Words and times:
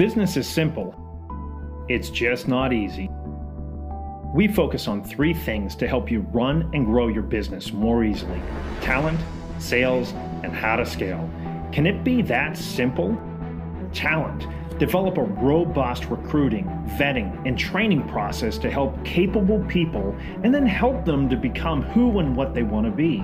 Business 0.00 0.38
is 0.38 0.48
simple, 0.48 0.94
it's 1.86 2.08
just 2.08 2.48
not 2.48 2.72
easy. 2.72 3.10
We 4.34 4.48
focus 4.48 4.88
on 4.88 5.04
three 5.04 5.34
things 5.34 5.76
to 5.76 5.86
help 5.86 6.10
you 6.10 6.20
run 6.32 6.70
and 6.72 6.86
grow 6.86 7.08
your 7.08 7.22
business 7.22 7.70
more 7.70 8.02
easily 8.02 8.40
talent, 8.80 9.20
sales, 9.58 10.12
and 10.42 10.54
how 10.54 10.76
to 10.76 10.86
scale. 10.86 11.28
Can 11.70 11.86
it 11.86 12.02
be 12.02 12.22
that 12.22 12.56
simple? 12.56 13.14
Talent. 13.92 14.46
Develop 14.78 15.18
a 15.18 15.22
robust 15.22 16.06
recruiting, 16.06 16.64
vetting, 16.98 17.46
and 17.46 17.58
training 17.58 18.08
process 18.08 18.56
to 18.56 18.70
help 18.70 19.04
capable 19.04 19.62
people 19.66 20.16
and 20.42 20.54
then 20.54 20.64
help 20.64 21.04
them 21.04 21.28
to 21.28 21.36
become 21.36 21.82
who 21.82 22.20
and 22.20 22.34
what 22.34 22.54
they 22.54 22.62
want 22.62 22.86
to 22.86 22.90
be. 22.90 23.22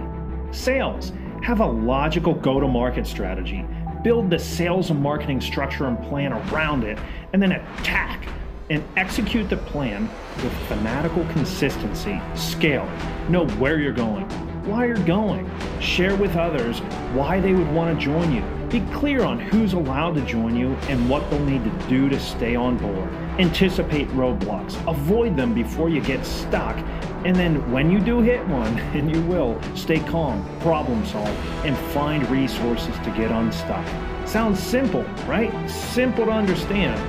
Sales. 0.51 1.11
Have 1.43 1.61
a 1.61 1.67
logical 1.67 2.35
go 2.35 2.61
to 2.61 2.69
market 2.69 3.07
strategy 3.07 3.65
build 4.07 4.31
the 4.31 4.39
sales 4.39 4.91
and 4.91 5.03
marketing 5.03 5.41
structure 5.41 5.87
and 5.87 6.01
plan 6.05 6.33
around 6.33 6.85
it, 6.85 6.97
and 7.33 7.43
then 7.43 7.51
attack 7.51 8.29
and 8.71 8.81
execute 8.97 9.51
the 9.51 9.57
plan 9.57 10.09
with 10.45 10.53
fanatical 10.69 11.25
consistency, 11.33 12.21
scale, 12.37 12.89
know 13.29 13.49
where 13.59 13.81
you're 13.81 13.93
going, 13.93 14.23
why 14.65 14.87
you're 14.87 14.97
going, 14.99 15.51
share 15.81 16.15
with 16.15 16.37
others 16.37 16.79
why 17.15 17.41
they 17.41 17.53
would 17.53 17.69
want 17.73 17.99
to 17.99 18.05
join 18.05 18.33
you. 18.33 18.56
Be 18.71 18.81
clear 18.93 19.23
on 19.23 19.39
who's 19.39 19.75
allowed 19.75 20.17
to 20.17 20.23
join 20.23 20.57
you 20.57 20.75
and 20.89 21.09
what 21.09 21.29
they'll 21.31 21.45
need 21.45 21.63
to 21.63 21.89
do 21.89 22.09
to 22.09 22.19
stay 22.19 22.57
on 22.57 22.77
board. 22.79 23.09
Anticipate 23.39 24.09
roadblocks, 24.09 24.75
avoid 24.91 25.37
them 25.37 25.55
before 25.55 25.89
you 25.89 26.01
get 26.01 26.27
stuck, 26.27 26.77
and 27.25 27.37
then 27.37 27.71
when 27.71 27.93
you 27.93 28.01
do 28.01 28.21
hit 28.21 28.45
one, 28.49 28.79
and 28.95 29.15
you 29.15 29.23
will, 29.23 29.61
stay 29.77 30.01
calm, 30.01 30.45
problem 30.61 31.07
solve, 31.07 31.29
and 31.65 31.77
find 31.93 32.29
resources 32.29 32.97
to 32.99 33.11
get 33.17 33.31
unstuck. 33.31 33.87
Sounds 34.27 34.59
simple, 34.59 35.03
right? 35.29 35.53
Simple 35.71 36.25
to 36.25 36.33
understand, 36.33 37.01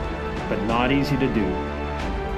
but 0.49 0.61
not 0.65 0.91
easy 0.91 1.17
to 1.17 1.33
do. 1.33 1.45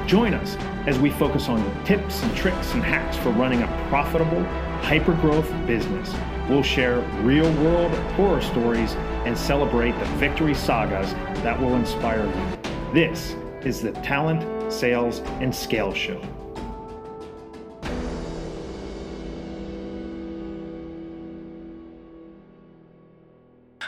Join 0.08 0.34
us 0.34 0.56
as 0.88 0.98
we 0.98 1.10
focus 1.10 1.50
on 1.50 1.84
tips 1.84 2.24
and 2.24 2.36
tricks 2.38 2.74
and 2.74 2.82
hacks 2.82 3.18
for 3.18 3.32
running 3.32 3.64
a 3.64 3.88
profitable, 3.90 4.44
hyper 4.82 5.14
growth 5.16 5.52
business. 5.68 6.10
We'll 6.50 6.64
share 6.64 7.02
real 7.22 7.52
world 7.62 7.92
horror 8.16 8.42
stories 8.42 8.96
and 9.26 9.38
celebrate 9.38 9.92
the 9.92 10.06
victory 10.18 10.56
sagas 10.56 11.14
that 11.44 11.60
will 11.62 11.76
inspire 11.76 12.26
you. 12.26 12.92
This 12.92 13.36
is 13.62 13.84
the 13.84 13.92
Talent, 13.92 14.74
Sales, 14.74 15.20
and 15.42 15.54
Scale 15.54 15.94
Show. 15.94 16.20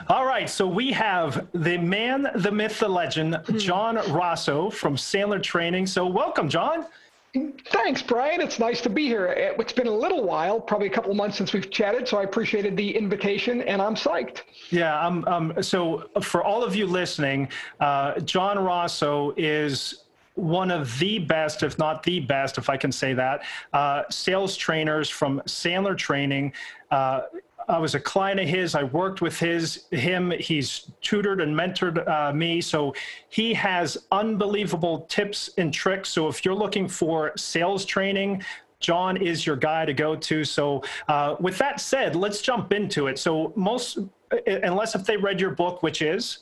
All 0.07 0.25
right, 0.27 0.47
so 0.47 0.67
we 0.67 0.91
have 0.91 1.47
the 1.53 1.79
man, 1.79 2.27
the 2.35 2.51
myth, 2.51 2.77
the 2.77 2.87
legend, 2.87 3.37
hmm. 3.37 3.57
John 3.57 3.95
Rosso 4.11 4.69
from 4.69 4.95
Sandler 4.97 5.41
Training. 5.41 5.87
So, 5.87 6.05
welcome, 6.05 6.47
John. 6.47 6.85
Thanks, 7.33 8.01
Brian. 8.01 8.41
It's 8.41 8.59
nice 8.59 8.81
to 8.81 8.89
be 8.89 9.05
here. 9.05 9.27
It's 9.27 9.71
been 9.71 9.87
a 9.87 9.95
little 9.95 10.23
while, 10.23 10.59
probably 10.59 10.87
a 10.87 10.89
couple 10.89 11.13
months 11.13 11.37
since 11.37 11.53
we've 11.53 11.69
chatted, 11.71 12.05
so 12.05 12.17
I 12.17 12.23
appreciated 12.23 12.75
the 12.75 12.95
invitation, 12.95 13.61
and 13.61 13.81
I'm 13.81 13.95
psyched. 13.95 14.41
Yeah. 14.69 14.99
Um, 14.99 15.23
um, 15.27 15.63
so, 15.63 16.09
for 16.21 16.43
all 16.43 16.61
of 16.61 16.75
you 16.75 16.85
listening, 16.85 17.47
uh, 17.79 18.19
John 18.19 18.59
Rosso 18.59 19.33
is 19.37 20.03
one 20.35 20.71
of 20.71 20.97
the 20.99 21.19
best, 21.19 21.63
if 21.63 21.77
not 21.77 22.03
the 22.03 22.19
best, 22.19 22.57
if 22.57 22.69
I 22.69 22.75
can 22.75 22.91
say 22.91 23.13
that, 23.13 23.43
uh, 23.71 24.03
sales 24.09 24.57
trainers 24.57 25.09
from 25.09 25.41
Sandler 25.45 25.97
Training. 25.97 26.51
Uh, 26.89 27.21
I 27.67 27.77
was 27.77 27.95
a 27.95 27.99
client 27.99 28.39
of 28.39 28.47
his. 28.47 28.75
I 28.75 28.83
worked 28.83 29.21
with 29.21 29.37
his 29.39 29.85
him. 29.91 30.31
He's 30.31 30.91
tutored 31.01 31.41
and 31.41 31.55
mentored 31.55 32.07
uh, 32.07 32.33
me. 32.33 32.61
So 32.61 32.93
he 33.29 33.53
has 33.53 33.97
unbelievable 34.11 35.01
tips 35.09 35.49
and 35.57 35.73
tricks. 35.73 36.09
So 36.09 36.27
if 36.27 36.45
you're 36.45 36.55
looking 36.55 36.87
for 36.87 37.31
sales 37.37 37.85
training, 37.85 38.43
John 38.79 39.15
is 39.17 39.45
your 39.45 39.55
guy 39.55 39.85
to 39.85 39.93
go 39.93 40.15
to. 40.15 40.43
So 40.43 40.83
uh, 41.07 41.35
with 41.39 41.57
that 41.59 41.79
said, 41.79 42.15
let's 42.15 42.41
jump 42.41 42.73
into 42.73 43.07
it. 43.07 43.19
So 43.19 43.53
most, 43.55 43.99
unless 44.47 44.95
if 44.95 45.05
they 45.05 45.17
read 45.17 45.39
your 45.39 45.51
book, 45.51 45.83
which 45.83 46.01
is 46.01 46.39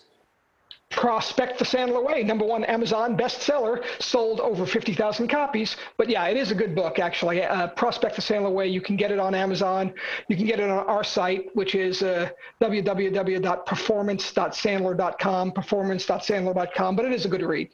Prospect 0.89 1.59
the 1.59 1.66
Sandler 1.66 2.03
Way, 2.03 2.23
number 2.23 2.45
one 2.45 2.63
Amazon 2.63 3.16
bestseller, 3.16 3.83
sold 4.01 4.39
over 4.39 4.66
50,000 4.66 5.27
copies. 5.27 5.77
But 5.97 6.09
yeah, 6.09 6.25
it 6.27 6.35
is 6.35 6.50
a 6.51 6.55
good 6.55 6.73
book, 6.73 6.97
actually. 6.97 7.44
Uh, 7.44 7.67
Prospect 7.67 8.16
the 8.16 8.22
Sandler 8.22 8.51
Way, 8.51 8.67
you 8.67 8.81
can 8.81 8.95
get 8.95 9.11
it 9.11 9.19
on 9.19 9.35
Amazon. 9.35 9.94
You 10.29 10.35
can 10.35 10.47
get 10.47 10.59
it 10.59 10.69
on 10.69 10.88
our 10.88 11.03
site, 11.03 11.55
which 11.55 11.75
is 11.75 12.01
uh, 12.01 12.29
www.performance.sandler.com, 12.59 15.51
performance.sandler.com. 15.51 16.95
But 16.95 17.05
it 17.05 17.13
is 17.13 17.25
a 17.25 17.29
good 17.29 17.44
read. 17.44 17.69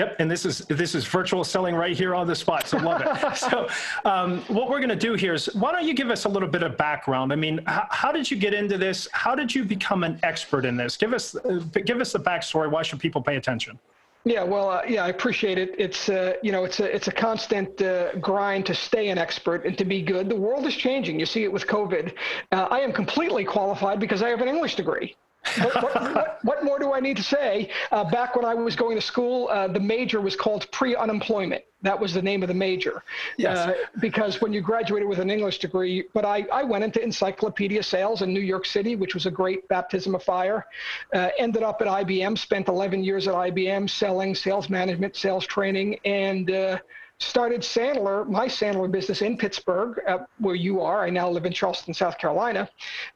Yep, 0.00 0.16
and 0.18 0.30
this 0.30 0.46
is 0.46 0.60
this 0.60 0.94
is 0.94 1.04
virtual 1.06 1.44
selling 1.44 1.74
right 1.74 1.94
here 1.94 2.14
on 2.14 2.26
the 2.26 2.34
spot. 2.34 2.66
So 2.66 2.78
love 2.78 3.02
it. 3.04 3.36
so 3.50 3.68
um, 4.06 4.40
what 4.48 4.70
we're 4.70 4.78
going 4.78 4.88
to 4.88 4.96
do 4.96 5.12
here 5.12 5.34
is, 5.34 5.54
why 5.54 5.72
don't 5.72 5.86
you 5.86 5.92
give 5.92 6.08
us 6.08 6.24
a 6.24 6.28
little 6.28 6.48
bit 6.48 6.62
of 6.62 6.78
background? 6.78 7.34
I 7.34 7.36
mean, 7.36 7.60
how 7.66 8.10
did 8.10 8.30
you 8.30 8.38
get 8.38 8.54
into 8.54 8.78
this? 8.78 9.08
How 9.12 9.34
did 9.34 9.54
you 9.54 9.62
become 9.62 10.02
an 10.02 10.18
expert 10.22 10.64
in 10.64 10.74
this? 10.74 10.96
Give 10.96 11.12
us 11.12 11.36
uh, 11.36 11.60
give 11.84 12.00
us 12.00 12.12
the 12.14 12.18
backstory. 12.18 12.70
Why 12.70 12.80
should 12.80 12.98
people 12.98 13.20
pay 13.20 13.36
attention? 13.36 13.78
Yeah, 14.24 14.42
well, 14.42 14.70
uh, 14.70 14.82
yeah, 14.88 15.04
I 15.04 15.08
appreciate 15.08 15.58
it. 15.58 15.74
It's 15.78 16.08
uh, 16.08 16.32
you 16.42 16.50
know, 16.50 16.64
it's 16.64 16.80
a 16.80 16.86
it's 16.96 17.08
a 17.08 17.12
constant 17.12 17.82
uh, 17.82 18.14
grind 18.20 18.64
to 18.66 18.74
stay 18.74 19.10
an 19.10 19.18
expert 19.18 19.66
and 19.66 19.76
to 19.76 19.84
be 19.84 20.00
good. 20.00 20.30
The 20.30 20.40
world 20.46 20.64
is 20.64 20.76
changing. 20.76 21.20
You 21.20 21.26
see 21.26 21.44
it 21.44 21.52
with 21.52 21.66
COVID. 21.66 22.14
Uh, 22.52 22.68
I 22.70 22.80
am 22.80 22.92
completely 22.92 23.44
qualified 23.44 24.00
because 24.00 24.22
I 24.22 24.30
have 24.30 24.40
an 24.40 24.48
English 24.48 24.76
degree 24.76 25.14
what, 25.58 25.82
what, 26.14 26.38
what, 26.42 26.64
more 26.64 26.78
do 26.78 26.92
I 26.92 27.00
need 27.00 27.16
to 27.16 27.22
say? 27.22 27.70
Uh, 27.90 28.04
back 28.10 28.36
when 28.36 28.44
I 28.44 28.54
was 28.54 28.76
going 28.76 28.96
to 28.96 29.02
school, 29.02 29.48
uh, 29.48 29.68
the 29.68 29.80
major 29.80 30.20
was 30.20 30.36
called 30.36 30.70
pre-unemployment. 30.70 31.64
That 31.82 31.98
was 31.98 32.12
the 32.12 32.20
name 32.20 32.42
of 32.42 32.48
the 32.48 32.54
major. 32.54 33.02
Yes. 33.38 33.56
Uh, 33.56 33.74
because 34.00 34.42
when 34.42 34.52
you 34.52 34.60
graduated 34.60 35.08
with 35.08 35.18
an 35.18 35.30
English 35.30 35.58
degree, 35.60 36.04
but 36.12 36.26
I, 36.26 36.46
I 36.52 36.62
went 36.62 36.84
into 36.84 37.02
encyclopedia 37.02 37.82
sales 37.82 38.20
in 38.20 38.34
New 38.34 38.40
York 38.40 38.66
City, 38.66 38.96
which 38.96 39.14
was 39.14 39.24
a 39.24 39.30
great 39.30 39.66
baptism 39.68 40.14
of 40.14 40.22
fire. 40.22 40.66
Uh, 41.14 41.30
ended 41.38 41.62
up 41.62 41.80
at 41.80 41.86
IBM, 41.86 42.36
spent 42.36 42.68
11 42.68 43.02
years 43.02 43.26
at 43.28 43.34
IBM 43.34 43.88
selling 43.88 44.34
sales 44.34 44.68
management, 44.68 45.16
sales 45.16 45.46
training, 45.46 45.98
and 46.04 46.50
uh, 46.50 46.78
started 47.20 47.60
Sandler, 47.60 48.26
my 48.28 48.46
Sandler 48.46 48.90
business 48.90 49.22
in 49.22 49.36
Pittsburgh, 49.36 50.00
uh, 50.06 50.18
where 50.38 50.54
you 50.54 50.80
are. 50.80 51.04
I 51.04 51.10
now 51.10 51.28
live 51.28 51.44
in 51.44 51.52
Charleston, 51.52 51.94
South 51.94 52.18
Carolina. 52.18 52.68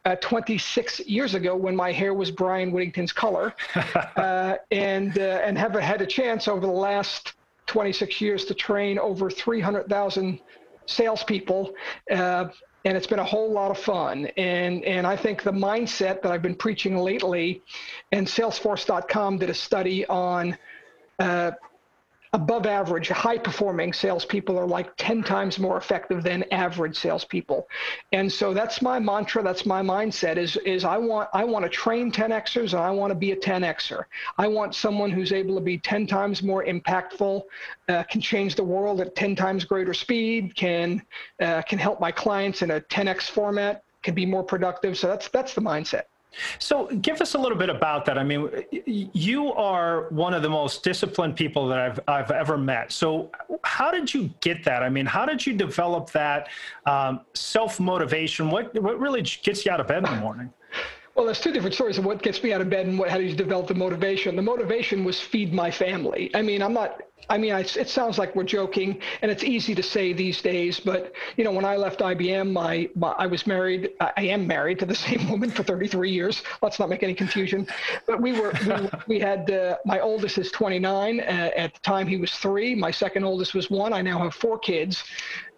Uh, 0.04 0.14
26 0.16 1.00
years 1.00 1.34
ago, 1.34 1.56
when 1.56 1.74
my 1.74 1.90
hair 1.90 2.14
was 2.14 2.30
Brian 2.30 2.70
Whittington's 2.70 3.12
color, 3.12 3.54
uh, 4.16 4.56
and 4.70 5.18
uh, 5.18 5.40
and 5.42 5.58
have 5.58 5.74
had 5.74 6.02
a 6.02 6.06
chance 6.06 6.48
over 6.48 6.60
the 6.60 6.72
last 6.72 7.32
26 7.66 8.20
years 8.20 8.44
to 8.44 8.54
train 8.54 8.98
over 8.98 9.30
300,000 9.30 10.38
salespeople. 10.86 11.74
Uh, 12.10 12.46
and 12.84 12.98
it's 12.98 13.06
been 13.06 13.18
a 13.18 13.24
whole 13.24 13.50
lot 13.50 13.70
of 13.70 13.78
fun. 13.78 14.26
And 14.36 14.84
and 14.84 15.06
I 15.06 15.16
think 15.16 15.42
the 15.42 15.52
mindset 15.52 16.20
that 16.22 16.26
I've 16.26 16.42
been 16.42 16.54
preaching 16.54 16.98
lately, 16.98 17.62
and 18.12 18.26
Salesforce.com 18.26 19.38
did 19.38 19.48
a 19.48 19.54
study 19.54 20.06
on 20.06 20.58
uh, 21.18 21.52
above 22.34 22.66
average, 22.66 23.08
high 23.08 23.38
performing 23.38 23.92
salespeople 23.92 24.58
are 24.58 24.66
like 24.66 24.92
10 24.96 25.22
times 25.22 25.60
more 25.60 25.76
effective 25.76 26.24
than 26.24 26.44
average 26.50 26.98
salespeople. 26.98 27.68
And 28.12 28.30
so 28.30 28.52
that's 28.52 28.82
my 28.82 28.98
mantra. 28.98 29.40
That's 29.44 29.64
my 29.64 29.82
mindset 29.82 30.36
is, 30.36 30.56
is 30.58 30.84
I 30.84 30.98
want, 30.98 31.28
I 31.32 31.44
want 31.44 31.64
to 31.64 31.68
train 31.68 32.10
10Xers 32.10 32.72
and 32.72 32.82
I 32.82 32.90
want 32.90 33.12
to 33.12 33.14
be 33.14 33.30
a 33.30 33.36
10Xer. 33.36 34.02
I 34.36 34.48
want 34.48 34.74
someone 34.74 35.12
who's 35.12 35.32
able 35.32 35.54
to 35.54 35.60
be 35.60 35.78
10 35.78 36.08
times 36.08 36.42
more 36.42 36.64
impactful, 36.64 37.42
uh, 37.88 38.02
can 38.10 38.20
change 38.20 38.56
the 38.56 38.64
world 38.64 39.00
at 39.00 39.14
10 39.14 39.36
times 39.36 39.64
greater 39.64 39.94
speed, 39.94 40.56
can, 40.56 41.00
uh, 41.40 41.62
can 41.62 41.78
help 41.78 42.00
my 42.00 42.10
clients 42.10 42.62
in 42.62 42.72
a 42.72 42.80
10X 42.80 43.30
format, 43.30 43.84
can 44.02 44.12
be 44.12 44.26
more 44.26 44.42
productive. 44.42 44.98
So 44.98 45.06
that's, 45.06 45.28
that's 45.28 45.54
the 45.54 45.60
mindset. 45.60 46.02
So, 46.58 46.86
give 46.86 47.20
us 47.20 47.34
a 47.34 47.38
little 47.38 47.58
bit 47.58 47.70
about 47.70 48.04
that. 48.06 48.18
I 48.18 48.24
mean, 48.24 48.48
you 48.70 49.52
are 49.52 50.08
one 50.10 50.34
of 50.34 50.42
the 50.42 50.48
most 50.48 50.82
disciplined 50.82 51.36
people 51.36 51.68
that 51.68 51.78
I've 51.78 52.00
I've 52.08 52.30
ever 52.30 52.58
met. 52.58 52.92
So, 52.92 53.30
how 53.62 53.90
did 53.90 54.12
you 54.12 54.30
get 54.40 54.64
that? 54.64 54.82
I 54.82 54.88
mean, 54.88 55.06
how 55.06 55.26
did 55.26 55.46
you 55.46 55.54
develop 55.54 56.10
that 56.12 56.48
um, 56.86 57.20
self 57.34 57.80
motivation? 57.80 58.50
What 58.50 58.74
what 58.80 58.98
really 58.98 59.22
gets 59.22 59.64
you 59.64 59.72
out 59.72 59.80
of 59.80 59.86
bed 59.86 59.98
in 59.98 60.04
the 60.04 60.20
morning? 60.20 60.52
Well, 61.14 61.26
there's 61.26 61.40
two 61.40 61.52
different 61.52 61.74
stories 61.74 61.96
of 61.98 62.04
what 62.04 62.22
gets 62.22 62.42
me 62.42 62.52
out 62.52 62.60
of 62.60 62.68
bed 62.68 62.86
and 62.86 62.98
what 62.98 63.08
how 63.08 63.18
you 63.18 63.34
develop 63.34 63.68
the 63.68 63.74
motivation. 63.74 64.34
The 64.34 64.42
motivation 64.42 65.04
was 65.04 65.20
feed 65.20 65.52
my 65.52 65.70
family. 65.70 66.30
I 66.34 66.42
mean, 66.42 66.60
I'm 66.60 66.72
not 66.72 67.02
I 67.30 67.38
mean, 67.38 67.52
I, 67.52 67.60
it 67.60 67.88
sounds 67.88 68.18
like 68.18 68.34
we're 68.36 68.44
joking, 68.44 69.00
and 69.22 69.30
it's 69.30 69.44
easy 69.44 69.74
to 69.74 69.82
say 69.82 70.12
these 70.12 70.42
days. 70.42 70.80
But 70.80 71.12
you 71.36 71.44
know, 71.44 71.52
when 71.52 71.64
I 71.64 71.76
left 71.76 72.00
IBM, 72.00 72.52
my, 72.52 72.88
my 72.94 73.12
I 73.12 73.26
was 73.26 73.46
married. 73.46 73.90
I 74.00 74.24
am 74.24 74.46
married 74.46 74.78
to 74.80 74.86
the 74.86 74.94
same 75.06 75.28
woman 75.30 75.50
for 75.50 75.62
33 75.62 76.10
years. 76.10 76.42
Let's 76.62 76.78
not 76.78 76.88
make 76.88 77.02
any 77.02 77.14
confusion. 77.14 77.66
But 78.06 78.20
we 78.20 78.38
were 78.38 78.52
we, 78.66 78.90
we 79.06 79.20
had 79.20 79.50
uh, 79.50 79.76
my 79.84 80.00
oldest 80.00 80.38
is 80.38 80.50
29. 80.50 81.20
Uh, 81.20 81.22
at 81.56 81.74
the 81.74 81.80
time, 81.80 82.06
he 82.06 82.16
was 82.16 82.32
three. 82.32 82.74
My 82.74 82.90
second 82.90 83.24
oldest 83.24 83.54
was 83.54 83.70
one. 83.70 83.92
I 83.92 84.02
now 84.02 84.18
have 84.18 84.34
four 84.34 84.58
kids, 84.58 85.04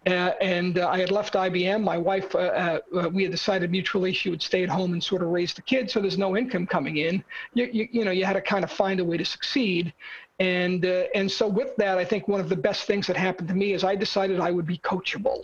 and 0.06 0.78
uh, 0.78 0.88
I 0.88 0.98
had 1.00 1.10
left 1.10 1.34
IBM. 1.34 1.82
My 1.82 1.98
wife, 1.98 2.34
uh, 2.34 2.38
uh, 2.38 3.10
we 3.12 3.24
had 3.24 3.32
decided 3.32 3.70
mutually 3.70 4.12
she 4.12 4.30
would 4.30 4.42
stay 4.42 4.62
at 4.62 4.68
home 4.68 4.92
and 4.92 5.02
sort 5.02 5.22
of 5.22 5.28
raise 5.28 5.52
the 5.52 5.62
kids, 5.62 5.92
so 5.92 6.00
there's 6.00 6.18
no 6.18 6.36
income 6.36 6.66
coming 6.66 6.98
in. 6.98 7.24
You, 7.54 7.68
you, 7.72 7.88
you 7.90 8.04
know, 8.04 8.12
you 8.12 8.24
had 8.24 8.34
to 8.34 8.40
kind 8.40 8.62
of 8.62 8.70
find 8.70 9.00
a 9.00 9.04
way 9.04 9.16
to 9.16 9.24
succeed. 9.24 9.92
And 10.38 10.84
uh, 10.84 11.04
and 11.14 11.30
so 11.30 11.48
with 11.48 11.74
that, 11.76 11.98
I 11.98 12.04
think 12.04 12.28
one 12.28 12.40
of 12.40 12.48
the 12.48 12.56
best 12.56 12.86
things 12.86 13.06
that 13.06 13.16
happened 13.16 13.48
to 13.48 13.54
me 13.54 13.72
is 13.72 13.84
I 13.84 13.96
decided 13.96 14.38
I 14.38 14.50
would 14.50 14.66
be 14.66 14.78
coachable, 14.78 15.42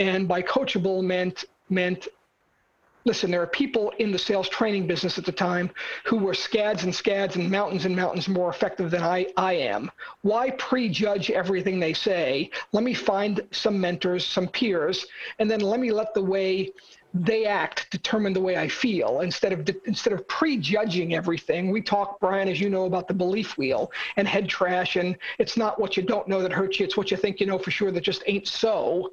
and 0.00 0.26
by 0.26 0.42
coachable 0.42 1.02
meant 1.02 1.44
meant 1.70 2.08
listen, 3.04 3.30
there 3.30 3.42
are 3.42 3.46
people 3.46 3.92
in 3.98 4.10
the 4.10 4.18
sales 4.18 4.48
training 4.48 4.86
business 4.86 5.18
at 5.18 5.24
the 5.24 5.32
time 5.32 5.70
who 6.04 6.16
were 6.16 6.34
scads 6.34 6.84
and 6.84 6.94
scads 6.94 7.36
and 7.36 7.50
mountains 7.50 7.84
and 7.84 7.94
mountains 7.94 8.28
more 8.28 8.50
effective 8.50 8.90
than 8.90 9.02
I, 9.02 9.26
I 9.36 9.54
am. 9.54 9.90
Why 10.22 10.50
prejudge 10.52 11.30
everything 11.30 11.78
they 11.78 11.92
say? 11.92 12.50
Let 12.72 12.84
me 12.84 12.94
find 12.94 13.40
some 13.50 13.80
mentors, 13.80 14.24
some 14.24 14.48
peers, 14.48 15.06
and 15.38 15.50
then 15.50 15.60
let 15.60 15.80
me 15.80 15.92
let 15.92 16.14
the 16.14 16.22
way 16.22 16.72
they 17.14 17.46
act 17.46 17.88
determine 17.92 18.32
the 18.32 18.40
way 18.40 18.56
I 18.56 18.66
feel 18.66 19.20
instead 19.20 19.52
of 19.52 19.68
instead 19.86 20.12
of 20.12 20.26
prejudging 20.26 21.14
everything. 21.14 21.70
We 21.70 21.80
talk, 21.80 22.18
Brian, 22.18 22.48
as 22.48 22.60
you 22.60 22.68
know, 22.68 22.86
about 22.86 23.06
the 23.06 23.14
belief 23.14 23.56
wheel 23.56 23.92
and 24.16 24.26
head 24.26 24.48
trash, 24.48 24.96
and 24.96 25.16
it's 25.38 25.56
not 25.56 25.80
what 25.80 25.96
you 25.96 26.02
don't 26.02 26.26
know 26.26 26.42
that 26.42 26.52
hurts 26.52 26.80
you; 26.80 26.84
it's 26.84 26.96
what 26.96 27.12
you 27.12 27.16
think 27.16 27.38
you 27.38 27.46
know 27.46 27.58
for 27.58 27.70
sure 27.70 27.92
that 27.92 28.00
just 28.00 28.24
ain't 28.26 28.48
so. 28.48 29.10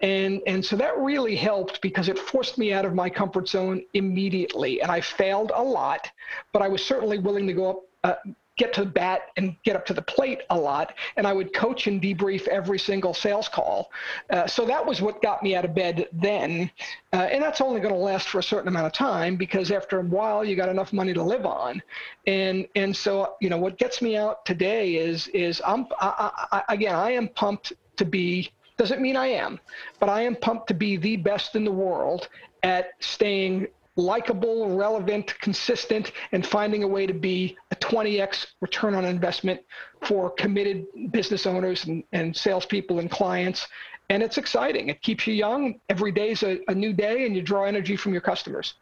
And 0.00 0.40
and 0.46 0.64
so 0.64 0.76
that 0.76 0.96
really 0.96 1.36
helped 1.36 1.82
because 1.82 2.08
it 2.08 2.18
forced 2.18 2.56
me 2.56 2.72
out 2.72 2.86
of 2.86 2.94
my 2.94 3.10
comfort 3.10 3.48
zone 3.48 3.84
immediately, 3.92 4.80
and 4.80 4.90
I 4.90 5.02
failed 5.02 5.52
a 5.54 5.62
lot, 5.62 6.10
but 6.52 6.62
I 6.62 6.68
was 6.68 6.82
certainly 6.82 7.18
willing 7.18 7.46
to 7.46 7.52
go 7.52 7.70
up. 7.70 7.82
Uh, 8.04 8.14
get 8.58 8.72
to 8.74 8.84
the 8.84 8.90
bat 8.90 9.30
and 9.36 9.56
get 9.64 9.76
up 9.76 9.86
to 9.86 9.94
the 9.94 10.02
plate 10.02 10.42
a 10.50 10.56
lot. 10.56 10.94
And 11.16 11.26
I 11.26 11.32
would 11.32 11.54
coach 11.54 11.86
and 11.86 12.00
debrief 12.02 12.46
every 12.48 12.78
single 12.78 13.14
sales 13.14 13.48
call. 13.48 13.90
Uh, 14.30 14.46
so 14.46 14.66
that 14.66 14.84
was 14.84 15.00
what 15.00 15.22
got 15.22 15.42
me 15.42 15.54
out 15.54 15.64
of 15.64 15.74
bed 15.74 16.08
then. 16.12 16.70
Uh, 17.12 17.28
and 17.30 17.42
that's 17.42 17.60
only 17.60 17.80
going 17.80 17.94
to 17.94 18.00
last 18.00 18.28
for 18.28 18.38
a 18.38 18.42
certain 18.42 18.68
amount 18.68 18.86
of 18.86 18.92
time 18.92 19.36
because 19.36 19.70
after 19.70 20.00
a 20.00 20.02
while 20.02 20.44
you 20.44 20.56
got 20.56 20.68
enough 20.68 20.92
money 20.92 21.12
to 21.14 21.22
live 21.22 21.46
on. 21.46 21.82
And 22.26 22.66
and 22.74 22.94
so 22.94 23.34
you 23.40 23.48
know 23.48 23.58
what 23.58 23.78
gets 23.78 24.02
me 24.02 24.16
out 24.16 24.44
today 24.44 24.96
is 24.96 25.28
is 25.28 25.62
I'm 25.66 25.86
I, 26.00 26.30
I, 26.52 26.74
again 26.74 26.94
I 26.94 27.10
am 27.12 27.28
pumped 27.28 27.72
to 27.96 28.04
be 28.04 28.52
doesn't 28.76 29.00
mean 29.00 29.16
I 29.16 29.26
am, 29.26 29.60
but 30.00 30.08
I 30.08 30.22
am 30.22 30.34
pumped 30.34 30.66
to 30.68 30.74
be 30.74 30.96
the 30.96 31.16
best 31.16 31.54
in 31.56 31.64
the 31.64 31.72
world 31.72 32.28
at 32.62 32.92
staying 33.00 33.68
likable, 33.96 34.76
relevant, 34.76 35.38
consistent, 35.40 36.12
and 36.32 36.46
finding 36.46 36.82
a 36.82 36.88
way 36.88 37.06
to 37.06 37.12
be 37.12 37.56
a 37.70 37.76
20x 37.76 38.46
return 38.60 38.94
on 38.94 39.04
investment 39.04 39.60
for 40.02 40.30
committed 40.30 40.86
business 41.10 41.46
owners 41.46 41.84
and, 41.84 42.02
and 42.12 42.34
salespeople 42.34 42.98
and 42.98 43.10
clients. 43.10 43.66
And 44.08 44.22
it's 44.22 44.38
exciting. 44.38 44.88
It 44.88 45.02
keeps 45.02 45.26
you 45.26 45.34
young. 45.34 45.80
Every 45.88 46.12
day 46.12 46.30
is 46.30 46.42
a, 46.42 46.60
a 46.68 46.74
new 46.74 46.92
day, 46.92 47.26
and 47.26 47.36
you 47.36 47.42
draw 47.42 47.64
energy 47.64 47.96
from 47.96 48.12
your 48.12 48.22
customers. 48.22 48.74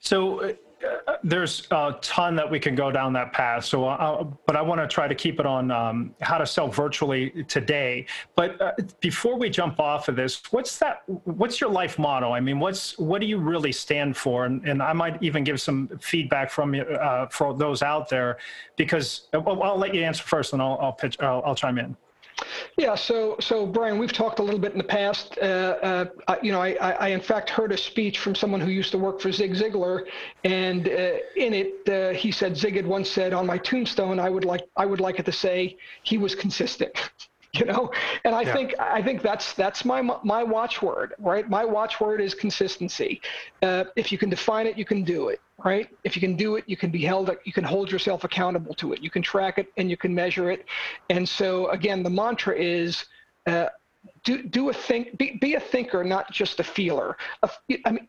So, 0.00 0.40
uh, 0.40 0.52
there's 1.22 1.66
a 1.70 1.96
ton 2.00 2.34
that 2.36 2.50
we 2.50 2.58
can 2.58 2.74
go 2.74 2.90
down 2.90 3.12
that 3.12 3.32
path. 3.32 3.64
So, 3.64 3.86
uh, 3.86 4.24
but 4.46 4.56
I 4.56 4.62
want 4.62 4.80
to 4.80 4.88
try 4.88 5.06
to 5.06 5.14
keep 5.14 5.38
it 5.40 5.46
on 5.46 5.70
um, 5.70 6.14
how 6.20 6.38
to 6.38 6.46
sell 6.46 6.68
virtually 6.68 7.44
today. 7.48 8.06
But 8.34 8.60
uh, 8.60 8.72
before 9.00 9.38
we 9.38 9.48
jump 9.50 9.78
off 9.78 10.08
of 10.08 10.16
this, 10.16 10.42
what's 10.50 10.78
that? 10.78 11.02
What's 11.06 11.60
your 11.60 11.70
life 11.70 11.98
motto? 11.98 12.32
I 12.32 12.40
mean, 12.40 12.58
what's 12.58 12.98
what 12.98 13.20
do 13.20 13.26
you 13.26 13.38
really 13.38 13.72
stand 13.72 14.16
for? 14.16 14.46
And, 14.46 14.66
and 14.66 14.82
I 14.82 14.92
might 14.92 15.22
even 15.22 15.44
give 15.44 15.60
some 15.60 15.88
feedback 16.00 16.50
from 16.50 16.74
you 16.74 16.82
uh, 16.82 17.28
for 17.28 17.54
those 17.54 17.82
out 17.82 18.08
there, 18.08 18.38
because 18.76 19.28
well, 19.32 19.62
I'll 19.62 19.78
let 19.78 19.94
you 19.94 20.02
answer 20.02 20.24
first, 20.24 20.52
and 20.52 20.62
I'll 20.62 20.78
I'll 20.80 20.92
pitch. 20.92 21.20
I'll, 21.20 21.42
I'll 21.44 21.54
chime 21.54 21.78
in. 21.78 21.96
Yeah, 22.76 22.94
so 22.94 23.36
so 23.40 23.66
Brian, 23.66 23.98
we've 23.98 24.12
talked 24.12 24.38
a 24.38 24.42
little 24.42 24.60
bit 24.60 24.72
in 24.72 24.78
the 24.78 24.84
past. 24.84 25.38
Uh, 25.38 26.06
uh, 26.28 26.36
you 26.42 26.52
know, 26.52 26.60
I, 26.60 26.72
I, 26.74 27.08
in 27.08 27.20
fact 27.20 27.50
heard 27.50 27.72
a 27.72 27.76
speech 27.76 28.18
from 28.18 28.34
someone 28.34 28.60
who 28.60 28.70
used 28.70 28.92
to 28.92 28.98
work 28.98 29.20
for 29.20 29.30
Zig 29.32 29.54
Ziglar, 29.54 30.06
and 30.44 30.88
uh, 30.88 31.16
in 31.36 31.54
it 31.54 31.88
uh, 31.88 32.16
he 32.16 32.30
said 32.30 32.56
Zig 32.56 32.76
had 32.76 32.86
once 32.86 33.10
said 33.10 33.32
on 33.32 33.46
my 33.46 33.58
tombstone, 33.58 34.18
I 34.18 34.30
would 34.30 34.44
like 34.44 34.62
I 34.76 34.86
would 34.86 35.00
like 35.00 35.18
it 35.18 35.26
to 35.26 35.32
say 35.32 35.76
he 36.02 36.18
was 36.18 36.34
consistent. 36.34 36.92
you 37.58 37.66
know? 37.66 37.90
And 38.24 38.34
i 38.34 38.42
yeah. 38.42 38.52
think 38.52 38.74
i 38.78 39.02
think 39.02 39.20
that's 39.22 39.52
that's 39.52 39.84
my 39.84 40.00
my 40.24 40.42
watchword 40.42 41.14
right? 41.18 41.48
My 41.48 41.64
watchword 41.64 42.20
is 42.20 42.34
consistency. 42.34 43.20
Uh, 43.62 43.84
if 43.96 44.10
you 44.10 44.18
can 44.18 44.30
define 44.30 44.66
it 44.66 44.78
you 44.78 44.84
can 44.84 45.04
do 45.04 45.28
it 45.28 45.40
right? 45.64 45.88
If 46.02 46.16
you 46.16 46.20
can 46.20 46.34
do 46.34 46.56
it 46.56 46.64
you 46.66 46.76
can 46.76 46.90
be 46.90 47.02
held 47.02 47.30
you 47.44 47.52
can 47.52 47.64
hold 47.64 47.90
yourself 47.90 48.24
accountable 48.24 48.74
to 48.74 48.92
it. 48.94 49.02
You 49.02 49.10
can 49.10 49.22
track 49.22 49.58
it 49.58 49.68
and 49.76 49.90
you 49.90 49.96
can 49.96 50.14
measure 50.14 50.50
it. 50.50 50.64
And 51.10 51.28
so 51.28 51.68
again 51.68 52.02
the 52.02 52.10
mantra 52.10 52.56
is 52.56 53.04
uh, 53.46 53.66
do 54.24 54.42
do 54.42 54.70
a 54.70 54.72
think 54.72 55.18
be, 55.18 55.38
be 55.40 55.54
a 55.54 55.60
thinker 55.60 56.02
not 56.02 56.32
just 56.32 56.58
a 56.58 56.64
feeler. 56.64 57.16
I 57.84 57.90
mean 57.92 58.08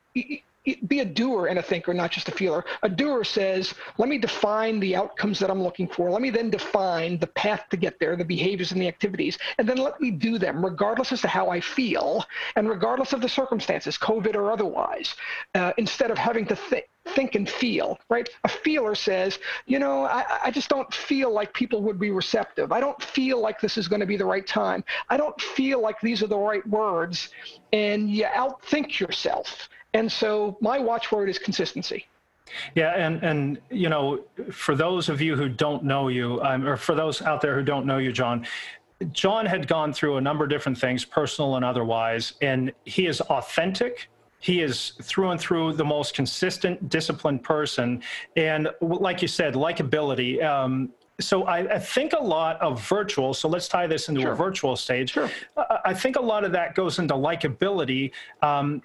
be 0.87 0.99
a 0.99 1.05
doer 1.05 1.47
and 1.47 1.59
a 1.59 1.61
thinker, 1.61 1.93
not 1.93 2.11
just 2.11 2.29
a 2.29 2.31
feeler. 2.31 2.63
A 2.83 2.89
doer 2.89 3.23
says, 3.23 3.73
let 3.97 4.09
me 4.09 4.17
define 4.17 4.79
the 4.79 4.95
outcomes 4.95 5.39
that 5.39 5.49
I'm 5.49 5.61
looking 5.61 5.87
for. 5.87 6.09
Let 6.09 6.21
me 6.21 6.29
then 6.29 6.49
define 6.49 7.17
the 7.19 7.27
path 7.27 7.65
to 7.71 7.77
get 7.77 7.99
there, 7.99 8.15
the 8.15 8.25
behaviors 8.25 8.71
and 8.71 8.81
the 8.81 8.87
activities, 8.87 9.37
and 9.57 9.67
then 9.67 9.77
let 9.77 9.99
me 9.99 10.11
do 10.11 10.37
them 10.37 10.63
regardless 10.63 11.11
as 11.11 11.21
to 11.21 11.27
how 11.27 11.49
I 11.49 11.59
feel 11.59 12.25
and 12.55 12.69
regardless 12.69 13.13
of 13.13 13.21
the 13.21 13.29
circumstances, 13.29 13.97
COVID 13.97 14.35
or 14.35 14.51
otherwise, 14.51 15.15
uh, 15.55 15.73
instead 15.77 16.11
of 16.11 16.17
having 16.17 16.45
to 16.47 16.55
think 16.55 16.85
think 17.07 17.35
and 17.35 17.49
feel, 17.49 17.99
right? 18.09 18.29
A 18.45 18.47
feeler 18.47 18.95
says, 18.95 19.39
you 19.65 19.77
know, 19.77 20.03
I, 20.03 20.39
I, 20.45 20.51
just 20.51 20.69
don't 20.69 20.91
feel 20.93 21.33
like 21.33 21.53
people 21.53 21.81
would 21.83 21.99
be 21.99 22.11
receptive. 22.11 22.71
I 22.71 22.79
don't 22.79 23.01
feel 23.03 23.41
like 23.41 23.59
this 23.59 23.77
is 23.77 23.89
going 23.89 23.99
to 23.99 24.05
be 24.05 24.15
the 24.15 24.25
right 24.25 24.47
time. 24.47 24.85
I 25.09 25.17
don't 25.17 25.39
feel 25.39 25.81
like 25.81 25.99
these 25.99 26.23
are 26.23 26.27
the 26.27 26.37
right 26.37 26.65
words. 26.67 27.29
And 27.73 28.09
you 28.09 28.23
outthink 28.25 28.99
yourself. 28.99 29.69
And 29.93 30.11
so 30.11 30.57
my 30.61 30.79
watchword 30.79 31.29
is 31.29 31.37
consistency. 31.37 32.07
Yeah, 32.75 32.91
and 32.91 33.23
and 33.23 33.57
you 33.69 33.89
know, 33.89 34.23
for 34.51 34.75
those 34.75 35.09
of 35.09 35.21
you 35.21 35.35
who 35.35 35.49
don't 35.49 35.83
know 35.83 36.07
you, 36.09 36.41
um, 36.41 36.67
or 36.67 36.77
for 36.77 36.93
those 36.93 37.21
out 37.21 37.41
there 37.41 37.55
who 37.55 37.63
don't 37.63 37.85
know 37.85 37.97
you, 37.97 38.11
John, 38.11 38.45
John 39.11 39.45
had 39.45 39.67
gone 39.67 39.93
through 39.93 40.17
a 40.17 40.21
number 40.21 40.43
of 40.43 40.49
different 40.49 40.77
things, 40.77 41.05
personal 41.05 41.55
and 41.55 41.65
otherwise, 41.65 42.33
and 42.41 42.71
he 42.85 43.07
is 43.07 43.21
authentic. 43.21 44.09
He 44.39 44.61
is 44.61 44.91
through 45.01 45.31
and 45.31 45.39
through 45.39 45.73
the 45.73 45.85
most 45.85 46.13
consistent, 46.13 46.89
disciplined 46.89 47.43
person, 47.43 48.03
and 48.35 48.69
like 48.81 49.21
you 49.21 49.27
said, 49.27 49.53
likability. 49.53 50.43
Um, 50.43 50.91
so 51.19 51.43
I, 51.43 51.75
I, 51.75 51.79
think 51.79 52.13
a 52.13 52.19
lot 52.19 52.59
of 52.59 52.81
virtual 52.81 53.33
so 53.33 53.47
let's 53.47 53.67
tie 53.67 53.85
this 53.85 54.09
into 54.09 54.21
sure. 54.21 54.31
a 54.31 54.35
virtual 54.35 54.75
stage 54.75 55.11
sure. 55.11 55.29
i 55.85 55.93
think 55.93 56.15
a 56.15 56.21
lot 56.21 56.43
of 56.43 56.51
that 56.53 56.73
goes 56.73 56.97
into 56.97 57.13
likability 57.13 58.11
um, 58.41 58.81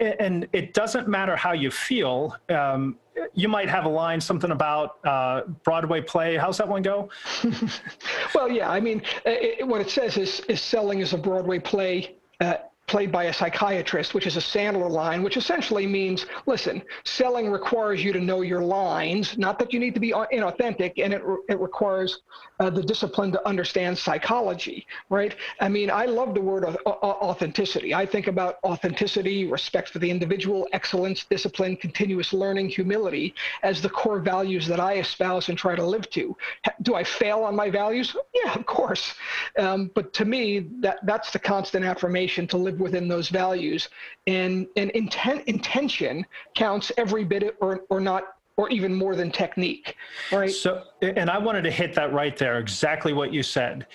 and 0.00 0.48
it 0.52 0.74
doesn't 0.74 1.06
matter 1.06 1.36
how 1.36 1.52
you 1.52 1.70
feel 1.70 2.36
um, 2.48 2.96
you 3.34 3.48
might 3.48 3.68
have 3.68 3.84
a 3.84 3.88
line 3.88 4.20
something 4.20 4.50
about 4.50 4.98
uh, 5.06 5.42
broadway 5.62 6.00
play 6.00 6.36
how's 6.36 6.58
that 6.58 6.66
one 6.66 6.82
go 6.82 7.08
well 8.34 8.50
yeah 8.50 8.68
i 8.70 8.80
mean 8.80 9.00
it, 9.24 9.66
what 9.66 9.80
it 9.80 9.90
says 9.90 10.16
is, 10.16 10.40
is 10.48 10.60
selling 10.60 10.98
is 10.98 11.12
a 11.12 11.18
broadway 11.18 11.58
play 11.58 12.16
uh, 12.40 12.54
played 12.88 13.12
by 13.12 13.24
a 13.24 13.32
psychiatrist, 13.32 14.14
which 14.14 14.26
is 14.26 14.36
a 14.36 14.40
Sandler 14.40 14.90
line, 14.90 15.22
which 15.22 15.36
essentially 15.36 15.86
means, 15.86 16.26
listen, 16.46 16.82
selling 17.04 17.50
requires 17.50 18.02
you 18.02 18.12
to 18.12 18.20
know 18.20 18.40
your 18.40 18.62
lines, 18.62 19.36
not 19.38 19.58
that 19.58 19.72
you 19.72 19.78
need 19.78 19.94
to 19.94 20.00
be 20.00 20.12
inauthentic, 20.12 20.94
and 20.96 21.12
it, 21.12 21.22
it 21.48 21.60
requires 21.60 22.20
uh, 22.60 22.70
the 22.70 22.82
discipline 22.82 23.30
to 23.30 23.46
understand 23.46 23.96
psychology, 23.96 24.86
right? 25.10 25.36
I 25.60 25.68
mean, 25.68 25.90
I 25.90 26.06
love 26.06 26.34
the 26.34 26.40
word 26.40 26.64
authenticity. 26.86 27.94
I 27.94 28.04
think 28.06 28.26
about 28.26 28.56
authenticity, 28.64 29.46
respect 29.46 29.90
for 29.90 29.98
the 29.98 30.10
individual, 30.10 30.66
excellence, 30.72 31.24
discipline, 31.24 31.76
continuous 31.76 32.32
learning, 32.32 32.70
humility 32.70 33.34
as 33.62 33.80
the 33.82 33.90
core 33.90 34.18
values 34.18 34.66
that 34.66 34.80
I 34.80 34.94
espouse 34.94 35.48
and 35.48 35.58
try 35.58 35.76
to 35.76 35.84
live 35.84 36.08
to. 36.10 36.36
Do 36.82 36.94
I 36.94 37.04
fail 37.04 37.40
on 37.40 37.54
my 37.54 37.70
values? 37.70 38.16
Yeah, 38.34 38.54
of 38.54 38.66
course. 38.66 39.14
Um, 39.58 39.90
but 39.94 40.12
to 40.14 40.24
me, 40.24 40.66
that, 40.80 40.98
that's 41.04 41.30
the 41.30 41.38
constant 41.38 41.84
affirmation 41.84 42.46
to 42.48 42.56
live 42.56 42.77
within 42.78 43.08
those 43.08 43.28
values. 43.28 43.88
And, 44.26 44.66
and 44.76 44.90
intent, 44.92 45.44
intention 45.46 46.24
counts 46.54 46.92
every 46.96 47.24
bit 47.24 47.56
or, 47.60 47.82
or 47.90 48.00
not 48.00 48.24
or 48.56 48.68
even 48.70 48.92
more 48.92 49.14
than 49.14 49.30
technique, 49.30 49.94
right? 50.32 50.50
So, 50.50 50.82
and 51.00 51.30
I 51.30 51.38
wanted 51.38 51.62
to 51.62 51.70
hit 51.70 51.94
that 51.94 52.12
right 52.12 52.36
there, 52.36 52.58
exactly 52.58 53.12
what 53.12 53.32
you 53.32 53.40
said. 53.40 53.86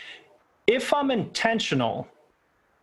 If 0.68 0.94
I'm 0.94 1.12
intentional, 1.12 2.08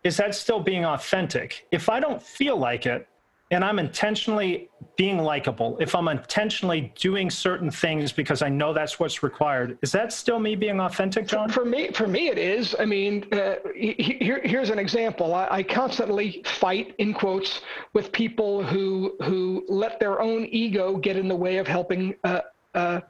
is 0.03 0.15
that 0.17 0.35
still 0.35 0.59
being 0.59 0.85
authentic? 0.85 1.65
If 1.71 1.89
I 1.89 1.99
don't 1.99 2.21
feel 2.21 2.55
like 2.55 2.85
it, 2.85 3.07
and 3.51 3.65
I'm 3.65 3.79
intentionally 3.79 4.69
being 4.95 5.17
likable, 5.17 5.77
if 5.79 5.93
I'm 5.93 6.07
intentionally 6.07 6.93
doing 6.95 7.29
certain 7.29 7.69
things 7.69 8.11
because 8.11 8.41
I 8.41 8.49
know 8.49 8.73
that's 8.73 8.99
what's 8.99 9.23
required, 9.23 9.77
is 9.81 9.91
that 9.91 10.13
still 10.13 10.39
me 10.39 10.55
being 10.55 10.79
authentic, 10.79 11.27
John? 11.27 11.49
For, 11.49 11.65
me, 11.65 11.91
for 11.91 12.07
me, 12.07 12.29
it 12.29 12.37
is. 12.37 12.75
I 12.79 12.85
mean, 12.85 13.25
uh, 13.33 13.55
here, 13.75 14.41
here's 14.43 14.69
an 14.69 14.79
example. 14.79 15.35
I, 15.35 15.47
I, 15.51 15.63
constantly 15.63 16.43
fight, 16.45 16.95
in 16.97 17.13
quotes, 17.13 17.61
with 17.93 18.11
people 18.11 18.63
who 18.63 19.15
who 19.21 19.65
let 19.67 19.99
their 19.99 20.21
own 20.21 20.45
ego 20.45 20.97
get 20.97 21.17
in 21.17 21.27
the 21.27 21.35
way 21.35 21.57
of 21.57 21.67
helping 21.67 22.15
uh, 22.23 22.41
uh, 22.73 23.01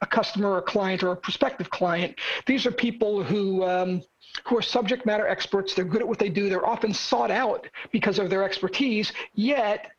a 0.00 0.06
customer 0.06 0.50
or 0.50 0.58
a 0.58 0.62
client 0.62 1.02
or 1.02 1.12
a 1.12 1.16
prospective 1.16 1.70
client. 1.70 2.14
These 2.46 2.66
are 2.66 2.70
people 2.70 3.22
who 3.22 3.64
um, 3.64 4.02
who 4.46 4.56
are 4.56 4.62
subject 4.62 5.06
matter 5.06 5.26
experts. 5.26 5.74
They're 5.74 5.84
good 5.84 6.02
at 6.02 6.08
what 6.08 6.18
they 6.18 6.28
do. 6.28 6.48
They're 6.48 6.66
often 6.66 6.92
sought 6.92 7.30
out 7.30 7.66
because 7.92 8.18
of 8.18 8.30
their 8.30 8.44
expertise. 8.44 9.12
Yet 9.34 9.90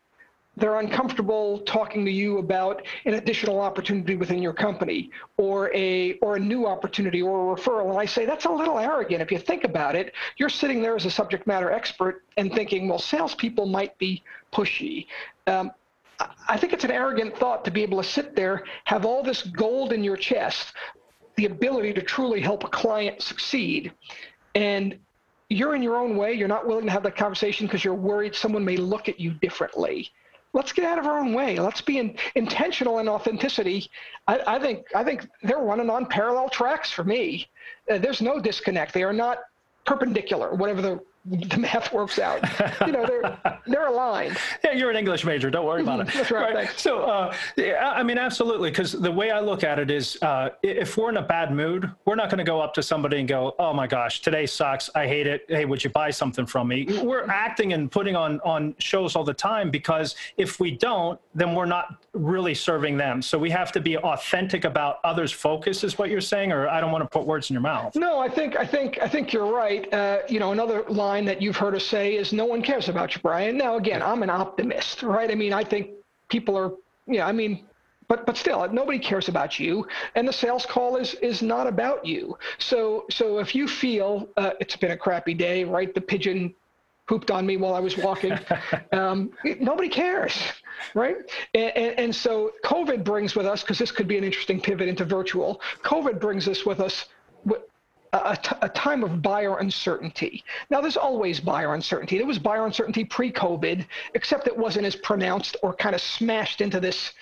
they're 0.60 0.80
uncomfortable 0.80 1.60
talking 1.60 2.04
to 2.06 2.12
you 2.12 2.38
about 2.38 2.86
an 3.06 3.16
additional 3.16 3.60
opportunity 3.62 4.16
within 4.16 4.42
your 4.42 4.54
company 4.54 5.10
or 5.38 5.74
a 5.74 6.14
or 6.16 6.36
a 6.36 6.40
new 6.40 6.68
opportunity 6.68 7.22
or 7.22 7.54
a 7.54 7.56
referral 7.56 7.90
and 7.90 7.98
i 7.98 8.06
say 8.06 8.26
that's 8.26 8.46
a 8.46 8.50
little 8.50 8.78
arrogant 8.78 9.22
if 9.22 9.32
you 9.32 9.40
think 9.40 9.64
about 9.64 9.96
it 9.96 10.14
you're 10.38 10.50
sitting 10.50 10.82
there 10.82 10.96
as 10.96 11.06
a 11.06 11.12
subject 11.12 11.48
matter 11.48 11.72
expert 11.72 12.24
and 12.38 12.54
thinking 12.54 12.88
well 12.90 13.00
salespeople 13.00 13.66
might 13.66 13.98
be 13.98 14.22
pushy 14.52 15.06
um, 15.48 15.72
I 16.48 16.58
think 16.58 16.74
it's 16.74 16.84
an 16.84 16.92
arrogant 16.92 17.38
thought 17.38 17.64
to 17.66 17.72
be 17.72 17.84
able 17.84 18.02
to 18.02 18.08
sit 18.08 18.36
there, 18.36 18.64
have 18.86 19.06
all 19.06 19.24
this 19.24 19.44
gold 19.44 19.94
in 19.94 20.04
your 20.04 20.18
chest, 20.18 20.74
the 21.36 21.46
ability 21.46 21.94
to 21.94 22.02
truly 22.02 22.42
help 22.42 22.64
a 22.64 22.68
client 22.68 23.22
succeed, 23.22 23.94
and 24.56 24.98
you're 25.50 25.76
in 25.76 25.82
your 25.82 25.96
own 25.96 26.18
way. 26.18 26.34
You're 26.34 26.48
not 26.48 26.68
willing 26.68 26.86
to 26.86 26.92
have 26.92 27.04
that 27.04 27.16
conversation 27.16 27.66
because 27.68 27.84
you're 27.84 27.94
worried 27.94 28.36
someone 28.36 28.66
may 28.66 28.78
look 28.78 29.10
at 29.10 29.20
you 29.20 29.32
differently 29.32 30.12
let's 30.54 30.72
get 30.72 30.86
out 30.86 30.98
of 30.98 31.06
our 31.06 31.20
own 31.20 31.34
way. 31.34 31.58
Let's 31.58 31.82
be 31.82 32.00
in, 32.00 32.16
intentional 32.36 33.00
in 33.00 33.08
authenticity. 33.08 33.90
I, 34.28 34.42
I, 34.48 34.60
think 34.60 34.86
I 34.96 35.04
think 35.04 35.28
they're 35.44 35.60
running 35.60 35.90
on 35.90 36.06
parallel 36.08 36.50
tracks 36.50 36.92
for 36.92 37.04
me. 37.04 37.48
Uh, 37.92 37.98
there's 37.98 38.22
no 38.22 38.40
disconnect. 38.40 38.94
They 38.94 39.04
are 39.04 39.14
not 39.14 39.40
perpendicular, 39.86 40.54
whatever 40.56 40.82
the 40.82 41.00
the 41.26 41.58
math 41.58 41.92
works 41.94 42.18
out. 42.18 42.42
You 42.86 42.94
know, 42.94 43.06
they're 43.06 43.60
they're 43.68 43.88
aligned. 43.88 44.38
Yeah, 44.64 44.74
you're 44.74 44.90
an 44.90 44.98
English 44.98 45.26
major. 45.26 45.50
Don't 45.50 45.66
worry 45.66 45.82
about 45.82 46.02
it. 46.02 46.08
That's 46.14 46.32
right. 46.32 46.54
right. 46.54 46.70
So, 46.78 47.04
uh, 47.04 47.34
yeah, 47.56 47.92
I 47.96 48.04
mean, 48.04 48.18
absolutely. 48.18 48.70
Because 48.70 48.92
the 48.92 49.12
way 49.12 49.32
I 49.32 49.40
look 49.40 49.64
at 49.64 49.80
it 49.80 49.90
is, 49.90 50.18
uh, 50.22 50.50
if 50.64 50.98
we're 50.98 51.10
in 51.10 51.18
a 51.18 51.22
bad 51.22 51.54
mood, 51.54 51.90
we're 52.06 52.16
not 52.16 52.30
going 52.30 52.40
to 52.40 52.44
go 52.44 52.60
up 52.60 52.74
to 52.76 52.84
somebody 52.84 53.20
and 53.20 53.28
go, 53.28 53.56
"Oh 53.58 53.74
my 53.74 53.88
gosh, 53.88 54.22
today 54.22 54.46
sucks. 54.46 54.90
I 54.96 55.08
hate 55.08 55.28
it. 55.28 55.46
Hey, 55.48 55.66
would 55.66 55.84
you 55.84 55.90
buy 55.90 56.10
something 56.12 56.46
from 56.46 56.68
me?" 56.68 56.88
We're 57.02 57.28
acting 57.30 57.74
and 57.74 57.92
putting 57.92 58.16
on 58.16 58.40
on 58.42 58.76
shows 58.80 59.16
all 59.16 59.24
the 59.24 59.34
time 59.34 59.72
because 59.72 60.16
if 60.38 60.60
we 60.60 60.72
don't, 60.72 61.20
then 61.34 61.56
we're 61.56 61.66
not 61.66 62.04
really 62.14 62.54
serving 62.54 62.98
them. 62.98 63.22
So 63.22 63.38
we 63.38 63.50
have 63.52 63.72
to 63.74 63.80
be 63.80 63.98
authentic 63.98 64.66
about 64.66 65.00
others' 65.04 65.32
focus, 65.32 65.84
is 65.84 65.98
what 65.98 66.10
you're 66.10 66.22
saying, 66.22 66.52
or 66.52 66.68
I 66.68 66.82
don't 66.82 66.92
want 66.92 67.04
to 67.04 67.10
put 67.10 67.26
words 67.26 67.50
in 67.50 67.54
your 67.54 67.62
mouth. 67.62 67.96
No, 67.96 68.20
I 68.20 68.30
think 68.30 68.58
I 68.58 68.66
think 68.66 69.00
I 69.02 69.08
think 69.08 69.32
you're 69.34 69.52
right. 69.52 69.92
Uh, 69.94 70.20
you 70.28 70.40
know, 70.40 70.52
another 70.52 70.84
line 70.90 71.09
that 71.26 71.42
you've 71.42 71.58
heard 71.58 71.76
us 71.76 71.86
say 71.86 72.16
is, 72.16 72.32
"No 72.34 72.46
one 72.46 72.62
cares 72.62 72.90
about 72.90 73.16
you, 73.16 73.22
Brian." 73.22 73.58
Now, 73.58 73.76
again, 73.76 74.02
I'm 74.02 74.24
an 74.24 74.30
optimist, 74.30 75.04
right? 75.04 75.30
I 75.30 75.36
mean, 75.36 75.54
I 75.54 75.64
think 75.64 75.92
people 76.30 76.58
are, 76.58 76.72
yeah. 77.08 77.28
I 77.28 77.32
mean, 77.32 77.66
but 78.08 78.26
but 78.26 78.38
still, 78.38 78.68
nobody 78.72 79.00
cares 79.00 79.28
about 79.28 79.60
you, 79.60 79.88
and 80.16 80.28
the 80.28 80.34
sales 80.34 80.66
call 80.66 80.98
is 80.98 81.14
is 81.16 81.42
not 81.42 81.68
about 81.68 82.06
you. 82.06 82.38
So 82.58 83.06
so 83.10 83.40
if 83.40 83.56
you 83.56 83.68
feel 83.68 84.30
uh, 84.38 84.52
it's 84.60 84.76
been 84.76 84.92
a 84.92 84.98
crappy 84.98 85.34
day, 85.34 85.64
right? 85.64 85.94
The 85.94 86.02
pigeon 86.02 86.54
pooped 87.10 87.32
on 87.32 87.46
me 87.46 87.58
while 87.58 87.74
I 87.74 87.80
was 87.80 87.98
walking. 87.98 88.38
Um, 88.92 89.32
nobody 89.60 89.88
cares, 89.88 90.36
right? 90.96 91.18
And, 91.54 91.72
and, 91.78 92.00
and, 92.00 92.16
so 92.16 92.52
COVID 92.66 93.04
brings 93.04 93.36
with 93.36 93.46
us, 93.46 93.62
because 93.62 93.78
this 93.78 93.92
could 93.92 94.08
be 94.08 94.18
an 94.18 94.24
interesting 94.24 94.60
pivot 94.60 94.88
into 94.88 95.06
virtual, 95.06 95.62
COVID 95.84 96.20
brings 96.20 96.48
us 96.48 96.66
with 96.66 96.80
us 96.80 97.06
a, 98.14 98.38
a 98.62 98.70
time 98.70 99.04
of 99.04 99.22
buyer 99.22 99.58
uncertainty. 99.60 100.44
Now, 100.70 100.82
there's 100.82 100.98
always 100.98 101.40
buyer 101.40 101.74
uncertainty. 101.74 102.18
There 102.18 102.28
was 102.28 102.40
buyer 102.40 102.66
uncertainty 102.66 103.06
pre 103.06 103.32
COVID, 103.32 103.86
except 104.16 104.48
it 104.48 104.58
wasn't 104.58 104.86
as 104.86 104.96
pronounced 104.96 105.58
or 105.62 105.74
kind 105.74 105.96
of 105.96 106.02
smashed 106.02 106.62
into 106.62 106.80
this 106.80 107.14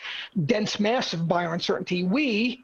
dense 0.46 0.80
mass 0.80 1.14
of 1.14 1.28
buyer 1.28 1.54
uncertainty. 1.54 2.04
We 2.04 2.64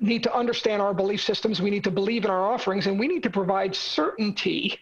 need 0.00 0.22
to 0.22 0.34
understand 0.34 0.82
our 0.82 0.94
belief 0.94 1.22
systems. 1.22 1.60
We 1.60 1.70
need 1.70 1.84
to 1.84 1.90
believe 1.90 2.24
in 2.24 2.30
our 2.30 2.52
offerings, 2.52 2.86
and 2.86 2.98
we 2.98 3.08
need 3.08 3.22
to 3.22 3.30
provide 3.30 3.74
certainty 3.74 4.78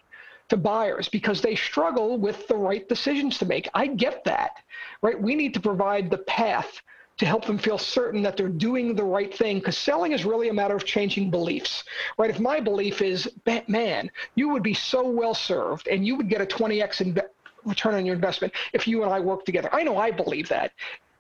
to 0.49 0.57
buyers 0.57 1.09
because 1.09 1.41
they 1.41 1.55
struggle 1.55 2.19
with 2.19 2.47
the 2.49 2.57
right 2.57 2.89
decisions 2.89 3.39
to 3.39 3.47
make. 3.47 3.69
I 3.75 3.87
get 3.87 4.25
that, 4.25 4.59
right? 5.03 5.21
We 5.21 5.35
need 5.35 5.55
to 5.55 5.61
provide 5.61 6.11
the 6.11 6.19
path 6.19 6.83
to 7.17 7.27
help 7.27 7.45
them 7.45 7.59
feel 7.59 7.79
certain 7.79 8.23
that 8.23 8.37
they're 8.37 8.49
doing 8.49 8.95
the 8.95 9.05
right 9.05 9.35
thing 9.37 9.59
because 9.59 9.79
selling 9.79 10.13
is 10.13 10.25
really 10.25 10.49
a 10.49 10.53
matter 10.53 10.75
of 10.75 10.85
changing 10.85 11.31
beliefs, 11.31 11.85
right? 12.19 12.31
If 12.31 12.41
my 12.41 12.61
belief 12.61 13.03
is, 13.03 13.31
man, 13.69 14.11
you 14.35 14.49
would 14.49 14.63
be 14.63 14.75
so 14.75 15.09
well 15.09 15.35
served 15.35 15.87
and 15.89 16.07
you 16.07 16.17
would 16.17 16.29
get 16.29 16.41
a 16.41 16.47
20x 16.47 17.21
return 17.65 17.95
on 17.95 18.05
your 18.05 18.15
investment 18.15 18.53
if 18.73 18.87
you 18.87 19.03
and 19.05 19.13
I 19.13 19.21
work 19.21 19.45
together. 19.45 19.69
I 19.73 19.83
know 19.83 19.97
I 19.97 20.11
believe 20.11 20.49
that. 20.49 20.73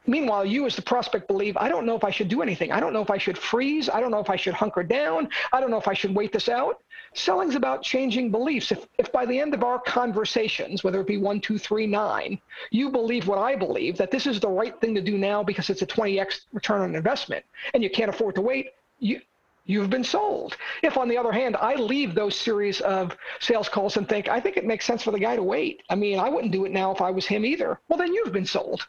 Meanwhile, 0.06 0.44
you 0.46 0.66
as 0.66 0.76
the 0.76 0.82
prospect 0.82 1.28
believe, 1.28 1.56
I 1.56 1.68
don't 1.68 1.86
know 1.86 1.96
if 1.96 2.04
I 2.04 2.10
should 2.10 2.28
do 2.28 2.42
anything. 2.42 2.72
I 2.72 2.80
don't 2.80 2.92
know 2.92 3.00
if 3.00 3.10
I 3.10 3.18
should 3.18 3.38
freeze. 3.38 3.88
I 3.88 4.00
don't 4.00 4.10
know 4.10 4.20
if 4.20 4.28
I 4.28 4.36
should 4.36 4.54
hunker 4.54 4.82
down. 4.82 5.28
I 5.52 5.60
don't 5.60 5.70
know 5.70 5.78
if 5.78 5.88
I 5.88 5.94
should 5.94 6.14
wait 6.14 6.32
this 6.32 6.48
out. 6.48 6.82
Selling's 7.14 7.54
about 7.54 7.82
changing 7.82 8.30
beliefs. 8.30 8.72
If, 8.72 8.86
if 8.98 9.10
by 9.12 9.24
the 9.24 9.38
end 9.38 9.54
of 9.54 9.62
our 9.62 9.78
conversations, 9.78 10.84
whether 10.84 11.00
it 11.00 11.06
be 11.06 11.16
one, 11.16 11.40
two, 11.40 11.58
three, 11.58 11.86
nine, 11.86 12.38
you 12.70 12.90
believe 12.90 13.28
what 13.28 13.38
I 13.38 13.56
believe, 13.56 13.96
that 13.96 14.10
this 14.10 14.26
is 14.26 14.40
the 14.40 14.48
right 14.48 14.78
thing 14.80 14.94
to 14.94 15.00
do 15.00 15.16
now 15.16 15.42
because 15.42 15.70
it's 15.70 15.82
a 15.82 15.86
20x 15.86 16.40
return 16.52 16.82
on 16.82 16.94
investment, 16.94 17.44
and 17.72 17.82
you 17.82 17.88
can't 17.88 18.10
afford 18.10 18.34
to 18.34 18.40
wait, 18.40 18.70
you, 18.98 19.20
you've 19.64 19.90
been 19.90 20.04
sold. 20.04 20.56
If, 20.82 20.98
on 20.98 21.08
the 21.08 21.16
other 21.16 21.32
hand, 21.32 21.56
I 21.56 21.76
leave 21.76 22.14
those 22.14 22.36
series 22.36 22.80
of 22.80 23.16
sales 23.40 23.68
calls 23.68 23.96
and 23.96 24.08
think, 24.08 24.28
I 24.28 24.40
think 24.40 24.56
it 24.56 24.66
makes 24.66 24.84
sense 24.84 25.02
for 25.02 25.12
the 25.12 25.18
guy 25.18 25.36
to 25.36 25.42
wait. 25.42 25.82
I 25.88 25.94
mean, 25.94 26.18
I 26.18 26.28
wouldn't 26.28 26.52
do 26.52 26.64
it 26.64 26.72
now 26.72 26.90
if 26.90 27.00
I 27.00 27.10
was 27.10 27.26
him 27.26 27.46
either. 27.46 27.80
Well, 27.88 27.98
then 27.98 28.12
you've 28.12 28.32
been 28.32 28.46
sold. 28.46 28.86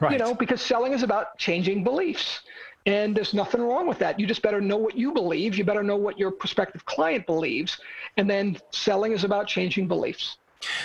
Right. 0.00 0.12
You 0.12 0.18
know, 0.18 0.34
because 0.34 0.60
selling 0.60 0.92
is 0.92 1.02
about 1.02 1.38
changing 1.38 1.84
beliefs. 1.84 2.40
And 2.86 3.16
there's 3.16 3.34
nothing 3.34 3.60
wrong 3.60 3.88
with 3.88 3.98
that. 3.98 4.18
You 4.20 4.26
just 4.26 4.42
better 4.42 4.60
know 4.60 4.76
what 4.76 4.96
you 4.96 5.12
believe. 5.12 5.58
You 5.58 5.64
better 5.64 5.82
know 5.82 5.96
what 5.96 6.18
your 6.18 6.30
prospective 6.30 6.84
client 6.84 7.26
believes. 7.26 7.78
And 8.16 8.30
then 8.30 8.58
selling 8.70 9.12
is 9.12 9.24
about 9.24 9.48
changing 9.48 9.88
beliefs. 9.88 10.38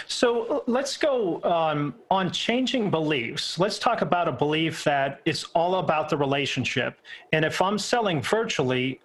So 0.08 0.46
uh, 0.46 0.60
let's 0.68 0.98
go 0.98 1.42
um, 1.44 1.96
on 2.10 2.32
changing 2.32 2.90
beliefs. 2.90 3.60
Let's 3.60 3.80
talk 3.80 4.02
about 4.02 4.28
a 4.28 4.32
belief 4.32 4.84
that 4.84 5.22
it's 5.26 5.46
all 5.54 5.76
about 5.76 6.10
the 6.10 6.18
relationship. 6.18 7.00
And 7.34 7.46
if 7.46 7.62
I'm 7.62 7.78
selling 7.78 8.22
virtually, 8.22 9.00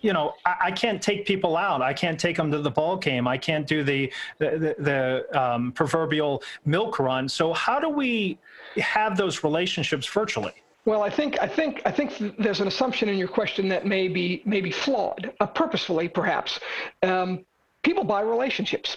you 0.00 0.12
know, 0.12 0.34
I, 0.44 0.56
I, 0.64 0.70
can't 0.70 1.02
take 1.02 1.26
people 1.26 1.56
out. 1.56 1.82
I 1.82 1.92
can't 1.92 2.18
take 2.18 2.36
them 2.36 2.50
to 2.52 2.58
the 2.58 2.70
ball 2.70 2.96
game. 2.96 3.28
I 3.28 3.36
can't 3.36 3.66
do 3.66 3.84
the 3.84 4.10
the, 4.38 4.74
the, 4.78 4.82
the 5.30 5.40
um, 5.40 5.72
proverbial 5.72 6.42
milk 6.64 6.98
run. 6.98 7.28
So 7.28 7.52
how 7.52 7.78
do 7.78 7.88
we 7.88 8.38
have 8.76 9.16
those 9.16 9.42
relationships 9.44 10.06
virtually? 10.06 10.52
Well, 10.84 11.02
I 11.02 11.10
think 11.10 11.38
I 11.40 11.46
think 11.46 11.82
I 11.84 11.90
think 11.90 12.36
there's 12.38 12.60
an 12.60 12.68
assumption 12.68 13.08
in 13.08 13.18
your 13.18 13.28
question 13.28 13.68
that 13.68 13.84
may 13.86 14.08
be 14.08 14.42
may 14.46 14.60
be 14.60 14.70
flawed, 14.70 15.32
uh, 15.40 15.46
purposefully 15.46 16.08
perhaps. 16.08 16.58
Um, 17.02 17.44
people 17.82 18.04
buy 18.04 18.22
relationships, 18.22 18.96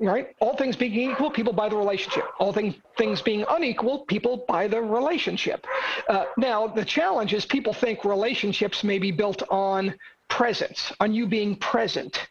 right? 0.00 0.34
All 0.40 0.56
things 0.56 0.76
being 0.76 0.94
equal, 1.10 1.30
people 1.30 1.52
buy 1.52 1.68
the 1.68 1.76
relationship. 1.76 2.24
All 2.38 2.52
thing, 2.52 2.74
things 2.98 3.22
being 3.22 3.44
unequal, 3.48 4.00
people 4.06 4.44
buy 4.48 4.66
the 4.66 4.80
relationship. 4.80 5.66
Uh, 6.08 6.24
now, 6.36 6.66
the 6.66 6.84
challenge 6.84 7.32
is 7.32 7.46
people 7.46 7.72
think 7.72 8.04
relationships 8.04 8.82
may 8.84 8.98
be 8.98 9.10
built 9.10 9.42
on 9.50 9.94
presence, 10.28 10.92
on 11.00 11.14
you 11.14 11.26
being 11.26 11.54
present, 11.56 12.28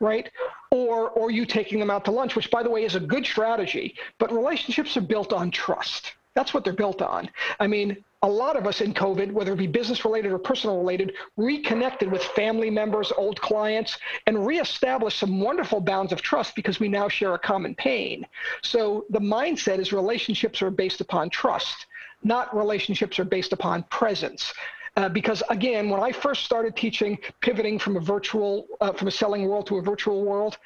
right? 0.00 0.30
Or 0.70 1.10
or 1.10 1.30
you 1.30 1.46
taking 1.46 1.78
them 1.78 1.90
out 1.90 2.04
to 2.06 2.10
lunch, 2.10 2.36
which 2.36 2.50
by 2.50 2.62
the 2.62 2.70
way 2.70 2.84
is 2.84 2.94
a 2.94 3.00
good 3.00 3.24
strategy. 3.24 3.96
But 4.18 4.32
relationships 4.32 4.96
are 4.96 5.02
built 5.02 5.32
on 5.32 5.50
trust. 5.50 6.12
That's 6.34 6.52
what 6.52 6.64
they're 6.64 6.72
built 6.72 7.00
on. 7.00 7.30
I 7.60 7.68
mean, 7.68 8.04
a 8.22 8.28
lot 8.28 8.56
of 8.56 8.66
us 8.66 8.80
in 8.80 8.92
COVID, 8.92 9.30
whether 9.32 9.52
it 9.52 9.56
be 9.56 9.66
business 9.66 10.04
related 10.04 10.32
or 10.32 10.38
personal 10.38 10.78
related, 10.78 11.12
reconnected 11.36 12.10
with 12.10 12.24
family 12.24 12.70
members, 12.70 13.12
old 13.16 13.40
clients, 13.40 13.98
and 14.26 14.46
reestablished 14.46 15.18
some 15.18 15.40
wonderful 15.40 15.80
bounds 15.80 16.12
of 16.12 16.22
trust 16.22 16.56
because 16.56 16.80
we 16.80 16.88
now 16.88 17.08
share 17.08 17.34
a 17.34 17.38
common 17.38 17.74
pain. 17.74 18.26
So 18.62 19.04
the 19.10 19.20
mindset 19.20 19.78
is 19.78 19.92
relationships 19.92 20.60
are 20.62 20.70
based 20.70 21.00
upon 21.00 21.30
trust, 21.30 21.86
not 22.22 22.56
relationships 22.56 23.18
are 23.18 23.24
based 23.24 23.52
upon 23.52 23.84
presence. 23.84 24.52
Uh, 24.96 25.08
because 25.08 25.42
again, 25.50 25.90
when 25.90 26.00
I 26.00 26.12
first 26.12 26.44
started 26.44 26.76
teaching, 26.76 27.18
pivoting 27.40 27.78
from 27.78 27.96
a 27.96 28.00
virtual, 28.00 28.66
uh, 28.80 28.92
from 28.92 29.08
a 29.08 29.10
selling 29.10 29.48
world 29.48 29.66
to 29.66 29.78
a 29.78 29.82
virtual 29.82 30.24
world, 30.24 30.56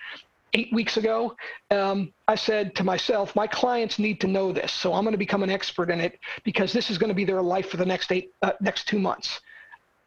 eight 0.55 0.73
weeks 0.73 0.97
ago, 0.97 1.35
um, 1.71 2.13
I 2.27 2.35
said 2.35 2.75
to 2.77 2.85
myself, 2.85 3.35
my 3.35 3.47
clients 3.47 3.99
need 3.99 4.21
to 4.21 4.27
know 4.27 4.53
this, 4.53 4.73
so 4.73 4.93
I'm 4.93 5.05
going 5.05 5.13
to 5.13 5.19
become 5.19 5.43
an 5.43 5.51
expert 5.51 5.91
in 5.91 6.01
it 6.01 6.19
because 6.45 6.73
this 6.73 6.91
is 6.91 6.99
going 6.99 7.09
to 7.09 7.15
be 7.15 7.25
their 7.25 7.43
life 7.43 7.71
for 7.71 7.77
the 7.77 7.87
next 7.87 8.13
eight, 8.13 8.33
uh, 8.43 8.53
next 8.61 8.87
two 8.87 8.99
months. 8.99 9.41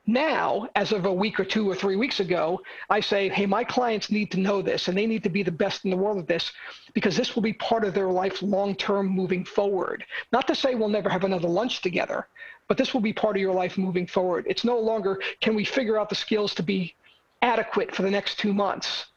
Now, 0.08 0.68
as 0.76 0.92
of 0.92 1.06
a 1.06 1.14
week 1.14 1.40
or 1.40 1.46
two 1.46 1.70
or 1.70 1.76
three 1.76 1.96
weeks 1.96 2.20
ago, 2.20 2.60
I 2.90 3.02
say, 3.02 3.30
hey, 3.30 3.46
my 3.46 3.64
clients 3.64 4.10
need 4.10 4.32
to 4.32 4.40
know 4.40 4.64
this 4.64 4.88
and 4.88 4.98
they 4.98 5.06
need 5.06 5.22
to 5.24 5.30
be 5.30 5.44
the 5.44 5.52
best 5.52 5.86
in 5.86 5.92
the 5.92 5.98
world 5.98 6.18
at 6.18 6.28
this 6.28 6.52
because 6.94 7.16
this 7.16 7.36
will 7.36 7.44
be 7.44 7.54
part 7.54 7.84
of 7.84 7.94
their 7.94 8.10
life 8.10 8.42
long 8.42 8.74
term 8.76 9.08
moving 9.08 9.46
forward. 9.46 10.04
Not 10.32 10.48
to 10.48 10.56
say 10.56 10.74
we'll 10.74 10.90
never 10.90 11.10
have 11.10 11.24
another 11.24 11.48
lunch 11.48 11.82
together, 11.82 12.28
but 12.68 12.78
this 12.78 12.94
will 12.94 13.02
be 13.02 13.14
part 13.14 13.36
of 13.36 13.42
your 13.42 13.54
life 13.54 13.78
moving 13.78 14.08
forward. 14.08 14.46
It's 14.48 14.64
no 14.64 14.80
longer 14.80 15.20
can 15.40 15.56
we 15.56 15.66
figure 15.66 16.00
out 16.00 16.10
the 16.10 16.16
skills 16.16 16.54
to 16.56 16.64
be 16.64 16.96
adequate 17.42 17.96
for 17.96 18.04
the 18.04 18.12
next 18.12 18.40
two 18.40 18.54
months. 18.54 19.08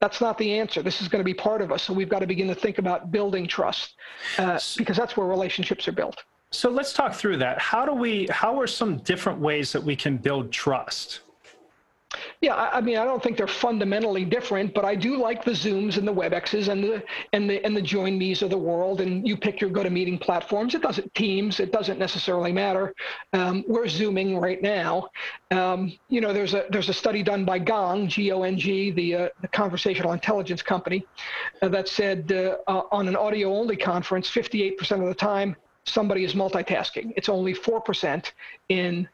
That's 0.00 0.20
not 0.20 0.36
the 0.38 0.58
answer. 0.58 0.82
This 0.82 1.00
is 1.00 1.08
going 1.08 1.20
to 1.20 1.24
be 1.24 1.34
part 1.34 1.62
of 1.62 1.70
us. 1.70 1.82
So 1.84 1.92
we've 1.92 2.08
got 2.08 2.20
to 2.20 2.26
begin 2.26 2.48
to 2.48 2.54
think 2.54 2.78
about 2.78 3.12
building 3.12 3.46
trust 3.46 3.94
uh, 4.38 4.58
because 4.76 4.96
that's 4.96 5.16
where 5.16 5.26
relationships 5.26 5.86
are 5.86 5.92
built. 5.92 6.24
So 6.50 6.70
let's 6.70 6.92
talk 6.92 7.14
through 7.14 7.38
that. 7.38 7.58
How 7.58 7.86
do 7.86 7.94
we, 7.94 8.26
how 8.30 8.60
are 8.60 8.66
some 8.66 8.98
different 8.98 9.38
ways 9.38 9.72
that 9.72 9.82
we 9.82 9.96
can 9.96 10.16
build 10.16 10.52
trust? 10.52 11.20
Yeah, 12.40 12.54
I, 12.54 12.78
I, 12.78 12.80
mean, 12.80 12.98
I 12.98 13.04
don't 13.04 13.22
think 13.22 13.36
they're 13.36 13.46
fundamentally 13.46 14.24
different, 14.24 14.74
but 14.74 14.84
I 14.84 14.94
do 14.94 15.16
like 15.16 15.44
the 15.44 15.52
Zooms 15.52 15.96
and 15.96 16.06
the 16.06 16.12
WebExes 16.12 16.68
and 16.68 16.82
the 16.82 17.02
and 17.32 17.48
the 17.48 17.64
and 17.64 17.76
the 17.76 17.82
Join 17.82 18.18
Me's 18.18 18.42
of 18.42 18.50
the 18.50 18.58
world. 18.58 19.00
And 19.00 19.26
you 19.26 19.36
pick 19.36 19.60
your 19.60 19.70
go-to-meeting 19.70 20.18
platforms. 20.18 20.74
It 20.74 20.82
doesn't 20.82 21.14
Teams. 21.14 21.60
It 21.60 21.72
doesn't 21.72 21.98
necessarily 21.98 22.52
matter. 22.52 22.94
Um, 23.32 23.64
we're 23.66 23.88
Zooming 23.88 24.38
right 24.38 24.60
now. 24.60 25.08
Um, 25.50 25.92
you 26.08 26.20
know, 26.20 26.32
there's 26.32 26.54
a 26.54 26.66
there's 26.70 26.88
a 26.88 26.94
study 26.94 27.22
done 27.22 27.44
by 27.44 27.58
Gong, 27.58 28.08
G-O-N-G, 28.08 28.90
the, 28.92 29.14
uh, 29.14 29.28
the 29.40 29.48
conversational 29.48 30.12
intelligence 30.12 30.62
company, 30.62 31.06
uh, 31.62 31.68
that 31.68 31.88
said 31.88 32.32
uh, 32.32 32.56
uh 32.66 32.82
on 32.90 33.08
an 33.08 33.16
audio-only 33.16 33.76
conference, 33.76 34.28
58% 34.28 35.00
of 35.00 35.06
the 35.06 35.14
time 35.14 35.56
somebody 35.84 36.24
is 36.24 36.34
multitasking. 36.34 37.12
It's 37.16 37.28
only 37.28 37.54
4% 37.54 38.32
in 38.68 39.08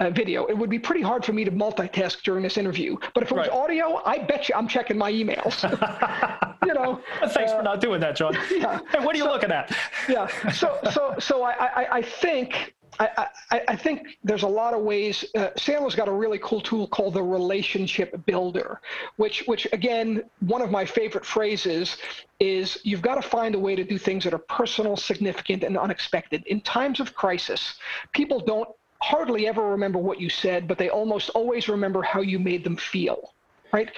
uh, 0.00 0.10
video. 0.10 0.46
It 0.46 0.56
would 0.56 0.70
be 0.70 0.78
pretty 0.78 1.02
hard 1.02 1.24
for 1.24 1.32
me 1.32 1.44
to 1.44 1.50
multitask 1.50 2.22
during 2.22 2.42
this 2.42 2.56
interview. 2.56 2.96
But 3.14 3.22
if 3.22 3.30
it 3.30 3.36
was 3.36 3.48
audio, 3.48 4.02
I 4.04 4.18
bet 4.18 4.48
you 4.48 4.54
I'm 4.56 4.68
checking 4.68 4.98
my 4.98 5.12
emails. 5.12 5.62
you 6.66 6.74
know. 6.74 7.00
Thanks 7.28 7.52
uh, 7.52 7.58
for 7.58 7.62
not 7.62 7.80
doing 7.80 8.00
that, 8.00 8.16
John. 8.16 8.36
Yeah. 8.50 8.80
Hey, 8.90 9.04
what 9.04 9.14
are 9.14 9.18
you 9.18 9.24
so, 9.24 9.32
looking 9.32 9.50
at? 9.50 9.74
yeah. 10.08 10.28
So 10.52 10.78
so 10.92 11.14
so 11.18 11.42
I 11.42 11.52
I, 11.52 11.96
I 11.98 12.02
think. 12.02 12.74
I, 13.00 13.26
I, 13.50 13.60
I, 13.70 13.74
think 13.74 14.18
there's 14.22 14.44
a 14.44 14.48
lot 14.48 14.72
of 14.72 14.82
ways. 14.82 15.24
Uh, 15.34 15.48
Sandler's 15.56 15.96
got 15.96 16.06
a 16.06 16.12
really 16.12 16.38
cool 16.38 16.60
tool 16.60 16.86
called 16.86 17.14
the 17.14 17.22
Relationship 17.24 18.24
Builder, 18.24 18.80
which, 19.16 19.42
which 19.46 19.66
again, 19.72 20.22
one 20.38 20.62
of 20.62 20.70
my 20.70 20.84
favorite 20.84 21.26
phrases 21.26 21.96
is 22.38 22.78
you've 22.84 23.02
got 23.02 23.16
to 23.16 23.22
find 23.22 23.56
a 23.56 23.58
way 23.58 23.74
to 23.74 23.82
do 23.82 23.98
things 23.98 24.22
that 24.22 24.32
are 24.32 24.38
personal, 24.38 24.96
significant, 24.96 25.64
and 25.64 25.76
unexpected. 25.76 26.44
In 26.46 26.60
times 26.60 27.00
of 27.00 27.16
crisis, 27.16 27.74
people 28.12 28.38
don't 28.38 28.68
hardly 29.04 29.46
ever 29.46 29.62
remember 29.68 29.98
what 29.98 30.18
you 30.18 30.30
said, 30.30 30.66
but 30.66 30.78
they 30.78 30.88
almost 30.88 31.28
always 31.30 31.68
remember 31.68 32.02
how 32.02 32.22
you 32.22 32.38
made 32.38 32.64
them 32.64 32.76
feel. 32.76 33.34
Right? 33.70 33.90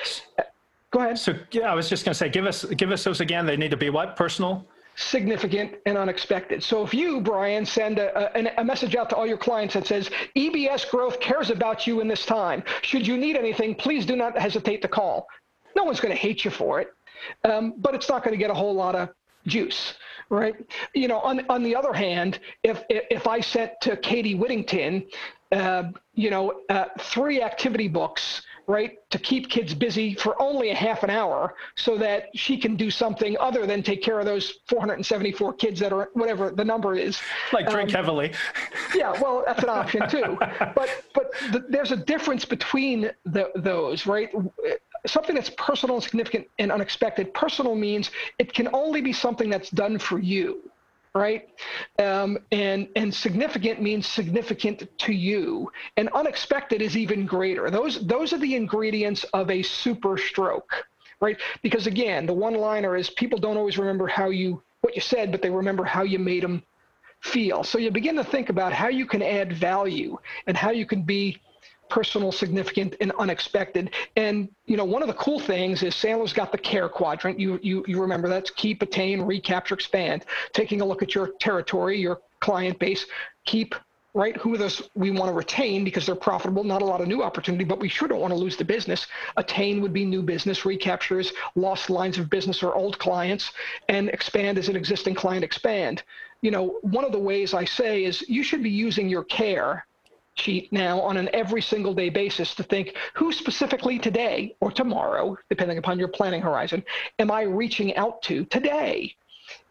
Go 0.91 1.01
ahead. 1.01 1.19
So 1.19 1.35
yeah, 1.53 1.71
I 1.71 1.75
was 1.75 1.89
just 1.89 2.05
going 2.05 2.13
to 2.13 2.19
say, 2.19 2.29
give 2.29 2.47
us 2.47 2.65
give 2.65 2.91
us 2.91 3.05
those 3.05 3.21
again. 3.21 3.47
They 3.47 3.57
need 3.57 3.71
to 3.71 3.77
be 3.77 3.91
what 3.91 4.17
personal, 4.17 4.67
significant, 4.97 5.75
and 5.87 5.97
unexpected. 5.97 6.63
So 6.63 6.83
if 6.83 6.93
you, 6.93 7.21
Brian, 7.21 7.65
send 7.65 7.99
a, 7.99 8.37
a, 8.37 8.61
a 8.63 8.65
message 8.65 8.97
out 8.97 9.09
to 9.11 9.17
all 9.17 9.27
your 9.27 9.39
clients 9.39 9.75
that 9.75 9.87
says 9.87 10.11
EBS 10.35 10.91
Growth 10.91 11.21
cares 11.21 11.51
about 11.51 11.87
you 11.87 12.01
in 12.01 12.09
this 12.09 12.27
time. 12.27 12.65
Should 12.83 13.07
you 13.07 13.17
need 13.17 13.37
anything, 13.37 13.75
please 13.77 14.07
do 14.07 14.17
not 14.17 14.37
hesitate 14.37 14.83
to 14.83 14.89
call. 14.89 15.29
No 15.77 15.85
one's 15.85 16.01
going 16.01 16.15
to 16.15 16.21
hate 16.21 16.45
you 16.45 16.51
for 16.51 16.81
it, 16.81 16.89
um, 17.45 17.75
but 17.79 17.95
it's 17.95 18.09
not 18.09 18.25
going 18.25 18.33
to 18.33 18.39
get 18.39 18.51
a 18.51 18.55
whole 18.55 18.75
lot 18.75 18.97
of 18.97 19.11
juice 19.47 19.95
right? 20.29 20.55
You 20.95 21.09
know, 21.09 21.21
on 21.21 21.45
on 21.49 21.63
the 21.63 21.75
other 21.75 21.93
hand, 21.93 22.41
if 22.63 22.83
if 22.89 23.27
I 23.27 23.41
sent 23.41 23.73
to 23.83 23.97
Katie 23.97 24.35
Whittington, 24.35 25.07
uh, 25.53 25.85
you 26.15 26.31
know, 26.31 26.63
uh, 26.69 26.87
three 26.99 27.43
activity 27.43 27.89
books, 27.89 28.43
right, 28.67 28.99
to 29.11 29.19
keep 29.19 29.49
kids 29.49 29.75
busy 29.75 30.15
for 30.15 30.41
only 30.43 30.71
a 30.71 30.75
half 30.75 31.03
an 31.05 31.11
hour, 31.11 31.55
so 31.77 31.97
that 31.99 32.31
she 32.35 32.57
can 32.57 32.75
do 32.75 32.91
something 32.91 33.37
other 33.39 33.67
than 33.67 33.83
take 33.83 34.03
care 34.03 34.19
of 34.19 34.27
those 34.27 34.55
474 34.69 35.53
kids 35.55 35.79
that 35.81 35.93
are 35.93 36.11
whatever 36.15 36.51
the 36.51 36.65
number 36.65 36.95
is. 36.95 37.21
Like 37.53 37.71
drink 37.71 37.91
um, 37.91 37.95
heavily. 37.95 38.33
Yeah, 38.95 39.13
well, 39.21 39.45
that's 39.47 39.63
an 39.63 39.69
option 39.71 40.09
too. 40.09 40.39
But 40.75 41.05
but 41.15 41.33
the, 41.53 41.65
there's 41.71 41.93
a 41.93 41.97
difference 41.97 42.45
between 42.45 43.11
the, 43.25 43.51
those, 43.55 44.07
right? 44.07 44.31
Something 45.07 45.35
that's 45.35 45.51
personal, 45.51 46.01
significant, 46.01 46.49
and 46.59 46.71
unexpected. 46.73 47.33
Personal 47.35 47.75
means 47.75 48.11
it 48.39 48.53
can 48.53 48.69
only 48.73 49.01
be 49.01 49.13
something 49.13 49.49
that's 49.49 49.71
done 49.71 49.99
for 49.99 50.19
you, 50.19 50.71
right? 51.15 51.49
Um, 51.99 52.39
and 52.53 52.89
and 52.97 53.13
significant 53.13 53.81
means 53.81 54.07
significant 54.07 54.87
to 54.99 55.13
you, 55.13 55.71
and 55.97 56.09
unexpected 56.15 56.83
is 56.83 56.97
even 56.97 57.27
greater. 57.27 57.71
Those 57.71 58.07
those 58.07 58.33
are 58.33 58.39
the 58.39 58.55
ingredients 58.55 59.25
of 59.33 59.51
a 59.51 59.63
super 59.63 60.17
stroke, 60.19 60.85
right? 61.21 61.39
Because 61.63 61.87
again, 61.87 62.27
the 62.27 62.35
one-liner 62.35 62.97
is 62.97 63.11
people 63.11 63.39
don't 63.39 63.57
always 63.57 63.79
remember 63.79 64.07
how 64.07 64.31
you 64.31 64.63
what 64.83 64.95
you 64.95 65.01
said, 65.01 65.33
but 65.33 65.43
they 65.43 65.51
remember 65.51 65.85
how 65.85 66.03
you 66.03 66.19
made 66.19 66.43
them 66.43 66.63
feel. 67.21 67.65
So 67.65 67.79
you 67.79 67.91
begin 67.91 68.17
to 68.17 68.25
think 68.25 68.51
about 68.51 68.73
how 68.73 68.89
you 68.89 69.07
can 69.07 69.23
add 69.23 69.53
value 69.53 70.19
and 70.47 70.57
how 70.57 70.71
you 70.71 70.87
can 70.87 71.03
be 71.03 71.41
personal, 71.89 72.33
significant, 72.33 72.97
and 73.01 73.13
unexpected. 73.19 73.91
And 74.17 74.49
you 74.67 74.77
know, 74.77 74.85
one 74.85 75.03
of 75.03 75.09
the 75.09 75.15
cool 75.15 75.41
things 75.41 75.83
is 75.83 75.95
Sandler's 75.95 76.33
got 76.33 76.53
the 76.53 76.59
care 76.59 76.89
quadrant. 76.89 77.39
You 77.39 77.59
you 77.63 77.85
you 77.87 78.01
remember 78.01 78.29
that's 78.29 78.51
keep, 78.51 78.83
attain, 78.83 79.23
recapture, 79.23 79.75
expand. 79.75 80.25
Taking 80.53 80.81
a 80.81 80.85
look 80.85 81.03
at 81.03 81.15
your 81.15 81.33
territory, 81.41 81.99
your 81.99 82.21
client 82.41 82.79
base, 82.79 83.07
keep 83.45 83.75
right? 84.17 84.35
Who 84.39 84.57
those 84.57 84.89
we 84.95 85.11
want 85.11 85.29
to 85.29 85.35
retain 85.35 85.85
because 85.85 86.07
they're 86.07 86.15
profitable, 86.15 86.65
not 86.65 86.81
a 86.81 86.85
lot 86.87 87.03
of 87.03 87.07
new 87.07 87.23
opportunity, 87.23 87.65
but 87.65 87.79
we 87.79 87.91
sure 87.91 88.09
don't 88.09 88.21
want 88.21 88.33
to 88.33 88.39
lose 88.39 88.57
the 88.57 88.65
business. 88.65 89.07
Attain 89.37 89.83
would 89.83 89.93
be 89.93 90.07
new 90.07 90.23
business, 90.23 90.65
recaptures 90.65 91.35
lost 91.55 91.91
lines 91.91 92.17
of 92.17 92.31
business 92.31 92.63
or 92.63 92.75
old 92.75 92.99
clients, 92.99 93.53
and 93.91 94.09
expand 94.09 94.57
as 94.57 94.71
an 94.71 94.77
existing 94.77 95.15
client 95.15 95.45
expand. 95.45 96.03
You 96.41 96.51
know, 96.51 96.79
one 96.81 97.05
of 97.05 97.13
the 97.13 97.19
ways 97.19 97.53
I 97.53 97.67
say 97.67 98.05
is 98.05 98.25
you 98.27 98.43
should 98.43 98.63
be 98.63 98.71
using 98.71 99.11
your 99.11 99.25
care 99.25 99.87
sheet 100.37 100.73
now 100.73 101.01
on 101.01 101.17
an 101.17 101.29
every 101.33 101.63
single 101.63 101.95
day 101.95 102.09
basis 102.09 102.55
to 102.55 102.63
think 102.63 102.95
who 103.15 103.33
specifically 103.33 103.99
today 103.99 104.55
or 104.61 104.71
tomorrow, 104.71 105.37
depending 105.51 105.79
upon 105.79 105.99
your 105.99 106.09
planning 106.09 106.43
horizon, 106.43 106.85
am 107.19 107.31
I 107.31 107.43
reaching 107.43 107.97
out 107.97 108.23
to 108.23 108.45
today? 108.47 109.15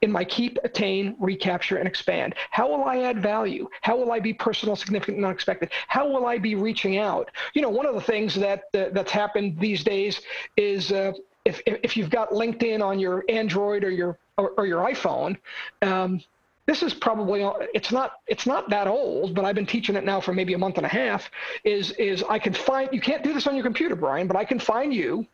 in 0.02 0.12
my 0.12 0.24
keep, 0.24 0.58
attain, 0.64 1.16
recapture, 1.20 1.78
and 1.78 1.88
expand? 1.88 2.36
How 2.52 2.70
will 2.70 2.86
I 2.86 3.00
add 3.00 3.22
value? 3.22 3.68
How 3.82 3.98
will 3.98 4.12
I 4.12 4.20
be 4.20 4.34
personal, 4.34 4.76
significant, 4.76 5.18
and 5.18 5.26
unexpected? 5.26 5.70
How 5.88 6.08
will 6.08 6.26
I 6.26 6.38
be 6.38 6.56
reaching 6.56 6.98
out? 6.98 7.30
You 7.54 7.62
know, 7.62 7.70
one 7.70 7.86
of 7.86 7.96
the 7.96 8.02
things 8.02 8.36
that 8.36 8.64
uh, 8.74 8.86
that's 8.92 9.12
happened 9.12 9.60
these 9.60 9.84
days 9.84 10.22
is 10.56 10.92
uh, 10.92 11.14
if 11.44 11.62
if 11.66 11.98
you've 11.98 12.10
got 12.10 12.30
LinkedIn 12.32 12.82
on 12.82 13.00
your 13.00 13.24
Android 13.30 13.84
or 13.84 13.92
your 13.92 14.18
or, 14.38 14.52
or 14.58 14.66
your 14.66 14.84
iPhone, 14.86 15.38
um, 15.82 16.22
this 16.66 16.82
is 16.82 16.94
probably 16.94 17.48
it's 17.74 17.92
not 17.92 18.14
it's 18.28 18.46
not 18.46 18.70
that 18.70 18.88
old 18.88 19.34
but 19.34 19.46
i've 19.46 19.56
been 19.56 19.66
teaching 19.66 19.96
it 19.96 20.04
now 20.04 20.20
for 20.20 20.34
maybe 20.34 20.54
a 20.54 20.58
month 20.58 20.78
and 20.78 20.86
a 20.86 20.90
half 20.90 21.30
is 21.64 21.92
is 21.92 22.24
i 22.30 22.40
can 22.40 22.54
find 22.54 22.90
you 22.92 23.02
can't 23.02 23.24
do 23.24 23.34
this 23.34 23.48
on 23.48 23.56
your 23.56 23.64
computer 23.64 23.96
brian 23.96 24.28
but 24.28 24.36
i 24.36 24.44
can 24.44 24.60
find 24.60 24.94
you 24.94 25.26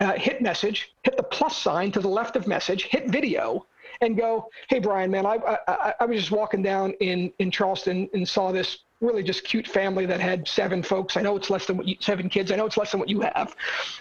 uh, 0.00 0.12
hit 0.12 0.40
message 0.40 0.94
hit 1.02 1.16
the 1.16 1.22
plus 1.22 1.56
sign 1.56 1.90
to 1.90 2.00
the 2.00 2.08
left 2.08 2.36
of 2.36 2.46
message 2.46 2.84
hit 2.84 3.08
video 3.08 3.66
and 4.00 4.16
go 4.16 4.48
hey 4.68 4.78
brian 4.78 5.10
man 5.10 5.26
i 5.26 5.38
i, 5.66 5.94
I 6.00 6.04
was 6.04 6.20
just 6.20 6.30
walking 6.30 6.62
down 6.62 6.92
in 7.00 7.32
in 7.38 7.50
charleston 7.50 8.08
and 8.12 8.28
saw 8.28 8.52
this 8.52 8.78
really 9.00 9.22
just 9.22 9.44
cute 9.44 9.66
family 9.66 10.06
that 10.06 10.20
had 10.20 10.46
seven 10.48 10.82
folks. 10.82 11.16
I 11.16 11.22
know 11.22 11.36
it's 11.36 11.50
less 11.50 11.66
than 11.66 11.76
what 11.76 11.86
you, 11.86 11.96
seven 12.00 12.28
kids. 12.28 12.50
I 12.50 12.56
know 12.56 12.66
it's 12.66 12.76
less 12.76 12.90
than 12.90 13.00
what 13.00 13.08
you 13.08 13.20
have, 13.20 13.54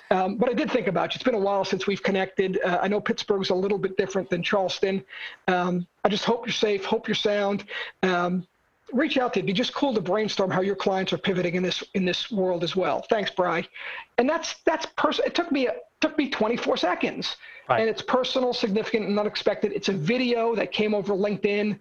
um, 0.10 0.38
but 0.38 0.49
I 0.49 0.53
did 0.53 0.71
think 0.71 0.88
about 0.88 1.13
you. 1.13 1.17
It's 1.17 1.23
been 1.23 1.36
a 1.36 1.39
while 1.39 1.63
since 1.63 1.86
we've 1.86 2.01
connected. 2.01 2.60
Uh, 2.63 2.79
I 2.81 2.88
know 2.88 2.99
Pittsburgh's 2.99 3.51
a 3.51 3.55
little 3.55 3.77
bit 3.77 3.97
different 3.97 4.29
than 4.29 4.41
Charleston. 4.41 5.03
Um, 5.47 5.86
I 6.03 6.10
just 6.10 6.25
hope 6.25 6.45
you're 6.45 6.53
safe. 6.53 6.83
Hope 6.83 7.07
you're 7.07 7.15
sound. 7.15 7.65
Um, 8.01 8.47
reach 8.93 9.17
out 9.17 9.33
to. 9.33 9.39
It'd 9.39 9.47
be 9.47 9.53
just 9.53 9.73
cool 9.73 9.93
to 9.93 10.01
brainstorm 10.01 10.49
how 10.49 10.62
your 10.62 10.75
clients 10.75 11.13
are 11.13 11.17
pivoting 11.17 11.55
in 11.55 11.63
this 11.63 11.83
in 11.93 12.05
this 12.05 12.31
world 12.31 12.63
as 12.63 12.75
well. 12.75 13.05
Thanks, 13.10 13.31
Bry. 13.31 13.67
And 14.17 14.27
that's 14.27 14.55
that's 14.65 14.86
person. 14.97 15.25
It 15.25 15.36
took 15.36 15.51
me 15.51 15.67
it 15.67 15.86
took 16.01 16.17
me 16.17 16.29
24 16.29 16.77
seconds, 16.77 17.38
right. 17.69 17.81
and 17.81 17.89
it's 17.89 18.01
personal, 18.01 18.53
significant, 18.53 19.07
and 19.07 19.19
unexpected. 19.19 19.73
It's 19.73 19.89
a 19.89 19.93
video 19.93 20.55
that 20.55 20.71
came 20.71 20.93
over 20.93 21.13
LinkedIn, 21.13 21.77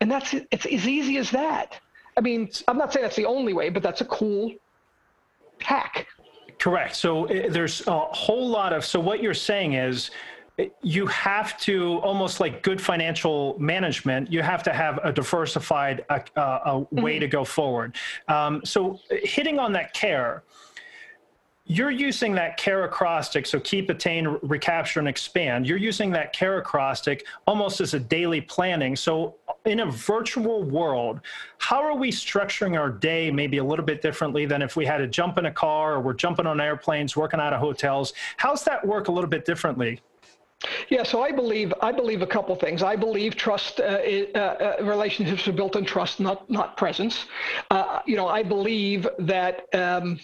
and 0.00 0.10
that's. 0.10 0.34
It's 0.50 0.66
as 0.66 0.88
easy 0.88 1.18
as 1.18 1.30
that. 1.30 1.80
I 2.16 2.20
mean, 2.20 2.48
I'm 2.68 2.78
not 2.78 2.92
saying 2.92 3.02
that's 3.02 3.16
the 3.16 3.26
only 3.26 3.52
way, 3.52 3.68
but 3.68 3.82
that's 3.82 4.00
a 4.00 4.06
cool 4.06 4.52
hack. 5.60 6.06
Correct. 6.58 6.96
So 6.96 7.26
eh, 7.26 7.48
there's 7.48 7.86
a 7.86 7.98
whole 7.98 8.48
lot 8.48 8.72
of, 8.72 8.84
so 8.84 8.98
what 8.98 9.22
you're 9.22 9.34
saying 9.34 9.74
is, 9.74 10.10
eh, 10.58 10.68
you 10.82 11.06
have 11.06 11.58
to 11.60 11.98
almost 11.98 12.40
like 12.40 12.62
good 12.62 12.80
financial 12.80 13.56
management 13.58 14.32
you 14.32 14.40
have 14.40 14.62
to 14.62 14.72
have 14.72 14.98
a 15.04 15.12
diversified 15.12 16.04
uh, 16.08 16.20
a 16.36 16.78
way 16.78 17.14
mm-hmm. 17.14 17.20
to 17.20 17.28
go 17.28 17.44
forward 17.44 17.94
um, 18.28 18.62
so 18.64 18.98
hitting 19.10 19.58
on 19.58 19.70
that 19.72 19.92
care 19.92 20.42
you're 21.68 21.90
using 21.90 22.32
that 22.36 22.56
care 22.56 22.84
acrostic, 22.84 23.44
so 23.44 23.58
keep, 23.58 23.90
attain, 23.90 24.38
recapture, 24.42 25.00
and 25.00 25.08
expand. 25.08 25.66
You're 25.66 25.78
using 25.78 26.12
that 26.12 26.32
care 26.32 26.58
acrostic 26.58 27.26
almost 27.46 27.80
as 27.80 27.92
a 27.92 27.98
daily 27.98 28.40
planning. 28.40 28.94
So 28.94 29.34
in 29.66 29.80
a 29.80 29.86
virtual 29.90 30.62
world, 30.62 31.20
how 31.58 31.82
are 31.82 31.96
we 31.96 32.10
structuring 32.10 32.78
our 32.78 32.88
day 32.88 33.30
maybe 33.30 33.58
a 33.58 33.64
little 33.64 33.84
bit 33.84 34.00
differently 34.00 34.46
than 34.46 34.62
if 34.62 34.76
we 34.76 34.86
had 34.86 34.98
to 34.98 35.06
jump 35.06 35.38
in 35.38 35.46
a 35.46 35.52
car 35.52 35.94
or 35.94 36.00
we're 36.00 36.14
jumping 36.14 36.46
on 36.46 36.60
airplanes, 36.60 37.16
working 37.16 37.40
out 37.40 37.52
of 37.52 37.60
hotels? 37.60 38.12
How's 38.36 38.64
that 38.64 38.86
work 38.86 39.08
a 39.08 39.12
little 39.12 39.28
bit 39.28 39.44
differently? 39.44 40.00
Yeah, 40.88 41.02
so 41.02 41.22
I 41.22 41.32
believe 41.32 41.74
I 41.82 41.92
believe 41.92 42.22
a 42.22 42.26
couple 42.26 42.56
things. 42.56 42.82
I 42.82 42.96
believe 42.96 43.36
trust 43.36 43.78
uh, 43.78 44.00
uh, 44.34 44.38
uh, 44.38 44.76
relationships 44.80 45.46
are 45.46 45.52
built 45.52 45.76
on 45.76 45.84
trust, 45.84 46.18
not 46.18 46.48
not 46.48 46.78
presence. 46.78 47.26
Uh, 47.70 48.00
you 48.06 48.16
know, 48.16 48.26
I 48.26 48.42
believe 48.42 49.06
that 49.18 49.66
um, 49.74 50.18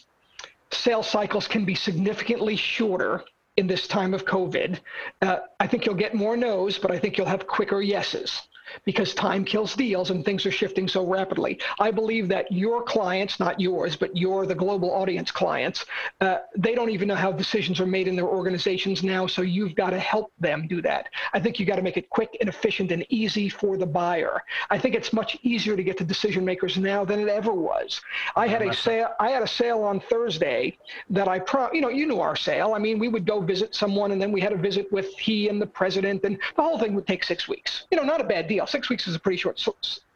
sales 0.71 1.07
cycles 1.07 1.47
can 1.47 1.67
be 1.67 1.75
significantly 1.75 2.57
shorter 2.57 3.25
in 3.59 3.67
this 3.67 3.87
time 3.87 4.15
of 4.15 4.25
COVID. 4.25 4.81
Uh, 5.21 5.41
I 5.61 5.67
think 5.67 5.85
you'll 5.85 5.95
get 5.95 6.15
more 6.15 6.35
no's, 6.35 6.79
but 6.79 6.91
I 6.91 6.99
think 6.99 7.19
you'll 7.19 7.27
have 7.27 7.47
quicker 7.47 7.83
yeses 7.83 8.41
because 8.85 9.15
time 9.15 9.45
kills 9.45 9.75
deals 9.75 10.11
and 10.11 10.25
things 10.25 10.47
are 10.47 10.51
shifting 10.51 10.89
so 10.89 11.07
rapidly. 11.07 11.59
I 11.79 11.91
believe 11.91 12.29
that 12.29 12.51
your 12.51 12.83
clients, 12.83 13.39
not 13.41 13.61
yours, 13.61 13.97
but 13.97 14.17
your 14.17 14.47
the 14.47 14.55
global 14.55 14.91
audience 14.93 15.31
clients, 15.31 15.85
uh, 16.21 16.39
they 16.57 16.75
don't 16.75 16.91
even 16.91 17.09
know 17.09 17.15
how 17.15 17.33
decisions 17.33 17.81
are 17.81 17.87
made 17.87 18.09
in 18.09 18.17
their 18.17 18.27
organizations 18.27 19.03
now. 19.03 19.27
So 19.27 19.43
you've 19.43 19.75
got 19.75 19.91
to 19.91 19.99
help 19.99 20.33
them 20.41 20.67
do 20.69 20.83
that. 20.83 21.09
I 21.33 21.41
think 21.41 21.59
you've 21.59 21.69
got 21.69 21.77
to 21.77 21.83
make 21.83 21.97
it 21.97 22.09
quick 22.11 22.37
and 22.41 22.49
efficient 22.49 22.93
and 22.93 23.05
easy 23.09 23.49
for 23.49 23.77
the 23.77 23.87
buyer. 23.87 24.43
I 24.71 24.79
think 24.79 24.95
it's 24.95 25.13
much 25.13 25.39
easier 25.43 25.77
to 25.77 25.83
get 25.83 25.97
to 25.99 26.05
decision 26.05 26.45
makers 26.45 26.77
now 26.77 27.05
than 27.05 27.21
it 27.21 27.29
ever 27.29 27.53
was. 27.53 28.01
I 28.37 28.47
had 28.47 28.63
a 28.63 28.75
sale. 28.75 29.11
I 29.21 29.31
had 29.31 29.43
a 29.43 29.47
sale 29.47 29.83
on 29.83 30.01
Thursday 30.01 30.79
that 31.11 31.29
I 31.29 31.39
pro. 31.39 31.73
You 31.73 31.81
know, 31.81 31.89
you 31.89 32.07
knew 32.07 32.21
our 32.21 32.37
sale. 32.37 32.75
I 32.75 32.79
mean, 32.79 32.99
we 32.99 33.09
would 33.09 33.27
go 33.27 33.41
visit 33.41 33.75
someone, 33.75 34.13
and 34.13 34.21
then 34.21 34.33
we 34.33 34.41
had 34.41 34.53
a 34.53 34.57
visit 34.57 34.91
with 34.93 35.17
he 35.19 35.49
and 35.49 35.61
the 35.61 35.67
president, 35.67 36.25
and 36.25 36.39
the 36.57 36.63
whole 36.63 36.79
thing 36.79 36.95
would 36.95 37.07
take 37.07 37.25
six 37.25 37.49
weeks. 37.49 37.85
You 37.91 37.97
know, 37.97 38.05
not 38.05 38.21
a 38.21 38.25
bad 38.25 38.49
deal. 38.49 38.62
Six 38.65 38.89
weeks 38.89 39.07
is 39.07 39.15
a 39.15 39.19
pretty 39.19 39.39
short 39.39 39.65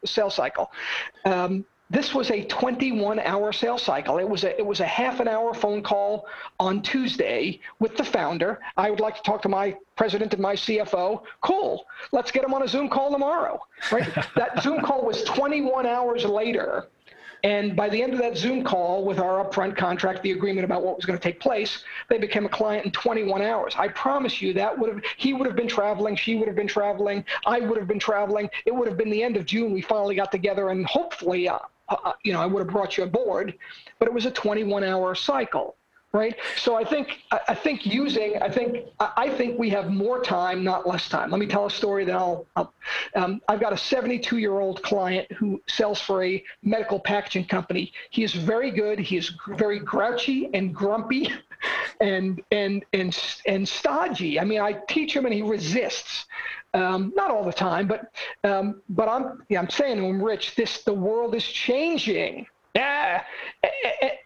sales 0.05 0.35
cycle. 0.35 0.71
Um, 1.25 1.65
this 1.89 2.13
was 2.13 2.31
a 2.31 2.43
21 2.43 3.19
hour 3.19 3.53
sales 3.53 3.81
cycle. 3.81 4.17
It 4.17 4.27
was 4.27 4.43
a 4.43 4.57
it 4.57 4.65
was 4.65 4.81
a 4.81 4.85
half 4.85 5.21
an 5.21 5.27
hour 5.27 5.53
phone 5.53 5.81
call 5.81 6.25
on 6.59 6.81
Tuesday 6.81 7.61
with 7.79 7.95
the 7.95 8.03
founder. 8.03 8.59
I 8.75 8.89
would 8.89 8.99
like 8.99 9.15
to 9.15 9.21
talk 9.21 9.41
to 9.43 9.49
my 9.49 9.75
president 9.95 10.33
and 10.33 10.41
my 10.41 10.55
CFO. 10.55 11.23
Cool. 11.41 11.85
Let's 12.11 12.31
get 12.31 12.41
them 12.41 12.53
on 12.53 12.63
a 12.63 12.67
Zoom 12.67 12.89
call 12.89 13.11
tomorrow. 13.11 13.59
Right? 13.91 14.09
that 14.35 14.61
Zoom 14.61 14.81
call 14.81 15.05
was 15.05 15.23
21 15.23 15.85
hours 15.85 16.25
later 16.25 16.87
and 17.43 17.75
by 17.75 17.89
the 17.89 18.01
end 18.01 18.13
of 18.13 18.19
that 18.19 18.37
Zoom 18.37 18.63
call 18.63 19.05
with 19.05 19.19
our 19.19 19.43
upfront 19.43 19.77
contract, 19.77 20.23
the 20.23 20.31
agreement 20.31 20.65
about 20.65 20.83
what 20.83 20.95
was 20.95 21.05
going 21.05 21.17
to 21.17 21.23
take 21.23 21.39
place, 21.39 21.83
they 22.09 22.17
became 22.17 22.45
a 22.45 22.49
client 22.49 22.85
in 22.85 22.91
21 22.91 23.41
hours. 23.41 23.75
I 23.77 23.89
promise 23.89 24.41
you 24.41 24.53
that 24.53 24.77
would 24.77 24.93
have, 24.93 25.03
he 25.17 25.33
would 25.33 25.45
have 25.45 25.55
been 25.55 25.67
traveling, 25.67 26.15
she 26.15 26.35
would 26.35 26.47
have 26.47 26.55
been 26.55 26.67
traveling, 26.67 27.23
I 27.45 27.59
would 27.59 27.77
have 27.77 27.87
been 27.87 27.99
traveling. 27.99 28.49
It 28.65 28.73
would 28.73 28.87
have 28.87 28.97
been 28.97 29.09
the 29.09 29.23
end 29.23 29.37
of 29.37 29.45
June. 29.45 29.73
We 29.73 29.81
finally 29.81 30.15
got 30.15 30.31
together 30.31 30.69
and 30.69 30.85
hopefully, 30.85 31.47
uh, 31.47 31.59
uh, 31.89 32.13
you 32.23 32.33
know, 32.33 32.41
I 32.41 32.45
would 32.45 32.59
have 32.59 32.69
brought 32.69 32.97
you 32.97 33.03
aboard, 33.03 33.53
but 33.99 34.07
it 34.07 34.13
was 34.13 34.25
a 34.25 34.31
21 34.31 34.83
hour 34.83 35.15
cycle 35.15 35.75
right? 36.17 36.35
So 36.55 36.75
I 36.75 36.83
think 36.83 37.19
I 37.47 37.53
think 37.53 37.85
using 37.85 38.41
I 38.41 38.49
think 38.49 38.87
I 38.99 39.29
think 39.29 39.59
we 39.59 39.69
have 39.69 39.91
more 39.91 40.21
time, 40.23 40.63
not 40.63 40.87
less 40.87 41.07
time. 41.07 41.29
Let 41.29 41.39
me 41.39 41.45
tell 41.45 41.65
a 41.67 41.71
story. 41.71 42.05
Then 42.05 42.15
I'll. 42.15 42.45
I'll 42.55 42.73
um, 43.15 43.41
I've 43.47 43.59
got 43.59 43.73
a 43.73 43.77
72 43.77 44.37
year 44.37 44.59
old 44.59 44.81
client 44.81 45.31
who 45.33 45.61
sells 45.67 46.01
for 46.01 46.23
a 46.23 46.43
medical 46.63 46.99
packaging 46.99 47.45
company. 47.45 47.93
He 48.09 48.23
is 48.23 48.33
very 48.33 48.71
good. 48.71 48.99
He 48.99 49.17
is 49.17 49.31
very 49.49 49.79
grouchy 49.79 50.49
and 50.53 50.73
grumpy, 50.73 51.31
and 52.01 52.41
and 52.51 52.83
and 52.93 53.17
and 53.45 53.67
stodgy. 53.67 54.39
I 54.39 54.43
mean, 54.43 54.59
I 54.59 54.73
teach 54.89 55.15
him 55.15 55.25
and 55.25 55.33
he 55.33 55.41
resists. 55.41 56.25
Um, 56.73 57.13
not 57.15 57.31
all 57.31 57.45
the 57.45 57.53
time, 57.53 57.87
but 57.87 58.11
um, 58.43 58.81
but 58.89 59.07
I'm 59.07 59.43
yeah, 59.49 59.59
I'm 59.59 59.69
saying 59.69 59.97
to 59.97 60.03
him, 60.03 60.21
Rich, 60.21 60.55
this 60.55 60.83
the 60.83 60.93
world 60.93 61.33
is 61.33 61.45
changing 61.45 62.45
yeah. 62.77 63.23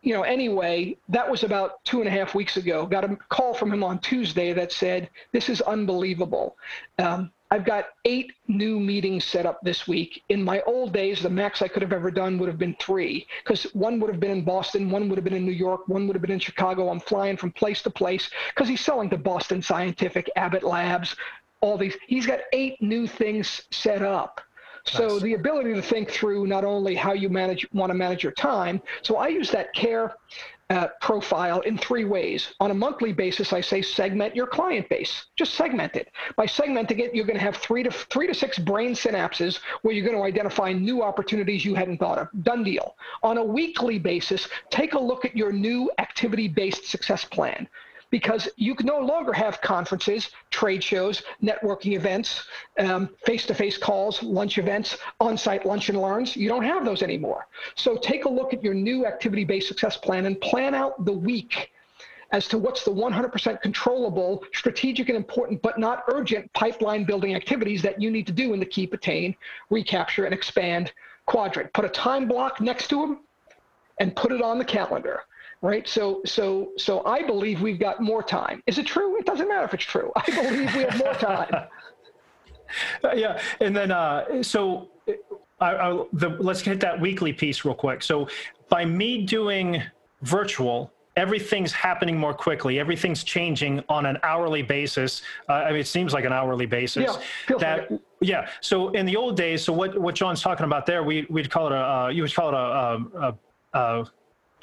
You 0.01 0.13
know, 0.13 0.23
anyway, 0.23 0.97
that 1.09 1.29
was 1.29 1.43
about 1.43 1.83
two 1.85 1.99
and 1.99 2.07
a 2.07 2.11
half 2.11 2.35
weeks 2.35 2.57
ago. 2.57 2.85
Got 2.85 3.05
a 3.05 3.15
call 3.29 3.53
from 3.53 3.71
him 3.71 3.83
on 3.83 3.99
Tuesday 3.99 4.51
that 4.53 4.71
said, 4.71 5.09
This 5.31 5.47
is 5.47 5.61
unbelievable. 5.61 6.57
Um, 6.99 7.31
I've 7.49 7.65
got 7.65 7.85
eight 8.05 8.31
new 8.47 8.79
meetings 8.79 9.25
set 9.25 9.45
up 9.45 9.59
this 9.61 9.87
week. 9.87 10.23
In 10.29 10.41
my 10.41 10.61
old 10.61 10.93
days, 10.93 11.21
the 11.21 11.29
max 11.29 11.61
I 11.61 11.67
could 11.67 11.81
have 11.81 11.91
ever 11.91 12.09
done 12.09 12.37
would 12.39 12.47
have 12.47 12.57
been 12.57 12.75
three, 12.79 13.27
because 13.43 13.63
one 13.73 13.99
would 13.99 14.09
have 14.09 14.21
been 14.21 14.31
in 14.31 14.43
Boston, 14.43 14.89
one 14.89 15.09
would 15.09 15.17
have 15.17 15.25
been 15.25 15.33
in 15.33 15.45
New 15.45 15.51
York, 15.51 15.87
one 15.87 16.07
would 16.07 16.15
have 16.15 16.21
been 16.21 16.31
in 16.31 16.39
Chicago. 16.39 16.89
I'm 16.89 17.01
flying 17.01 17.37
from 17.37 17.51
place 17.51 17.81
to 17.83 17.89
place 17.89 18.29
because 18.49 18.69
he's 18.69 18.81
selling 18.81 19.09
to 19.09 19.17
Boston 19.17 19.61
Scientific, 19.61 20.29
Abbott 20.37 20.63
Labs, 20.63 21.15
all 21.59 21.77
these. 21.77 21.95
He's 22.07 22.25
got 22.25 22.39
eight 22.53 22.81
new 22.81 23.05
things 23.05 23.63
set 23.69 24.01
up. 24.01 24.41
So 24.85 25.19
the 25.19 25.33
ability 25.33 25.73
to 25.73 25.81
think 25.81 26.09
through 26.09 26.47
not 26.47 26.63
only 26.63 26.95
how 26.95 27.13
you 27.13 27.29
manage 27.29 27.67
want 27.73 27.89
to 27.89 27.93
manage 27.93 28.23
your 28.23 28.31
time. 28.33 28.81
So 29.01 29.17
I 29.17 29.27
use 29.27 29.51
that 29.51 29.73
care 29.73 30.15
uh, 30.71 30.87
profile 31.01 31.59
in 31.61 31.77
three 31.77 32.05
ways. 32.05 32.53
On 32.61 32.71
a 32.71 32.73
monthly 32.73 33.11
basis, 33.11 33.51
I 33.51 33.59
say 33.59 33.81
segment 33.81 34.35
your 34.35 34.47
client 34.47 34.87
base. 34.87 35.25
Just 35.35 35.55
segment 35.55 35.95
it. 35.95 36.09
By 36.37 36.45
segmenting 36.45 36.99
it, 36.99 37.13
you're 37.13 37.25
going 37.25 37.37
to 37.37 37.43
have 37.43 37.57
three 37.57 37.83
to 37.83 37.91
three 37.91 38.25
to 38.27 38.33
six 38.33 38.57
brain 38.57 38.91
synapses 38.91 39.59
where 39.81 39.93
you're 39.93 40.05
going 40.05 40.17
to 40.17 40.23
identify 40.23 40.71
new 40.71 41.03
opportunities 41.03 41.65
you 41.65 41.75
hadn't 41.75 41.97
thought 41.97 42.19
of. 42.19 42.29
Done 42.43 42.63
deal. 42.63 42.95
On 43.21 43.37
a 43.37 43.43
weekly 43.43 43.99
basis, 43.99 44.47
take 44.69 44.93
a 44.93 44.99
look 44.99 45.25
at 45.25 45.35
your 45.35 45.51
new 45.51 45.91
activity-based 45.99 46.85
success 46.85 47.25
plan 47.25 47.67
because 48.11 48.47
you 48.57 48.75
can 48.75 48.85
no 48.85 48.99
longer 48.99 49.33
have 49.33 49.59
conferences, 49.61 50.29
trade 50.51 50.83
shows, 50.83 51.23
networking 51.41 51.93
events, 51.95 52.45
face 53.25 53.45
to 53.47 53.55
face 53.55 53.77
calls, 53.77 54.21
lunch 54.21 54.59
events, 54.59 54.97
on 55.19 55.37
site 55.37 55.65
lunch 55.65 55.89
and 55.89 55.99
learns. 55.99 56.35
You 56.35 56.47
don't 56.47 56.63
have 56.63 56.85
those 56.85 57.01
anymore. 57.01 57.47
So 57.75 57.97
take 57.97 58.25
a 58.25 58.29
look 58.29 58.53
at 58.53 58.63
your 58.63 58.75
new 58.75 59.07
activity 59.07 59.45
based 59.45 59.67
success 59.67 59.97
plan 59.97 60.27
and 60.27 60.39
plan 60.39 60.75
out 60.75 61.03
the 61.05 61.13
week 61.13 61.71
as 62.33 62.47
to 62.47 62.57
what's 62.57 62.85
the 62.85 62.91
100% 62.91 63.61
controllable, 63.61 64.43
strategic 64.53 65.09
and 65.09 65.17
important, 65.17 65.61
but 65.61 65.79
not 65.79 66.03
urgent 66.07 66.51
pipeline 66.53 67.03
building 67.03 67.35
activities 67.35 67.81
that 67.81 68.01
you 68.01 68.09
need 68.09 68.25
to 68.27 68.31
do 68.31 68.53
in 68.53 68.59
the 68.59 68.65
keep, 68.65 68.93
attain, 68.93 69.35
recapture, 69.69 70.23
and 70.25 70.33
expand 70.33 70.93
quadrant. 71.25 71.73
Put 71.73 71.83
a 71.83 71.89
time 71.89 72.27
block 72.27 72.61
next 72.61 72.87
to 72.89 73.01
them 73.01 73.19
and 73.99 74.15
put 74.15 74.31
it 74.31 74.41
on 74.41 74.57
the 74.57 74.65
calendar 74.65 75.23
right? 75.61 75.87
So, 75.87 76.21
so, 76.25 76.71
so 76.77 77.05
I 77.05 77.23
believe 77.23 77.61
we've 77.61 77.79
got 77.79 78.01
more 78.01 78.23
time. 78.23 78.61
Is 78.67 78.77
it 78.77 78.85
true? 78.85 79.17
It 79.17 79.25
doesn't 79.25 79.47
matter 79.47 79.65
if 79.65 79.73
it's 79.73 79.83
true. 79.83 80.11
I 80.15 80.25
believe 80.25 80.75
we 80.75 80.83
have 80.83 80.97
more 80.97 81.13
time. 81.13 81.67
Uh, 83.03 83.11
yeah, 83.13 83.37
and 83.59 83.75
then 83.75 83.91
uh, 83.91 84.41
so 84.41 84.87
I, 85.59 85.75
I, 85.75 86.05
the, 86.13 86.29
let's 86.39 86.61
hit 86.61 86.79
that 86.79 87.01
weekly 87.01 87.33
piece 87.33 87.65
real 87.65 87.75
quick. 87.75 88.01
So, 88.01 88.29
by 88.69 88.85
me 88.85 89.25
doing 89.25 89.83
virtual, 90.21 90.89
everything's 91.17 91.73
happening 91.73 92.17
more 92.17 92.33
quickly. 92.33 92.79
Everything's 92.79 93.23
changing 93.23 93.83
on 93.89 94.05
an 94.05 94.17
hourly 94.23 94.61
basis. 94.61 95.21
Uh, 95.49 95.53
I 95.53 95.71
mean, 95.71 95.81
it 95.81 95.87
seems 95.87 96.13
like 96.13 96.23
an 96.23 96.33
hourly 96.33 96.65
basis. 96.65 97.17
Yeah, 97.49 97.57
that 97.57 97.91
yeah. 98.21 98.47
So 98.61 98.89
in 98.89 99.05
the 99.05 99.15
old 99.15 99.35
days, 99.35 99.63
so 99.63 99.73
what 99.73 99.99
what 99.99 100.15
John's 100.15 100.41
talking 100.41 100.65
about 100.65 100.85
there, 100.85 101.03
we 101.03 101.25
we'd 101.29 101.49
call 101.49 101.67
it 101.67 101.73
a 101.73 101.75
uh, 101.75 102.07
you 102.07 102.21
would 102.21 102.33
call 102.33 102.49
it 102.49 102.53
a, 102.53 102.57
a, 102.57 103.37
a, 103.73 103.99
a 104.01 104.05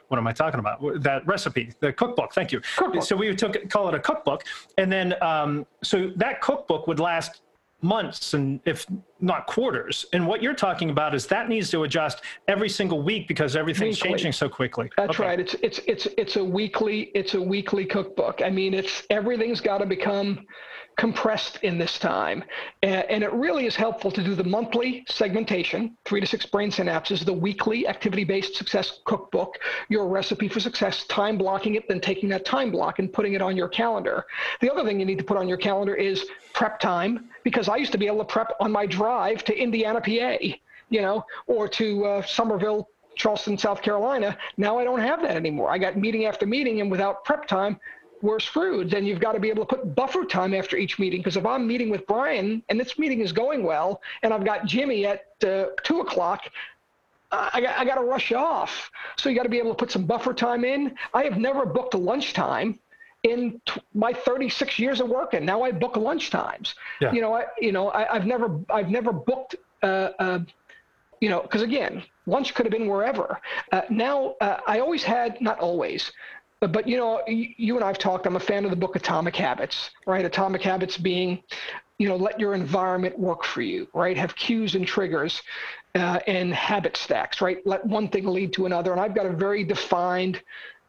what 0.08 0.18
am 0.18 0.26
I 0.26 0.32
talking 0.32 0.60
about? 0.60 0.80
That 1.02 1.26
recipe, 1.26 1.72
the 1.80 1.92
cookbook. 1.92 2.32
Thank 2.34 2.52
you. 2.52 2.60
Cookbook. 2.76 3.04
So 3.04 3.16
we 3.16 3.34
took 3.34 3.68
call 3.68 3.88
it 3.88 3.94
a 3.94 4.00
cookbook, 4.00 4.44
and 4.76 4.90
then 4.90 5.14
um, 5.22 5.66
so 5.82 6.10
that 6.16 6.40
cookbook 6.40 6.86
would 6.86 7.00
last 7.00 7.42
months 7.80 8.34
and 8.34 8.60
if 8.64 8.86
not 9.20 9.46
quarters. 9.46 10.06
And 10.12 10.26
what 10.26 10.42
you're 10.42 10.54
talking 10.54 10.90
about 10.90 11.14
is 11.14 11.26
that 11.28 11.48
needs 11.48 11.70
to 11.70 11.84
adjust 11.84 12.22
every 12.48 12.68
single 12.68 13.02
week 13.02 13.28
because 13.28 13.54
everything's 13.54 13.96
weekly. 13.98 14.10
changing 14.10 14.32
so 14.32 14.48
quickly. 14.48 14.90
That's 14.96 15.10
okay. 15.10 15.28
right. 15.28 15.40
It's 15.40 15.54
it's 15.62 15.80
it's 15.86 16.06
it's 16.16 16.36
a 16.36 16.44
weekly 16.44 17.10
it's 17.14 17.34
a 17.34 17.40
weekly 17.40 17.84
cookbook. 17.84 18.42
I 18.42 18.50
mean, 18.50 18.74
it's 18.74 19.04
everything's 19.10 19.60
got 19.60 19.78
to 19.78 19.86
become 19.86 20.46
compressed 20.98 21.60
in 21.62 21.78
this 21.78 21.98
time. 21.98 22.44
And 22.82 23.22
it 23.22 23.32
really 23.32 23.64
is 23.66 23.76
helpful 23.76 24.10
to 24.10 24.22
do 24.22 24.34
the 24.34 24.44
monthly 24.44 25.04
segmentation, 25.08 25.96
three 26.04 26.20
to 26.20 26.26
six 26.26 26.44
brain 26.44 26.70
synapses, 26.70 27.24
the 27.24 27.32
weekly 27.32 27.86
activity 27.86 28.24
based 28.24 28.56
success 28.56 28.98
cookbook, 29.04 29.58
your 29.88 30.08
recipe 30.08 30.48
for 30.48 30.60
success, 30.60 31.06
time 31.06 31.38
blocking 31.38 31.76
it, 31.76 31.88
then 31.88 32.00
taking 32.00 32.28
that 32.30 32.44
time 32.44 32.70
block 32.70 32.98
and 32.98 33.12
putting 33.12 33.34
it 33.34 33.40
on 33.40 33.56
your 33.56 33.68
calendar. 33.68 34.26
The 34.60 34.70
other 34.70 34.84
thing 34.84 34.98
you 34.98 35.06
need 35.06 35.18
to 35.18 35.24
put 35.24 35.36
on 35.36 35.48
your 35.48 35.56
calendar 35.56 35.94
is 35.94 36.26
prep 36.52 36.80
time, 36.80 37.30
because 37.44 37.68
I 37.68 37.76
used 37.76 37.92
to 37.92 37.98
be 37.98 38.08
able 38.08 38.18
to 38.18 38.24
prep 38.24 38.52
on 38.60 38.72
my 38.72 38.84
drive 38.84 39.44
to 39.44 39.56
Indiana, 39.56 40.00
PA, 40.00 40.36
you 40.90 41.00
know, 41.00 41.24
or 41.46 41.68
to 41.68 42.04
uh, 42.06 42.22
Summerville, 42.22 42.88
Charleston, 43.14 43.58
South 43.58 43.82
Carolina. 43.82 44.36
Now 44.56 44.78
I 44.78 44.84
don't 44.84 45.00
have 45.00 45.22
that 45.22 45.36
anymore. 45.36 45.70
I 45.70 45.78
got 45.78 45.96
meeting 45.96 46.24
after 46.24 46.46
meeting, 46.46 46.80
and 46.80 46.90
without 46.90 47.24
prep 47.24 47.46
time, 47.46 47.78
we're 48.22 48.40
screwed. 48.40 48.90
Then 48.90 49.04
you've 49.06 49.20
got 49.20 49.32
to 49.32 49.40
be 49.40 49.48
able 49.48 49.64
to 49.66 49.76
put 49.76 49.94
buffer 49.94 50.24
time 50.24 50.54
after 50.54 50.76
each 50.76 50.98
meeting. 50.98 51.20
Because 51.20 51.36
if 51.36 51.46
I'm 51.46 51.66
meeting 51.66 51.90
with 51.90 52.06
Brian 52.06 52.62
and 52.68 52.78
this 52.78 52.98
meeting 52.98 53.20
is 53.20 53.32
going 53.32 53.62
well, 53.62 54.00
and 54.22 54.32
I've 54.32 54.44
got 54.44 54.66
Jimmy 54.66 55.06
at 55.06 55.26
uh, 55.46 55.66
two 55.84 56.00
o'clock, 56.00 56.42
I 57.30 57.60
got, 57.60 57.78
I 57.78 57.84
got 57.84 57.96
to 57.96 58.02
rush 58.02 58.32
off. 58.32 58.90
So 59.16 59.28
you 59.28 59.36
got 59.36 59.42
to 59.42 59.48
be 59.48 59.58
able 59.58 59.70
to 59.70 59.76
put 59.76 59.90
some 59.90 60.04
buffer 60.04 60.32
time 60.32 60.64
in. 60.64 60.96
I 61.12 61.24
have 61.24 61.36
never 61.36 61.66
booked 61.66 61.94
a 61.94 61.98
lunchtime 61.98 62.78
in 63.24 63.60
t- 63.66 63.80
my 63.94 64.12
36 64.12 64.78
years 64.78 65.00
of 65.00 65.08
working. 65.08 65.44
Now 65.44 65.62
I 65.62 65.72
book 65.72 65.96
lunch 65.96 66.30
times. 66.30 66.74
Yeah. 67.00 67.12
You 67.12 67.20
know, 67.20 67.34
I, 67.34 67.44
you 67.58 67.72
know, 67.72 67.90
I, 67.90 68.14
have 68.14 68.26
never, 68.26 68.60
I've 68.70 68.88
never 68.88 69.12
booked, 69.12 69.56
uh, 69.82 70.10
uh, 70.18 70.38
you 71.20 71.28
know, 71.28 71.42
because 71.42 71.62
again, 71.62 72.02
lunch 72.26 72.54
could 72.54 72.64
have 72.64 72.72
been 72.72 72.88
wherever. 72.88 73.40
Uh, 73.72 73.82
now 73.90 74.36
uh, 74.40 74.58
I 74.66 74.80
always 74.80 75.02
had, 75.02 75.40
not 75.40 75.58
always, 75.58 76.12
but, 76.60 76.72
but 76.72 76.88
you 76.88 76.96
know, 76.96 77.22
you 77.26 77.76
and 77.76 77.84
I've 77.84 77.98
talked. 77.98 78.26
I'm 78.26 78.36
a 78.36 78.40
fan 78.40 78.64
of 78.64 78.70
the 78.70 78.76
book 78.76 78.96
Atomic 78.96 79.36
Habits, 79.36 79.90
right? 80.06 80.24
Atomic 80.24 80.62
Habits 80.62 80.96
being, 80.96 81.42
you 81.98 82.08
know, 82.08 82.16
let 82.16 82.40
your 82.40 82.54
environment 82.54 83.18
work 83.18 83.44
for 83.44 83.62
you, 83.62 83.86
right? 83.94 84.16
Have 84.16 84.34
cues 84.34 84.74
and 84.74 84.86
triggers, 84.86 85.40
uh, 85.94 86.18
and 86.26 86.52
habit 86.52 86.96
stacks, 86.96 87.40
right? 87.40 87.58
Let 87.64 87.84
one 87.86 88.08
thing 88.08 88.26
lead 88.26 88.52
to 88.54 88.66
another. 88.66 88.92
And 88.92 89.00
I've 89.00 89.14
got 89.14 89.26
a 89.26 89.32
very 89.32 89.64
defined 89.64 90.42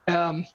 um, 0.08 0.45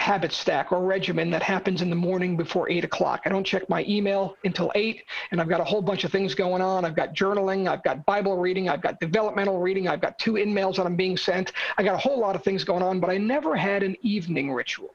habit 0.00 0.32
stack 0.32 0.72
or 0.72 0.82
regimen 0.82 1.30
that 1.30 1.42
happens 1.42 1.82
in 1.82 1.90
the 1.90 1.96
morning 1.96 2.36
before 2.36 2.70
eight 2.70 2.84
o'clock. 2.84 3.20
I 3.26 3.28
don't 3.28 3.44
check 3.44 3.68
my 3.68 3.84
email 3.86 4.36
until 4.44 4.72
eight, 4.74 5.04
and 5.30 5.40
I've 5.40 5.48
got 5.48 5.60
a 5.60 5.64
whole 5.64 5.82
bunch 5.82 6.04
of 6.04 6.10
things 6.10 6.34
going 6.34 6.62
on. 6.62 6.84
I've 6.84 6.96
got 6.96 7.14
journaling, 7.14 7.68
I've 7.68 7.84
got 7.84 8.04
Bible 8.06 8.38
reading, 8.38 8.68
I've 8.68 8.80
got 8.80 8.98
developmental 8.98 9.60
reading, 9.60 9.88
I've 9.88 10.00
got 10.00 10.18
two 10.18 10.32
emails 10.32 10.76
that 10.76 10.86
I'm 10.86 10.96
being 10.96 11.18
sent. 11.18 11.52
I 11.76 11.82
got 11.82 11.94
a 11.94 11.98
whole 11.98 12.18
lot 12.18 12.34
of 12.34 12.42
things 12.42 12.64
going 12.64 12.82
on, 12.82 12.98
but 12.98 13.10
I 13.10 13.18
never 13.18 13.54
had 13.54 13.82
an 13.82 13.94
evening 14.00 14.52
ritual 14.52 14.94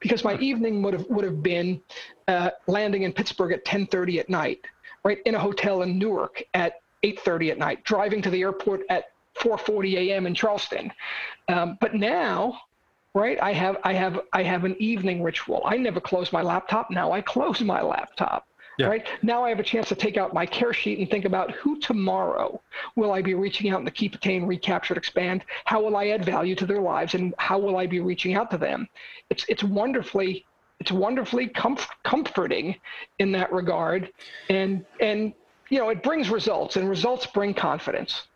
because 0.00 0.24
my 0.24 0.36
evening 0.38 0.82
would 0.82 0.94
have 0.94 1.06
would 1.08 1.24
have 1.24 1.42
been 1.42 1.80
uh, 2.28 2.50
landing 2.66 3.02
in 3.02 3.12
Pittsburgh 3.12 3.52
at 3.52 3.64
10:30 3.64 4.20
at 4.20 4.30
night, 4.30 4.60
right 5.04 5.18
in 5.26 5.34
a 5.34 5.38
hotel 5.38 5.82
in 5.82 5.98
Newark 5.98 6.42
at 6.54 6.80
8:30 7.04 7.50
at 7.50 7.58
night, 7.58 7.84
driving 7.84 8.22
to 8.22 8.30
the 8.30 8.40
airport 8.40 8.80
at 8.88 9.04
4:40 9.38 9.96
a.m. 9.96 10.26
in 10.26 10.34
Charleston. 10.34 10.90
Um, 11.48 11.76
but 11.80 11.94
now 11.94 12.58
right? 13.16 13.42
I 13.42 13.52
have 13.54 13.78
I 13.82 13.94
have 13.94 14.20
I 14.34 14.42
have 14.42 14.64
an 14.64 14.76
evening 14.78 15.22
ritual. 15.22 15.62
I 15.64 15.78
never 15.78 16.00
close 16.00 16.32
my 16.32 16.42
laptop. 16.42 16.90
Now 16.90 17.12
I 17.12 17.22
close 17.22 17.60
my 17.62 17.80
laptop. 17.80 18.46
Yeah. 18.78 18.88
Right 18.88 19.06
now, 19.22 19.42
I 19.42 19.48
have 19.48 19.58
a 19.58 19.62
chance 19.62 19.88
to 19.88 19.94
take 19.94 20.18
out 20.18 20.34
my 20.34 20.44
care 20.44 20.74
sheet 20.74 20.98
and 20.98 21.10
think 21.10 21.24
about 21.24 21.50
who 21.52 21.80
tomorrow 21.80 22.60
will 22.94 23.10
I 23.10 23.22
be 23.22 23.32
reaching 23.32 23.70
out 23.70 23.78
in 23.78 23.86
the 23.86 23.90
keep, 23.90 24.14
attain, 24.14 24.44
recaptured, 24.44 24.98
expand. 24.98 25.46
How 25.64 25.82
will 25.82 25.96
I 25.96 26.08
add 26.08 26.26
value 26.26 26.54
to 26.56 26.66
their 26.66 26.82
lives, 26.82 27.14
and 27.14 27.34
how 27.38 27.58
will 27.58 27.78
I 27.78 27.86
be 27.86 28.00
reaching 28.00 28.34
out 28.34 28.50
to 28.50 28.58
them? 28.58 28.86
It's 29.30 29.46
it's 29.48 29.64
wonderfully 29.64 30.44
it's 30.78 30.92
wonderfully 30.92 31.48
comf- 31.48 31.88
comforting 32.04 32.76
in 33.18 33.32
that 33.32 33.50
regard, 33.50 34.12
and 34.50 34.84
and 35.00 35.32
you 35.70 35.78
know 35.78 35.88
it 35.88 36.02
brings 36.02 36.28
results, 36.28 36.76
and 36.76 36.86
results 36.86 37.24
bring 37.26 37.54
confidence. 37.54 38.26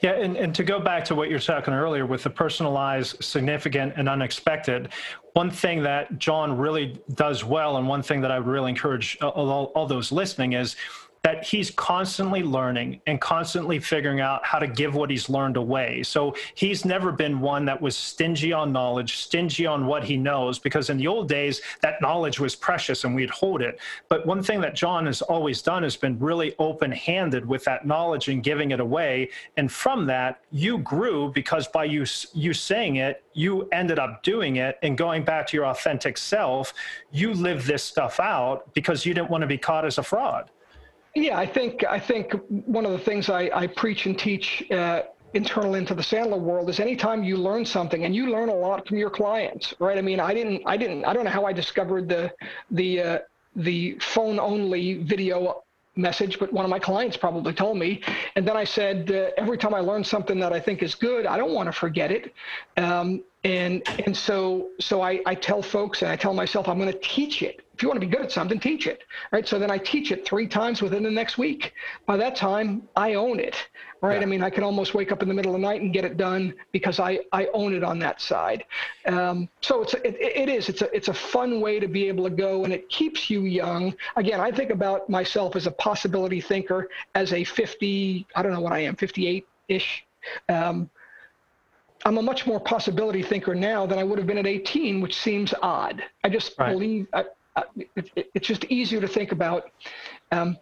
Yeah, 0.00 0.12
and, 0.12 0.36
and 0.36 0.54
to 0.54 0.64
go 0.64 0.80
back 0.80 1.04
to 1.06 1.14
what 1.14 1.30
you're 1.30 1.38
talking 1.38 1.74
earlier 1.74 2.06
with 2.06 2.22
the 2.22 2.30
personalized, 2.30 3.22
significant, 3.22 3.94
and 3.96 4.08
unexpected, 4.08 4.90
one 5.34 5.50
thing 5.50 5.82
that 5.82 6.18
John 6.18 6.56
really 6.56 7.00
does 7.14 7.44
well, 7.44 7.76
and 7.76 7.86
one 7.86 8.02
thing 8.02 8.20
that 8.22 8.30
I 8.30 8.38
would 8.38 8.48
really 8.48 8.70
encourage 8.70 9.18
all, 9.20 9.72
all 9.74 9.86
those 9.86 10.10
listening 10.10 10.54
is 10.54 10.76
that 11.22 11.44
he's 11.44 11.70
constantly 11.70 12.42
learning 12.42 13.00
and 13.06 13.20
constantly 13.20 13.78
figuring 13.78 14.20
out 14.20 14.44
how 14.44 14.58
to 14.58 14.66
give 14.66 14.94
what 14.94 15.10
he's 15.10 15.28
learned 15.28 15.56
away. 15.56 16.02
So 16.02 16.34
he's 16.54 16.84
never 16.84 17.12
been 17.12 17.40
one 17.40 17.64
that 17.66 17.80
was 17.80 17.96
stingy 17.96 18.52
on 18.52 18.72
knowledge, 18.72 19.16
stingy 19.16 19.66
on 19.66 19.86
what 19.86 20.04
he 20.04 20.16
knows, 20.16 20.58
because 20.58 20.90
in 20.90 20.98
the 20.98 21.06
old 21.06 21.28
days, 21.28 21.60
that 21.82 22.00
knowledge 22.00 22.38
was 22.40 22.54
precious 22.54 23.04
and 23.04 23.14
we'd 23.14 23.30
hold 23.30 23.62
it. 23.62 23.78
But 24.08 24.26
one 24.26 24.42
thing 24.42 24.60
that 24.60 24.74
John 24.74 25.06
has 25.06 25.22
always 25.22 25.62
done 25.62 25.82
has 25.82 25.96
been 25.96 26.18
really 26.18 26.54
open 26.58 26.92
handed 26.92 27.46
with 27.46 27.64
that 27.64 27.86
knowledge 27.86 28.28
and 28.28 28.42
giving 28.42 28.70
it 28.70 28.80
away. 28.80 29.30
And 29.56 29.70
from 29.70 30.06
that, 30.06 30.40
you 30.50 30.78
grew 30.78 31.32
because 31.32 31.66
by 31.68 31.84
you, 31.84 32.04
you 32.32 32.52
saying 32.52 32.96
it, 32.96 33.24
you 33.32 33.68
ended 33.72 33.98
up 33.98 34.22
doing 34.22 34.56
it 34.56 34.78
and 34.82 34.98
going 34.98 35.24
back 35.24 35.46
to 35.48 35.56
your 35.56 35.66
authentic 35.66 36.18
self, 36.18 36.74
you 37.12 37.32
lived 37.32 37.66
this 37.66 37.84
stuff 37.84 38.18
out 38.20 38.72
because 38.74 39.06
you 39.06 39.14
didn't 39.14 39.30
want 39.30 39.42
to 39.42 39.46
be 39.46 39.58
caught 39.58 39.84
as 39.84 39.98
a 39.98 40.02
fraud. 40.02 40.50
Yeah, 41.18 41.36
I 41.36 41.46
think 41.46 41.84
I 41.84 41.98
think 41.98 42.32
one 42.48 42.86
of 42.86 42.92
the 42.92 42.98
things 42.98 43.28
I, 43.28 43.50
I 43.52 43.66
preach 43.66 44.06
and 44.06 44.16
teach 44.16 44.62
uh, 44.70 45.02
internal 45.34 45.74
into 45.74 45.92
the 45.94 46.02
Sandler 46.02 46.38
world 46.38 46.70
is 46.70 46.78
anytime 46.78 47.24
you 47.24 47.36
learn 47.36 47.64
something 47.64 48.04
and 48.04 48.14
you 48.14 48.30
learn 48.30 48.48
a 48.48 48.54
lot 48.54 48.86
from 48.86 48.98
your 48.98 49.10
clients, 49.10 49.74
right? 49.80 49.98
I 49.98 50.00
mean, 50.00 50.20
I 50.20 50.32
didn't, 50.32 50.62
I 50.64 50.76
didn't, 50.76 51.04
I 51.04 51.12
don't 51.12 51.24
know 51.24 51.30
how 51.30 51.44
I 51.44 51.52
discovered 51.52 52.08
the 52.08 52.32
the 52.70 53.02
uh, 53.02 53.18
the 53.56 53.98
phone 54.00 54.38
only 54.38 55.02
video 55.02 55.64
message, 55.96 56.38
but 56.38 56.52
one 56.52 56.64
of 56.64 56.70
my 56.70 56.78
clients 56.78 57.16
probably 57.16 57.52
told 57.52 57.76
me. 57.76 58.00
And 58.36 58.46
then 58.46 58.56
I 58.56 58.62
said, 58.62 59.10
uh, 59.10 59.30
every 59.36 59.58
time 59.58 59.74
I 59.74 59.80
learn 59.80 60.04
something 60.04 60.38
that 60.38 60.52
I 60.52 60.60
think 60.60 60.84
is 60.84 60.94
good, 60.94 61.26
I 61.26 61.36
don't 61.36 61.52
want 61.52 61.66
to 61.66 61.72
forget 61.72 62.12
it. 62.12 62.32
Um, 62.76 63.24
and 63.48 63.82
and 64.04 64.16
so 64.16 64.68
so 64.78 65.00
I, 65.00 65.20
I 65.26 65.34
tell 65.34 65.62
folks 65.62 66.02
and 66.02 66.10
I 66.10 66.16
tell 66.16 66.34
myself 66.34 66.68
I'm 66.68 66.78
going 66.78 66.92
to 66.92 66.98
teach 66.98 67.42
it 67.42 67.62
if 67.78 67.82
you 67.82 67.88
want 67.88 68.00
to 68.00 68.04
be 68.04 68.10
good 68.10 68.24
at 68.24 68.32
something, 68.32 68.58
teach 68.58 68.88
it, 68.88 69.04
right? 69.30 69.46
So 69.46 69.56
then 69.56 69.70
I 69.70 69.78
teach 69.78 70.10
it 70.10 70.26
three 70.26 70.48
times 70.48 70.82
within 70.82 71.04
the 71.04 71.10
next 71.12 71.38
week. 71.38 71.74
By 72.06 72.16
that 72.16 72.34
time, 72.34 72.88
I 72.96 73.14
own 73.14 73.38
it, 73.38 73.54
right? 74.00 74.16
Yeah. 74.16 74.22
I 74.22 74.26
mean, 74.26 74.42
I 74.42 74.50
can 74.50 74.64
almost 74.64 74.94
wake 74.94 75.12
up 75.12 75.22
in 75.22 75.28
the 75.28 75.34
middle 75.34 75.54
of 75.54 75.60
the 75.60 75.64
night 75.64 75.80
and 75.80 75.92
get 75.92 76.04
it 76.04 76.16
done 76.16 76.54
because 76.72 76.98
I, 76.98 77.20
I 77.30 77.46
own 77.54 77.72
it 77.72 77.84
on 77.84 78.00
that 78.00 78.20
side. 78.20 78.64
Um, 79.06 79.48
so 79.60 79.82
it's 79.82 79.94
it, 79.94 80.16
it 80.20 80.48
is 80.48 80.68
it's 80.68 80.82
a 80.82 80.92
it's 80.92 81.06
a 81.06 81.14
fun 81.14 81.60
way 81.60 81.78
to 81.78 81.86
be 81.86 82.08
able 82.08 82.24
to 82.24 82.34
go, 82.34 82.64
and 82.64 82.72
it 82.72 82.88
keeps 82.88 83.30
you 83.30 83.42
young. 83.42 83.94
Again, 84.16 84.40
I 84.40 84.50
think 84.50 84.70
about 84.70 85.08
myself 85.08 85.54
as 85.54 85.68
a 85.68 85.72
possibility 85.72 86.40
thinker, 86.40 86.88
as 87.14 87.32
a 87.32 87.44
50, 87.44 88.26
I 88.34 88.42
don't 88.42 88.50
know 88.50 88.60
what 88.60 88.72
I 88.72 88.80
am, 88.80 88.96
58 88.96 89.46
ish. 89.68 90.04
Um, 90.48 90.90
I'm 92.04 92.18
a 92.18 92.22
much 92.22 92.46
more 92.46 92.60
possibility 92.60 93.22
thinker 93.22 93.54
now 93.54 93.86
than 93.86 93.98
I 93.98 94.04
would 94.04 94.18
have 94.18 94.26
been 94.26 94.38
at 94.38 94.46
18, 94.46 95.00
which 95.00 95.16
seems 95.16 95.52
odd. 95.62 96.02
I 96.22 96.28
just 96.28 96.54
right. 96.58 96.72
believe 96.72 97.08
I, 97.12 97.24
it, 97.96 98.30
it's 98.34 98.46
just 98.46 98.64
easier 98.66 99.00
to 99.00 99.08
think 99.08 99.32
about 99.32 99.70
um, 100.30 100.56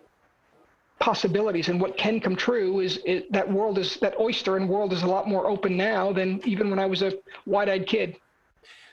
possibilities 0.98 1.68
and 1.68 1.80
what 1.80 1.96
can 1.96 2.20
come 2.20 2.36
true 2.36 2.80
is 2.80 3.00
it, 3.04 3.30
that 3.32 3.50
world 3.50 3.78
is 3.78 3.96
that 3.98 4.18
oyster 4.18 4.56
and 4.56 4.68
world 4.68 4.92
is 4.92 5.02
a 5.02 5.06
lot 5.06 5.28
more 5.28 5.46
open 5.46 5.76
now 5.76 6.12
than 6.12 6.40
even 6.44 6.70
when 6.70 6.78
I 6.78 6.86
was 6.86 7.02
a 7.02 7.12
wide-eyed 7.44 7.86
kid. 7.86 8.16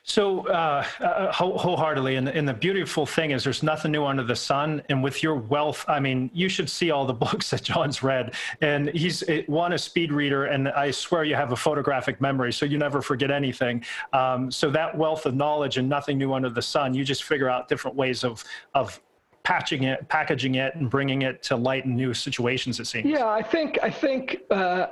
So 0.06 0.46
uh, 0.48 0.86
uh, 1.00 1.32
wholeheartedly, 1.32 2.18
and, 2.18 2.28
and, 2.28 2.46
the 2.46 2.54
beautiful 2.54 3.06
thing 3.06 3.32
is, 3.32 3.46
there's 3.46 3.64
nothing 3.64 3.94
new 3.94 4.04
under 4.04 4.24
the 4.24 4.36
sun. 4.36 4.84
And 4.90 5.02
with 5.02 5.24
your 5.24 5.36
wealth, 5.36 5.86
I 5.88 6.02
mean, 6.02 6.30
you 6.34 6.50
should 6.50 6.70
see 6.70 6.92
all 6.92 7.06
the 7.06 7.14
books 7.26 7.52
that 7.52 7.64
John's 7.64 8.04
read. 8.04 8.34
And 8.60 8.90
he's 8.90 9.24
one 9.48 9.72
a 9.72 9.78
speed 9.78 10.12
reader, 10.12 10.46
and 10.46 10.68
I 10.68 10.92
swear 10.92 11.24
you 11.24 11.36
have 11.36 11.54
a 11.54 11.56
photographic 11.56 12.20
memory, 12.20 12.52
so 12.52 12.66
you 12.66 12.78
never 12.78 13.02
forget 13.02 13.32
anything. 13.32 13.86
Um, 14.12 14.52
so 14.52 14.70
that 14.72 14.96
wealth 14.98 15.26
of 15.26 15.36
knowledge 15.36 15.78
and 15.78 15.88
nothing 15.88 16.18
new 16.18 16.34
under 16.34 16.50
the 16.50 16.62
sun, 16.62 16.94
you 16.94 17.06
just 17.06 17.24
figure 17.24 17.50
out 17.50 17.70
different 17.70 17.96
ways 17.96 18.26
of 18.26 18.44
of 18.74 19.00
patching 19.44 19.84
it, 19.84 20.08
packaging 20.10 20.56
it, 20.56 20.76
and 20.76 20.90
bringing 20.90 21.22
it 21.22 21.44
to 21.44 21.56
light 21.56 21.86
in 21.86 21.96
new 21.96 22.14
situations. 22.14 22.80
It 22.82 22.88
seems. 22.88 23.06
Yeah, 23.06 23.28
I 23.28 23.42
think 23.42 23.80
I 23.82 23.90
think. 23.90 24.42
Uh, 24.52 24.88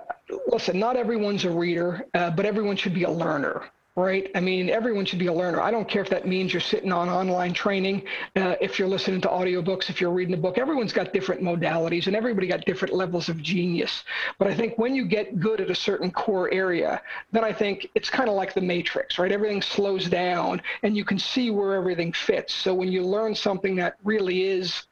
listen, 0.48 0.80
not 0.80 0.96
everyone's 0.96 1.44
a 1.44 1.52
reader, 1.52 2.08
uh, 2.14 2.32
but 2.32 2.46
everyone 2.46 2.78
should 2.78 2.94
be 2.94 3.04
a 3.04 3.12
learner 3.12 3.70
right? 3.98 4.32
I 4.36 4.40
mean, 4.40 4.70
everyone 4.70 5.06
should 5.06 5.20
be 5.20 5.28
a 5.28 5.34
learner. 5.34 5.60
I 5.60 5.70
don't 5.70 5.88
care 5.88 6.02
if 6.02 6.10
that 6.10 6.26
means 6.26 6.54
you're 6.54 6.62
sitting 6.62 6.94
on 6.94 7.10
online 7.10 7.54
training, 7.54 8.04
uh, 8.38 8.56
if 8.62 8.80
you're 8.80 8.88
listening 8.88 9.20
to 9.22 9.28
audiobooks, 9.28 9.90
if 9.90 10.00
you're 10.00 10.12
reading 10.12 10.34
a 10.34 10.38
book. 10.38 10.58
Everyone's 10.58 10.94
got 10.94 11.12
different 11.12 11.42
modalities 11.42 12.08
and 12.08 12.16
everybody 12.16 12.48
got 12.48 12.64
different 12.66 12.94
levels 12.94 13.28
of 13.28 13.42
genius. 13.42 14.04
But 14.40 14.48
I 14.48 14.56
think 14.56 14.78
when 14.78 14.96
you 14.96 15.06
get 15.06 15.42
good 15.42 15.60
at 15.60 15.70
a 15.70 15.76
certain 15.76 16.10
core 16.10 16.52
area, 16.54 17.02
then 17.34 17.44
I 17.44 17.52
think 17.52 17.90
it's 17.94 18.10
kind 18.10 18.30
of 18.30 18.36
like 18.36 18.54
the 18.54 18.62
matrix, 18.62 19.20
right? 19.20 19.32
Everything 19.32 19.62
slows 19.62 20.08
down 20.08 20.62
and 20.84 20.96
you 20.96 21.04
can 21.04 21.20
see 21.20 21.50
where 21.50 21.74
everything 21.74 22.14
fits. 22.14 22.54
So 22.54 22.74
when 22.74 22.92
you 22.92 23.04
learn 23.04 23.36
something 23.36 23.76
that 23.76 23.96
really 24.06 24.44
is 24.44 24.84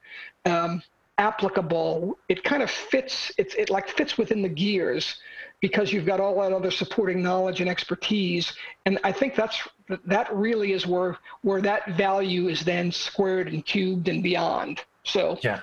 um, 0.44 0.82
applicable, 1.16 2.18
it 2.28 2.44
kind 2.44 2.62
of 2.62 2.70
fits, 2.70 3.32
it's 3.38 3.54
it 3.54 3.70
like 3.70 3.88
fits 3.88 4.18
within 4.18 4.42
the 4.42 4.48
gears 4.48 5.16
because 5.60 5.92
you've 5.92 6.06
got 6.06 6.20
all 6.20 6.40
that 6.40 6.52
other 6.52 6.70
supporting 6.70 7.22
knowledge 7.22 7.60
and 7.60 7.68
expertise. 7.68 8.52
And 8.86 8.98
I 9.04 9.12
think 9.12 9.34
that's 9.34 9.68
that 10.06 10.34
really 10.34 10.72
is 10.72 10.86
where 10.86 11.18
where 11.42 11.60
that 11.62 11.96
value 11.96 12.48
is 12.48 12.62
then 12.62 12.90
squared 12.92 13.48
and 13.48 13.64
cubed 13.64 14.08
and 14.08 14.22
beyond. 14.22 14.80
So 15.04 15.38
yeah. 15.42 15.60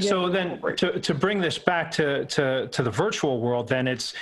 So 0.00 0.28
then 0.28 0.60
to, 0.76 0.98
to 0.98 1.14
bring 1.14 1.40
this 1.40 1.58
back 1.58 1.90
to, 1.92 2.24
to 2.26 2.68
to 2.68 2.82
the 2.82 2.90
virtual 2.90 3.40
world, 3.40 3.68
then 3.68 3.86
it's 3.86 4.14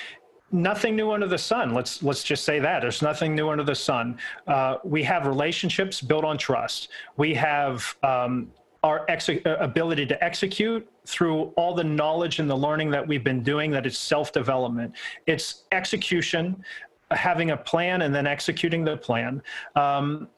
nothing 0.53 0.97
new 0.97 1.11
under 1.11 1.27
the 1.27 1.39
sun. 1.39 1.75
Let's 1.75 2.03
let's 2.03 2.23
just 2.23 2.45
say 2.45 2.59
that 2.61 2.81
there's 2.81 3.03
nothing 3.03 3.35
new 3.35 3.49
under 3.49 3.65
the 3.65 3.75
sun. 3.75 4.19
Uh, 4.47 4.77
we 4.85 5.03
have 5.05 5.27
relationships 5.27 6.01
built 6.01 6.25
on 6.25 6.39
trust. 6.39 6.89
We 7.17 7.35
have 7.35 7.97
um, 8.03 8.51
our 8.87 9.05
uh, 9.11 9.57
ability 9.57 10.07
to 10.07 10.25
execute 10.25 10.89
through 11.05 11.53
all 11.57 11.75
the 11.75 11.83
knowledge 11.83 12.39
and 12.39 12.49
the 12.49 12.57
learning 12.57 12.89
that 12.91 13.07
we've 13.07 13.25
been 13.25 13.43
doing 13.43 13.71
that 13.73 13.85
it's 13.85 13.99
self-development. 13.99 14.95
It's 15.27 15.65
execution 15.73 16.65
having 17.11 17.51
a 17.51 17.57
plan 17.57 18.03
and 18.03 18.15
then 18.15 18.27
executing 18.27 18.85
the 18.85 18.97
plan. 18.97 19.43
Um, 19.75 20.29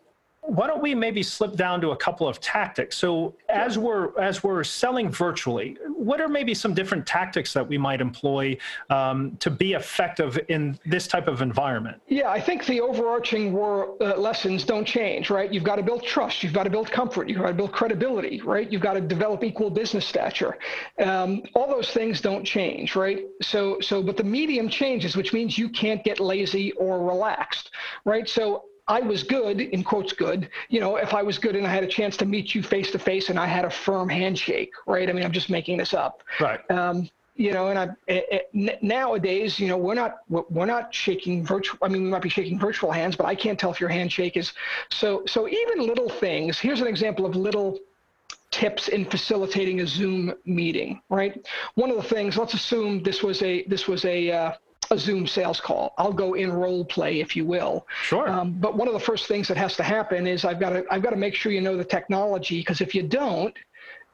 why 0.49 0.67
don't 0.67 0.81
we 0.81 0.95
maybe 0.95 1.23
slip 1.23 1.57
down 1.57 1.79
to 1.83 1.91
a 1.91 1.97
couple 1.97 2.27
of 2.27 2.41
tactics? 2.41 2.97
So 2.97 3.35
as 3.51 3.77
we're 3.77 4.19
as 4.19 4.43
we're 4.43 4.65
selling 4.65 5.11
virtually 5.11 5.77
what 5.95 6.21
are 6.23 6.29
maybe 6.29 6.55
some 6.55 6.73
different 6.73 7.07
tactics 7.07 7.53
that 7.53 7.67
we 7.67 7.77
might 7.77 8.01
employ 8.01 8.57
um, 8.89 9.37
to 9.41 9.51
be 9.51 9.75
effective 9.75 10.39
in 10.49 10.79
this 10.87 11.07
type 11.07 11.29
of 11.29 11.43
environment? 11.43 12.01
Yeah 12.09 12.31
i 12.31 12.41
think 12.41 12.65
the 12.65 12.81
overarching 12.81 13.53
war, 13.53 13.95
uh, 14.01 14.17
lessons 14.17 14.65
don't 14.65 14.87
change 14.87 15.29
right? 15.29 15.53
You've 15.53 15.65
got 15.65 15.77
to 15.77 15.83
build 15.83 16.03
trust 16.03 16.43
you've 16.43 16.55
got 16.55 16.65
to 16.65 16.71
build 16.71 16.91
comfort 16.91 17.29
you've 17.29 17.39
got 17.39 17.49
to 17.49 17.55
build 17.55 17.73
credibility 17.73 18.41
right? 18.41 18.71
You've 18.73 18.83
got 18.83 18.95
to 18.95 19.03
develop 19.03 19.45
equal 19.45 19.69
business 19.69 20.07
stature. 20.07 20.57
Um, 20.99 21.43
all 21.55 21.69
those 21.69 21.91
things 21.91 22.23
don't 22.23 22.45
change 22.45 22.97
right? 22.97 23.27
So 23.43 23.81
so 23.81 24.03
but 24.03 24.17
the 24.17 24.25
medium 24.25 24.71
changes 24.71 25.15
which 25.15 25.35
means 25.35 25.59
you 25.59 25.69
can't 25.69 26.03
get 26.03 26.21
lazy 26.21 26.73
or 26.73 27.05
relaxed 27.05 27.71
right? 28.07 28.27
So 28.27 28.65
I 28.89 29.01
was 29.01 29.23
good, 29.23 29.61
in 29.61 29.85
quotes, 29.85 30.13
good. 30.13 30.49
You 30.71 30.81
know, 30.81 30.97
if 30.97 31.13
I 31.13 31.23
was 31.23 31.39
good 31.39 31.55
and 31.55 31.67
I 31.67 31.71
had 31.71 31.85
a 31.85 31.89
chance 31.89 32.17
to 32.19 32.27
meet 32.27 32.55
you 32.55 32.63
face 32.63 32.91
to 32.93 32.99
face 32.99 33.29
and 33.29 33.39
I 33.39 33.47
had 33.47 33.65
a 33.67 33.71
firm 33.71 34.09
handshake, 34.09 34.73
right? 34.87 35.09
I 35.09 35.13
mean, 35.13 35.25
I'm 35.25 35.33
just 35.33 35.51
making 35.51 35.77
this 35.77 35.93
up. 35.93 36.23
Right. 36.41 36.59
Um, 36.71 37.09
you 37.37 37.53
know, 37.53 37.69
and 37.69 37.79
I, 37.79 37.85
it, 38.09 38.49
it, 38.53 38.83
nowadays, 38.83 39.61
you 39.61 39.69
know, 39.69 39.77
we're 39.77 39.95
not 39.95 40.17
we're 40.29 40.67
not 40.67 40.93
shaking 40.93 41.47
virtual. 41.47 41.79
I 41.83 41.89
mean, 41.89 42.03
we 42.03 42.09
might 42.09 42.23
be 42.23 42.29
shaking 42.29 42.59
virtual 42.59 42.91
hands, 42.91 43.15
but 43.15 43.27
I 43.27 43.37
can't 43.37 43.59
tell 43.59 43.71
if 43.71 43.79
your 43.81 43.91
handshake 43.91 44.37
is. 44.37 44.53
So 44.91 45.23
so 45.27 45.49
even 45.49 45.87
little 45.87 46.09
things. 46.09 46.59
Here's 46.59 46.81
an 46.81 46.89
example 46.89 47.25
of 47.25 47.37
little 47.37 47.79
tips 48.51 48.89
in 48.89 49.05
facilitating 49.05 49.81
a 49.83 49.87
Zoom 49.87 50.35
meeting. 50.47 51.01
Right. 51.11 51.47
One 51.77 51.91
of 51.91 51.97
the 51.97 52.03
things. 52.03 52.37
Let's 52.37 52.55
assume 52.55 53.05
this 53.05 53.23
was 53.23 53.41
a 53.43 53.63
this 53.65 53.87
was 53.87 54.05
a 54.05 54.33
uh, 54.33 54.53
a 54.91 54.99
Zoom 54.99 55.27
sales 55.27 55.61
call. 55.61 55.95
I'll 55.99 56.13
go 56.13 56.35
in 56.35 56.53
role 56.53 56.85
play, 56.85 57.21
if 57.21 57.37
you 57.37 57.45
will. 57.45 57.87
Sure. 58.03 58.29
Um, 58.29 58.53
but 58.53 58.77
one 58.77 58.89
of 58.89 58.95
the 58.95 59.01
first 59.01 59.27
things 59.27 59.49
that 59.49 59.57
has 59.57 59.77
to 59.77 59.83
happen 59.83 60.27
is 60.27 60.45
I've 60.45 60.61
got 60.61 60.71
to 60.71 60.85
I've 60.91 61.03
got 61.03 61.11
to 61.11 61.17
make 61.17 61.35
sure 61.35 61.53
you 61.53 61.61
know 61.61 61.77
the 61.77 61.85
technology 61.85 62.61
because 62.61 62.81
if 62.81 62.95
you 62.95 63.03
don't, 63.03 63.57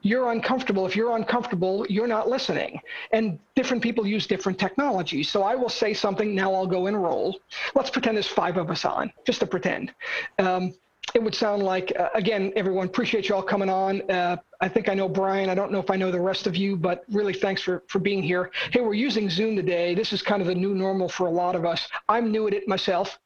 you're 0.03 0.31
uncomfortable. 0.31 0.87
If 0.87 0.95
you're 0.95 1.17
uncomfortable, 1.17 1.87
you're 1.89 2.07
not 2.07 2.29
listening. 2.29 2.79
And 3.13 3.39
different 3.57 3.83
people 3.83 4.07
use 4.07 4.27
different 4.27 4.59
technologies. 4.59 5.31
So 5.31 5.43
I 5.43 5.55
will 5.55 5.71
say 5.71 5.95
something. 5.95 6.35
Now 6.35 6.53
I'll 6.55 6.67
go 6.67 6.87
in 6.87 6.95
role. 6.95 7.41
Let's 7.75 7.91
pretend 7.91 8.17
there's 8.17 8.29
five 8.29 8.59
of 8.59 8.71
us 8.71 8.85
on, 8.85 9.13
just 9.25 9.41
to 9.41 9.47
pretend. 9.47 9.95
Um, 10.39 10.75
it 11.15 11.23
would 11.23 11.35
sound 11.35 11.63
like 11.63 11.93
uh, 11.99 12.09
again 12.15 12.53
everyone 12.57 12.87
appreciate 12.87 13.29
you 13.29 13.35
all 13.35 13.43
coming 13.43 13.71
on. 13.71 14.09
Uh, 14.11 14.37
i 14.61 14.69
think 14.69 14.89
i 14.89 14.95
know 14.95 15.09
brian. 15.09 15.49
I 15.49 15.55
don't 15.55 15.71
know 15.71 15.79
if 15.79 15.91
i 15.91 15.97
know 15.97 16.11
the 16.11 16.21
rest 16.21 16.47
of 16.47 16.57
you 16.57 16.77
but 16.77 17.05
really 17.11 17.33
thanks 17.33 17.63
for 17.63 17.85
for 17.89 18.01
being 18.01 18.23
here. 18.23 18.51
Hey 18.73 18.81
we're 18.81 18.95
using 18.95 19.31
zoom 19.31 19.57
today. 19.57 19.95
This 19.95 20.13
is 20.13 20.23
kind 20.23 20.43
of 20.43 20.49
the 20.49 20.55
new 20.55 20.75
normal 20.75 21.09
for 21.09 21.27
a 21.27 21.31
lot 21.31 21.55
of 21.55 21.65
us. 21.65 21.89
I'm 22.09 22.31
new 22.31 22.47
at 22.49 22.55
it 22.55 22.69
myself 22.69 23.19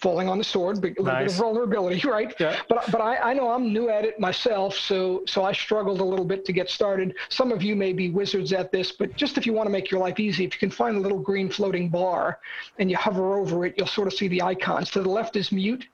falling 0.00 0.28
on 0.28 0.38
the 0.38 0.44
sword, 0.44 0.78
a 0.78 0.80
little 0.80 1.04
nice. 1.04 1.24
bit 1.24 1.32
of 1.32 1.38
vulnerability, 1.38 2.00
right? 2.08 2.34
Yeah. 2.38 2.60
But 2.68 2.90
but 2.90 3.00
I, 3.00 3.16
I 3.16 3.34
know 3.34 3.50
I'm 3.50 3.72
new 3.72 3.90
at 3.90 4.04
it 4.04 4.18
myself, 4.18 4.74
so 4.74 5.22
so 5.26 5.44
I 5.44 5.52
struggled 5.52 6.00
a 6.00 6.04
little 6.04 6.24
bit 6.24 6.44
to 6.46 6.52
get 6.52 6.70
started. 6.70 7.14
Some 7.28 7.52
of 7.52 7.62
you 7.62 7.76
may 7.76 7.92
be 7.92 8.10
wizards 8.10 8.52
at 8.52 8.72
this, 8.72 8.92
but 8.92 9.14
just 9.16 9.36
if 9.36 9.46
you 9.46 9.52
want 9.52 9.66
to 9.66 9.70
make 9.70 9.90
your 9.90 10.00
life 10.00 10.18
easy, 10.18 10.44
if 10.44 10.54
you 10.54 10.58
can 10.58 10.70
find 10.70 10.96
a 10.96 11.00
little 11.00 11.18
green 11.18 11.50
floating 11.50 11.88
bar 11.88 12.38
and 12.78 12.90
you 12.90 12.96
hover 12.96 13.38
over 13.38 13.66
it, 13.66 13.74
you'll 13.76 13.86
sort 13.86 14.08
of 14.08 14.14
see 14.14 14.28
the 14.28 14.42
icons. 14.42 14.90
To 14.90 15.02
the 15.02 15.08
left 15.08 15.36
is 15.36 15.52
mute, 15.52 15.86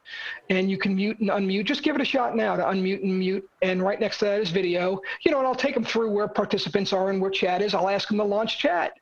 and 0.51 0.71
you 0.71 0.79
can 0.79 0.95
mute 0.95 1.19
and 1.21 1.31
unmute. 1.31 1.65
Just 1.65 1.83
give 1.83 1.97
it 1.97 2.01
a 2.01 2.07
shot 2.07 2.37
now 2.37 2.57
to 2.57 2.63
unmute 2.63 3.03
and 3.03 3.19
mute. 3.19 3.49
And 3.63 3.83
right 3.83 4.01
next 4.01 4.19
to 4.19 4.27
that 4.27 4.41
is 4.41 4.51
video. 4.51 5.01
You 5.25 5.33
know, 5.33 5.39
and 5.39 5.47
I'll 5.47 5.55
take 5.55 5.75
them 5.75 5.85
through 5.85 6.11
where 6.11 6.29
participants 6.29 6.93
are 6.93 7.11
and 7.11 7.21
where 7.21 7.31
chat 7.31 7.63
is. 7.63 7.75
I'll 7.75 7.89
ask 7.89 8.09
them 8.09 8.19
to 8.19 8.25
launch 8.25 8.59
chat. 8.59 8.93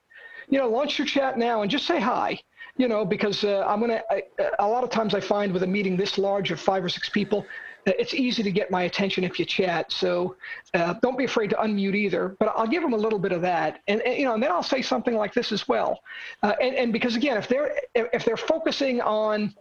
You 0.48 0.58
know, 0.58 0.68
launch 0.68 0.98
your 0.98 1.06
chat 1.06 1.38
now 1.38 1.62
and 1.62 1.70
just 1.70 1.86
say 1.86 1.98
hi 1.98 2.38
you 2.76 2.88
know, 2.88 3.04
because 3.04 3.44
uh, 3.44 3.64
I'm 3.66 3.80
going 3.80 3.90
to, 3.92 4.52
a 4.58 4.66
lot 4.66 4.82
of 4.82 4.90
times 4.90 5.14
I 5.14 5.20
find 5.20 5.52
with 5.52 5.62
a 5.62 5.66
meeting 5.66 5.96
this 5.96 6.18
large 6.18 6.50
of 6.50 6.60
five 6.60 6.84
or 6.84 6.88
six 6.88 7.08
people, 7.08 7.46
uh, 7.86 7.92
it's 7.98 8.14
easy 8.14 8.42
to 8.42 8.50
get 8.50 8.70
my 8.70 8.82
attention 8.82 9.24
if 9.24 9.38
you 9.38 9.44
chat. 9.44 9.92
So 9.92 10.36
uh, 10.74 10.94
don't 11.02 11.16
be 11.16 11.24
afraid 11.24 11.50
to 11.50 11.56
unmute 11.56 11.94
either. 11.94 12.36
But 12.38 12.52
I'll 12.56 12.66
give 12.66 12.82
them 12.82 12.92
a 12.92 12.96
little 12.96 13.18
bit 13.18 13.32
of 13.32 13.42
that, 13.42 13.80
and, 13.86 14.00
and 14.02 14.16
you 14.18 14.24
know, 14.24 14.34
and 14.34 14.42
then 14.42 14.50
I'll 14.50 14.62
say 14.62 14.82
something 14.82 15.14
like 15.14 15.34
this 15.34 15.52
as 15.52 15.68
well. 15.68 16.00
Uh, 16.42 16.54
and, 16.60 16.74
and 16.74 16.92
because 16.92 17.14
again, 17.14 17.36
if 17.36 17.46
they're 17.46 17.72
if 17.94 18.24
they're 18.24 18.36
focusing 18.36 19.00
on 19.00 19.54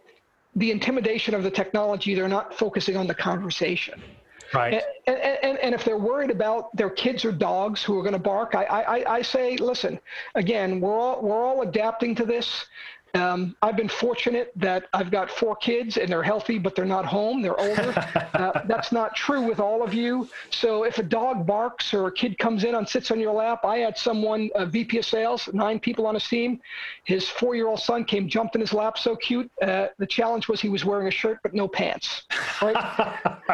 the 0.56 0.70
intimidation 0.70 1.34
of 1.34 1.42
the 1.42 1.50
technology, 1.50 2.14
they're 2.14 2.28
not 2.28 2.54
focusing 2.54 2.96
on 2.96 3.06
the 3.06 3.14
conversation. 3.14 4.02
Right. 4.52 4.82
And, 5.06 5.16
and, 5.16 5.58
and, 5.58 5.74
if 5.74 5.84
they're 5.84 5.98
worried 5.98 6.30
about 6.30 6.74
their 6.76 6.90
kids 6.90 7.24
or 7.24 7.32
dogs 7.32 7.82
who 7.82 7.98
are 7.98 8.02
going 8.02 8.12
to 8.12 8.20
bark, 8.20 8.54
I, 8.54 8.64
I, 8.64 9.14
I 9.16 9.22
say, 9.22 9.56
listen, 9.56 9.98
again, 10.36 10.80
we're 10.80 10.96
all, 10.96 11.20
we're 11.22 11.44
all 11.44 11.62
adapting 11.62 12.14
to 12.16 12.24
this. 12.24 12.66
Um, 13.14 13.56
I've 13.62 13.76
been 13.76 13.88
fortunate 13.88 14.52
that 14.56 14.86
I've 14.92 15.10
got 15.10 15.30
four 15.30 15.54
kids 15.56 15.96
and 15.96 16.08
they're 16.08 16.22
healthy, 16.22 16.58
but 16.58 16.74
they're 16.74 16.84
not 16.84 17.04
home. 17.04 17.42
They're 17.42 17.58
older. 17.58 17.92
uh, 18.34 18.62
that's 18.66 18.90
not 18.90 19.14
true 19.14 19.42
with 19.42 19.60
all 19.60 19.82
of 19.82 19.94
you. 19.94 20.28
So 20.50 20.84
if 20.84 20.98
a 20.98 21.02
dog 21.02 21.46
barks 21.46 21.94
or 21.94 22.08
a 22.08 22.12
kid 22.12 22.38
comes 22.38 22.64
in 22.64 22.74
and 22.74 22.88
sits 22.88 23.10
on 23.10 23.20
your 23.20 23.32
lap, 23.32 23.64
I 23.64 23.78
had 23.78 23.96
someone, 23.96 24.50
a 24.56 24.66
VP 24.66 24.98
of 24.98 25.04
sales, 25.04 25.48
nine 25.52 25.78
people 25.78 26.06
on 26.06 26.14
his 26.14 26.26
team. 26.26 26.60
His 27.04 27.28
four-year-old 27.28 27.80
son 27.80 28.04
came, 28.04 28.28
jumped 28.28 28.56
in 28.56 28.60
his 28.60 28.72
lap, 28.72 28.98
so 28.98 29.14
cute. 29.14 29.50
Uh, 29.62 29.88
the 29.98 30.06
challenge 30.06 30.48
was 30.48 30.60
he 30.60 30.68
was 30.68 30.84
wearing 30.84 31.06
a 31.06 31.12
shirt 31.12 31.38
but 31.42 31.54
no 31.54 31.68
pants. 31.68 32.24
Right? 32.60 32.76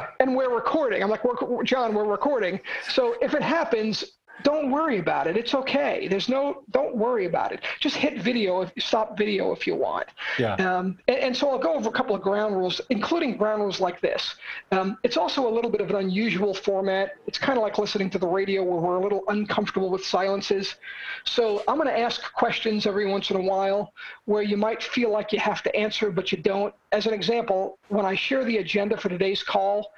and 0.20 0.35
we're 0.35 0.55
recording. 0.55 1.03
I'm 1.03 1.11
like, 1.11 1.25
we're, 1.25 1.62
John, 1.64 1.94
we're 1.94 2.05
recording. 2.05 2.61
So 2.88 3.16
if 3.20 3.35
it 3.35 3.42
happens, 3.42 4.05
don't 4.42 4.70
worry 4.70 4.98
about 4.98 5.26
it. 5.26 5.37
It's 5.37 5.55
okay. 5.55 6.09
There's 6.09 6.29
no, 6.29 6.62
don't 6.70 6.96
worry 6.96 7.26
about 7.26 7.53
it. 7.53 7.61
Just 7.81 7.96
hit 7.96 8.20
video, 8.20 8.62
if, 8.62 8.72
stop 8.79 9.16
video 9.16 9.53
if 9.53 9.66
you 9.66 9.74
want. 9.74 10.07
Yeah. 10.38 10.55
Um, 10.55 10.98
and, 11.09 11.18
and, 11.18 11.37
so 11.37 11.50
I'll 11.50 11.59
go 11.59 11.74
over 11.74 11.88
a 11.88 11.92
couple 11.92 12.14
of 12.14 12.22
ground 12.22 12.57
rules, 12.57 12.81
including 12.90 13.37
ground 13.37 13.62
rules 13.62 13.81
like 13.81 14.00
this. 14.00 14.35
Um, 14.72 14.98
it's 15.03 15.16
also 15.16 15.48
a 15.48 15.53
little 15.53 15.70
bit 15.70 15.81
of 15.81 15.90
an 15.90 15.96
unusual 15.96 16.55
format. 16.55 17.12
It's 17.26 17.38
kind 17.38 17.59
of 17.59 17.62
like 17.62 17.79
listening 17.79 18.11
to 18.11 18.18
the 18.18 18.26
radio 18.26 18.62
where 18.62 18.81
we're 18.81 18.96
a 18.96 19.00
little 19.00 19.22
uncomfortable 19.29 19.90
with 19.90 20.05
silences. 20.05 20.76
So 21.24 21.62
I'm 21.68 21.76
going 21.76 21.88
to 21.88 21.98
ask 21.98 22.33
questions 22.33 22.87
every 22.87 23.07
once 23.07 23.31
in 23.31 23.37
a 23.37 23.42
while 23.42 23.92
where 24.24 24.42
you 24.42 24.57
might 24.57 24.83
feel 24.83 25.11
like 25.11 25.33
you 25.33 25.38
have 25.38 25.62
to 25.62 25.74
answer, 25.76 26.11
but 26.11 26.33
you 26.33 26.38
don't. 26.38 26.74
As 26.92 27.07
an 27.07 27.14
example, 27.14 27.79
when 27.88 28.05
I 28.05 28.14
share 28.14 28.44
the 28.44 28.59
agenda 28.59 28.96
for 28.96 29.09
today's 29.09 29.42
call, 29.42 29.92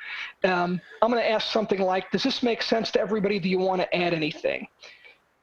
um, 0.45 0.81
I'm 1.01 1.11
going 1.11 1.23
to 1.23 1.31
ask 1.31 1.51
something 1.51 1.81
like, 1.81 2.11
does 2.11 2.23
this 2.23 2.43
make 2.43 2.63
sense 2.63 2.91
to 2.93 3.01
everybody? 3.01 3.39
Do 3.39 3.49
you 3.49 3.59
want 3.59 3.81
to 3.81 3.97
add 3.97 4.13
anything? 4.13 4.32
Anything? 4.33 4.69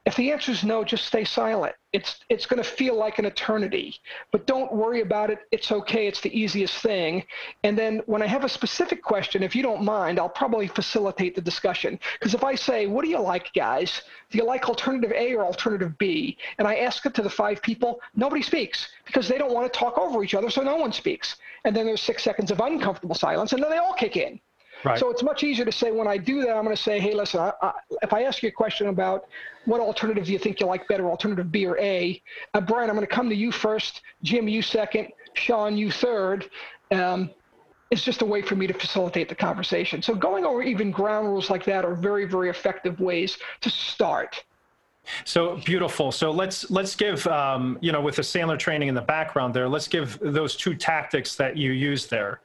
If 0.06 0.15
the 0.15 0.32
answer 0.32 0.52
is 0.52 0.63
no, 0.63 0.84
just 0.84 1.06
stay 1.06 1.23
silent. 1.23 1.75
It's 1.93 2.21
it's 2.30 2.45
going 2.47 2.63
to 2.63 2.67
feel 2.67 2.95
like 2.95 3.19
an 3.19 3.25
eternity, 3.25 3.95
but 4.32 4.47
don't 4.47 4.73
worry 4.73 5.02
about 5.02 5.30
it. 5.30 5.39
It's 5.52 5.71
okay. 5.71 6.08
It's 6.08 6.21
the 6.21 6.36
easiest 6.36 6.82
thing. 6.82 7.25
And 7.63 7.78
then 7.78 8.02
when 8.06 8.23
I 8.23 8.25
have 8.25 8.43
a 8.43 8.49
specific 8.49 9.04
question, 9.04 9.43
if 9.43 9.56
you 9.56 9.62
don't 9.62 9.84
mind, 9.84 10.17
I'll 10.17 10.30
probably 10.30 10.67
facilitate 10.67 11.36
the 11.36 11.41
discussion. 11.41 11.99
Because 12.13 12.34
if 12.34 12.43
I 12.43 12.56
say, 12.56 12.88
"What 12.88 13.04
do 13.04 13.10
you 13.12 13.19
like, 13.19 13.52
guys? 13.54 14.02
Do 14.32 14.38
you 14.38 14.45
like 14.45 14.67
alternative 14.67 15.12
A 15.12 15.36
or 15.36 15.45
alternative 15.45 15.95
B?" 15.97 16.38
and 16.58 16.67
I 16.67 16.78
ask 16.78 17.06
it 17.06 17.13
to 17.15 17.21
the 17.21 17.30
five 17.30 17.62
people, 17.62 18.02
nobody 18.15 18.41
speaks 18.41 18.88
because 19.06 19.28
they 19.28 19.38
don't 19.38 19.54
want 19.54 19.71
to 19.71 19.80
talk 19.80 19.97
over 19.97 20.23
each 20.23 20.34
other, 20.34 20.49
so 20.49 20.63
no 20.63 20.78
one 20.78 20.93
speaks. 20.93 21.36
And 21.65 21.75
then 21.75 21.86
there's 21.86 22.02
six 22.02 22.23
seconds 22.23 22.49
of 22.52 22.62
uncomfortable 22.62 23.15
silence, 23.15 23.54
and 23.54 23.62
then 23.62 23.69
they 23.69 23.78
all 23.78 23.93
kick 23.93 24.15
in. 24.17 24.39
Right. 24.84 24.98
So 24.98 25.10
it's 25.10 25.24
much 25.24 25.44
easier 25.44 25.65
to 25.65 25.72
say 25.72 25.92
when 25.92 26.08
I 26.08 26.18
do 26.18 26.42
that, 26.42 26.56
I'm 26.56 26.63
going 26.63 26.76
to 26.76 26.82
say, 26.82 27.00
hey, 27.00 27.13
listen, 27.13 27.42
I, 27.42 27.52
I, 27.62 27.72
if 28.02 28.13
I 28.13 28.24
ask 28.24 28.42
you 28.42 28.50
a 28.50 28.52
question 28.52 28.88
about 28.88 29.28
what 29.65 29.82
alternative 29.82 30.26
do 30.26 30.32
you 30.32 30.39
think 30.39 30.60
you 30.60 30.65
like 30.65 30.88
better, 30.88 31.10
alternative 31.10 31.52
B 31.52 31.65
or 31.65 31.78
A, 31.80 32.22
uh, 32.54 32.62
Brian, 32.62 32.89
I'm 32.89 32.96
going 32.96 33.08
to 33.08 33.13
come 33.13 33.30
to 33.30 33.36
you 33.36 33.52
first, 33.52 34.02
Jim, 34.24 34.48
you 34.48 34.62
second, 34.62 35.10
Sean, 35.34 35.78
you 35.78 35.92
third. 35.92 36.50
Um, 36.92 37.30
it's 37.92 38.04
just 38.04 38.22
a 38.22 38.26
way 38.26 38.42
for 38.42 38.56
me 38.56 38.68
to 38.68 38.74
facilitate 38.74 39.30
the 39.30 39.36
conversation. 39.36 40.02
So 40.02 40.13
going 40.13 40.46
over 40.46 40.62
even 40.62 40.92
ground 40.92 41.28
rules 41.28 41.50
like 41.50 41.65
that 41.65 41.84
are 41.84 41.96
very, 41.96 42.26
very 42.26 42.50
effective 42.50 43.00
ways 43.00 43.38
to 43.62 43.70
start. 43.70 44.44
So 45.26 45.58
beautiful. 45.65 46.12
So 46.12 46.30
let's 46.30 46.70
let's 46.70 46.96
give 46.96 47.26
um, 47.28 47.80
you 47.82 47.92
know 47.92 48.02
with 48.02 48.18
the 48.18 48.22
Sandler 48.22 48.60
training 48.60 48.89
in 48.89 48.96
the 48.96 49.02
background 49.02 49.56
there. 49.56 49.68
Let's 49.68 49.88
give 49.88 50.20
those 50.22 50.56
two 50.56 50.76
tactics 50.76 51.36
that 51.36 51.58
you 51.58 51.72
use 51.72 52.06
there. 52.06 52.42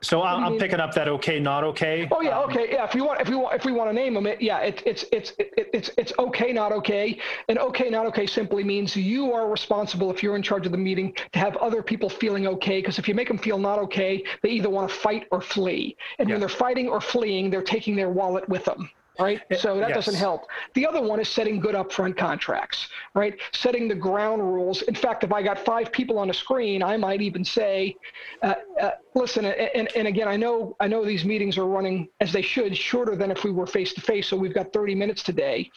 So 0.00 0.22
I'm, 0.22 0.44
I'm, 0.44 0.58
picking 0.58 0.78
up 0.78 0.94
that 0.94 1.08
okay, 1.08 1.40
not 1.40 1.64
okay. 1.64 2.06
Oh 2.12 2.20
yeah, 2.20 2.38
um, 2.38 2.48
okay, 2.50 2.68
yeah. 2.70 2.84
If 2.84 2.94
you 2.94 3.04
want, 3.04 3.20
if 3.20 3.28
we 3.28 3.34
want, 3.34 3.56
if 3.56 3.64
we 3.64 3.72
want 3.72 3.90
to 3.90 3.94
name 3.94 4.14
them, 4.14 4.28
it, 4.28 4.40
yeah, 4.40 4.60
it, 4.60 4.80
it's 4.86 5.04
it's 5.10 5.32
it, 5.38 5.52
it's 5.56 5.90
it's 5.98 6.12
okay, 6.20 6.52
not 6.52 6.70
okay, 6.70 7.18
and 7.48 7.58
okay, 7.58 7.90
not 7.90 8.06
okay 8.06 8.24
simply 8.24 8.62
means 8.62 8.94
you 8.94 9.32
are 9.32 9.50
responsible 9.50 10.12
if 10.12 10.22
you're 10.22 10.36
in 10.36 10.42
charge 10.42 10.66
of 10.66 10.72
the 10.72 10.78
meeting 10.78 11.12
to 11.32 11.38
have 11.40 11.56
other 11.56 11.82
people 11.82 12.08
feeling 12.08 12.46
okay. 12.46 12.80
Because 12.80 13.00
if 13.00 13.08
you 13.08 13.14
make 13.14 13.26
them 13.26 13.38
feel 13.38 13.58
not 13.58 13.80
okay, 13.80 14.22
they 14.42 14.50
either 14.50 14.70
want 14.70 14.88
to 14.88 14.94
fight 14.94 15.26
or 15.32 15.40
flee, 15.40 15.96
and 16.20 16.28
yeah. 16.28 16.34
when 16.34 16.40
they're 16.40 16.48
fighting 16.48 16.88
or 16.88 17.00
fleeing, 17.00 17.50
they're 17.50 17.60
taking 17.62 17.96
their 17.96 18.10
wallet 18.10 18.48
with 18.48 18.64
them 18.64 18.88
right? 19.18 19.40
So 19.58 19.78
that 19.78 19.90
yes. 19.90 20.06
doesn't 20.06 20.18
help. 20.18 20.48
The 20.74 20.86
other 20.86 21.02
one 21.02 21.20
is 21.20 21.28
setting 21.28 21.58
good 21.60 21.74
upfront 21.74 22.16
contracts, 22.16 22.88
right? 23.14 23.38
Setting 23.52 23.88
the 23.88 23.94
ground 23.94 24.42
rules. 24.42 24.82
In 24.82 24.94
fact, 24.94 25.24
if 25.24 25.32
I 25.32 25.42
got 25.42 25.58
five 25.58 25.90
people 25.90 26.18
on 26.18 26.30
a 26.30 26.34
screen, 26.34 26.82
I 26.82 26.96
might 26.96 27.20
even 27.20 27.44
say, 27.44 27.96
uh, 28.42 28.54
uh, 28.80 28.90
listen, 29.14 29.44
and, 29.44 29.88
and 29.96 30.08
again, 30.08 30.28
I 30.28 30.36
know 30.36 30.76
I 30.80 30.86
know 30.86 31.04
these 31.04 31.24
meetings 31.24 31.58
are 31.58 31.66
running 31.66 32.08
as 32.20 32.32
they 32.32 32.42
should, 32.42 32.76
shorter 32.76 33.16
than 33.16 33.30
if 33.30 33.44
we 33.44 33.50
were 33.50 33.66
face 33.66 33.92
to 33.94 34.00
face. 34.00 34.28
So 34.28 34.36
we've 34.36 34.54
got 34.54 34.72
30 34.72 34.94
minutes 34.94 35.22
today. 35.22 35.70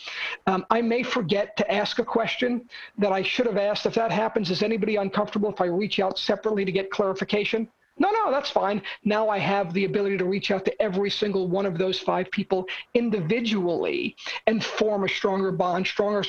Um, 0.47 0.65
I 0.69 0.81
may 0.81 1.03
forget 1.03 1.57
to 1.57 1.71
ask 1.71 1.99
a 1.99 2.05
question 2.05 2.69
that 2.99 3.11
I 3.11 3.23
should 3.23 3.47
have 3.47 3.57
asked. 3.57 3.85
If 3.85 3.95
that 3.95 4.11
happens, 4.11 4.51
is 4.51 4.61
anybody 4.61 4.97
uncomfortable 4.97 5.51
if 5.51 5.61
I 5.61 5.65
reach 5.65 5.99
out 5.99 6.19
separately 6.19 6.65
to 6.65 6.71
get 6.71 6.91
clarification? 6.91 7.67
No, 8.01 8.09
no, 8.09 8.31
that's 8.31 8.49
fine. 8.49 8.81
Now 9.03 9.29
I 9.29 9.37
have 9.37 9.73
the 9.73 9.85
ability 9.85 10.17
to 10.17 10.25
reach 10.25 10.49
out 10.49 10.65
to 10.65 10.81
every 10.81 11.11
single 11.11 11.47
one 11.47 11.67
of 11.67 11.77
those 11.77 11.99
five 11.99 12.31
people 12.31 12.65
individually 12.95 14.15
and 14.47 14.65
form 14.65 15.03
a 15.03 15.07
stronger 15.07 15.51
bond, 15.51 15.85
stronger 15.85 16.23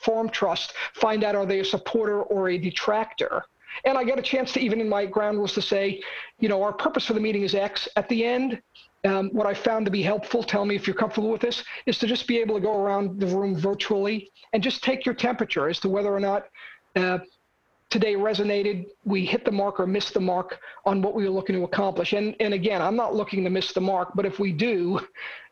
form 0.00 0.30
trust, 0.30 0.72
find 0.94 1.22
out 1.22 1.34
are 1.34 1.44
they 1.44 1.60
a 1.60 1.64
supporter 1.64 2.22
or 2.22 2.48
a 2.48 2.56
detractor. 2.56 3.44
And 3.84 3.98
I 3.98 4.04
get 4.04 4.18
a 4.18 4.22
chance 4.22 4.54
to 4.54 4.60
even 4.60 4.80
in 4.80 4.88
my 4.88 5.04
ground 5.04 5.36
rules 5.36 5.52
to 5.54 5.62
say, 5.62 6.00
you 6.40 6.48
know, 6.48 6.62
our 6.62 6.72
purpose 6.72 7.04
for 7.04 7.12
the 7.12 7.20
meeting 7.20 7.42
is 7.42 7.54
X. 7.54 7.86
At 7.96 8.08
the 8.08 8.24
end, 8.24 8.62
um, 9.04 9.28
what 9.34 9.46
I 9.46 9.52
found 9.52 9.84
to 9.84 9.92
be 9.92 10.00
helpful, 10.00 10.42
tell 10.42 10.64
me 10.64 10.74
if 10.74 10.86
you're 10.86 10.96
comfortable 10.96 11.30
with 11.30 11.42
this, 11.42 11.62
is 11.84 11.98
to 11.98 12.06
just 12.06 12.26
be 12.26 12.38
able 12.38 12.54
to 12.54 12.62
go 12.62 12.80
around 12.80 13.20
the 13.20 13.26
room 13.26 13.54
virtually 13.54 14.30
and 14.54 14.62
just 14.62 14.82
take 14.82 15.04
your 15.04 15.14
temperature 15.14 15.68
as 15.68 15.80
to 15.80 15.90
whether 15.90 16.14
or 16.14 16.20
not 16.20 16.46
uh, 16.96 17.18
today 17.94 18.14
resonated, 18.16 18.86
we 19.04 19.24
hit 19.24 19.44
the 19.44 19.52
mark 19.52 19.78
or 19.78 19.86
missed 19.86 20.14
the 20.14 20.20
mark 20.20 20.58
on 20.84 21.00
what 21.00 21.14
we 21.14 21.22
were 21.22 21.30
looking 21.30 21.54
to 21.54 21.62
accomplish. 21.62 22.12
And, 22.12 22.34
and 22.40 22.52
again, 22.52 22.82
I'm 22.82 22.96
not 22.96 23.14
looking 23.14 23.44
to 23.44 23.50
miss 23.50 23.72
the 23.72 23.80
mark, 23.80 24.08
but 24.16 24.26
if 24.26 24.40
we 24.40 24.50
do, 24.50 24.98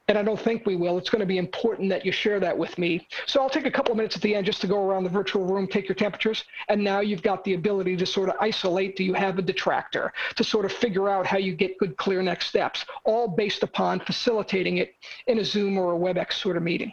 and 0.09 0.19
I 0.19 0.25
don't 0.25 0.41
think 0.41 0.67
we 0.67 0.75
will, 0.75 0.99
it's 0.99 1.09
going 1.09 1.21
to 1.21 1.27
be 1.27 1.39
important 1.39 1.89
that 1.91 2.05
you 2.05 2.11
share 2.11 2.41
that 2.41 2.59
with 2.59 2.77
me. 2.79 3.07
So 3.27 3.41
I'll 3.41 3.49
take 3.49 3.65
a 3.65 3.71
couple 3.71 3.93
of 3.93 3.97
minutes 3.97 4.17
at 4.17 4.23
the 4.23 4.35
end 4.35 4.45
just 4.45 4.61
to 4.63 4.67
go 4.67 4.85
around 4.85 5.05
the 5.05 5.11
virtual 5.11 5.45
room, 5.45 5.69
take 5.69 5.87
your 5.89 5.95
temperatures, 5.95 6.43
and 6.69 6.83
now 6.83 6.99
you've 6.99 7.23
got 7.23 7.45
the 7.45 7.55
ability 7.55 7.97
to 7.99 8.07
sort 8.07 8.29
of 8.29 8.35
isolate 8.41 8.97
do 8.97 9.05
you 9.05 9.15
have 9.15 9.39
a 9.39 9.43
detractor, 9.43 10.13
to 10.35 10.43
sort 10.43 10.65
of 10.65 10.73
figure 10.73 11.09
out 11.09 11.25
how 11.25 11.39
you 11.39 11.55
get 11.55 11.79
good, 11.79 11.97
clear 11.97 12.25
next 12.25 12.49
steps, 12.49 12.85
all 13.05 13.29
based 13.29 13.63
upon 13.63 14.01
facilitating 14.01 14.79
it 14.79 14.97
in 15.29 15.39
a 15.39 15.45
Zoom 15.45 15.79
or 15.79 15.95
a 15.95 15.97
WebEx 15.97 16.33
sort 16.33 16.57
of 16.57 16.65
meeting. 16.65 16.93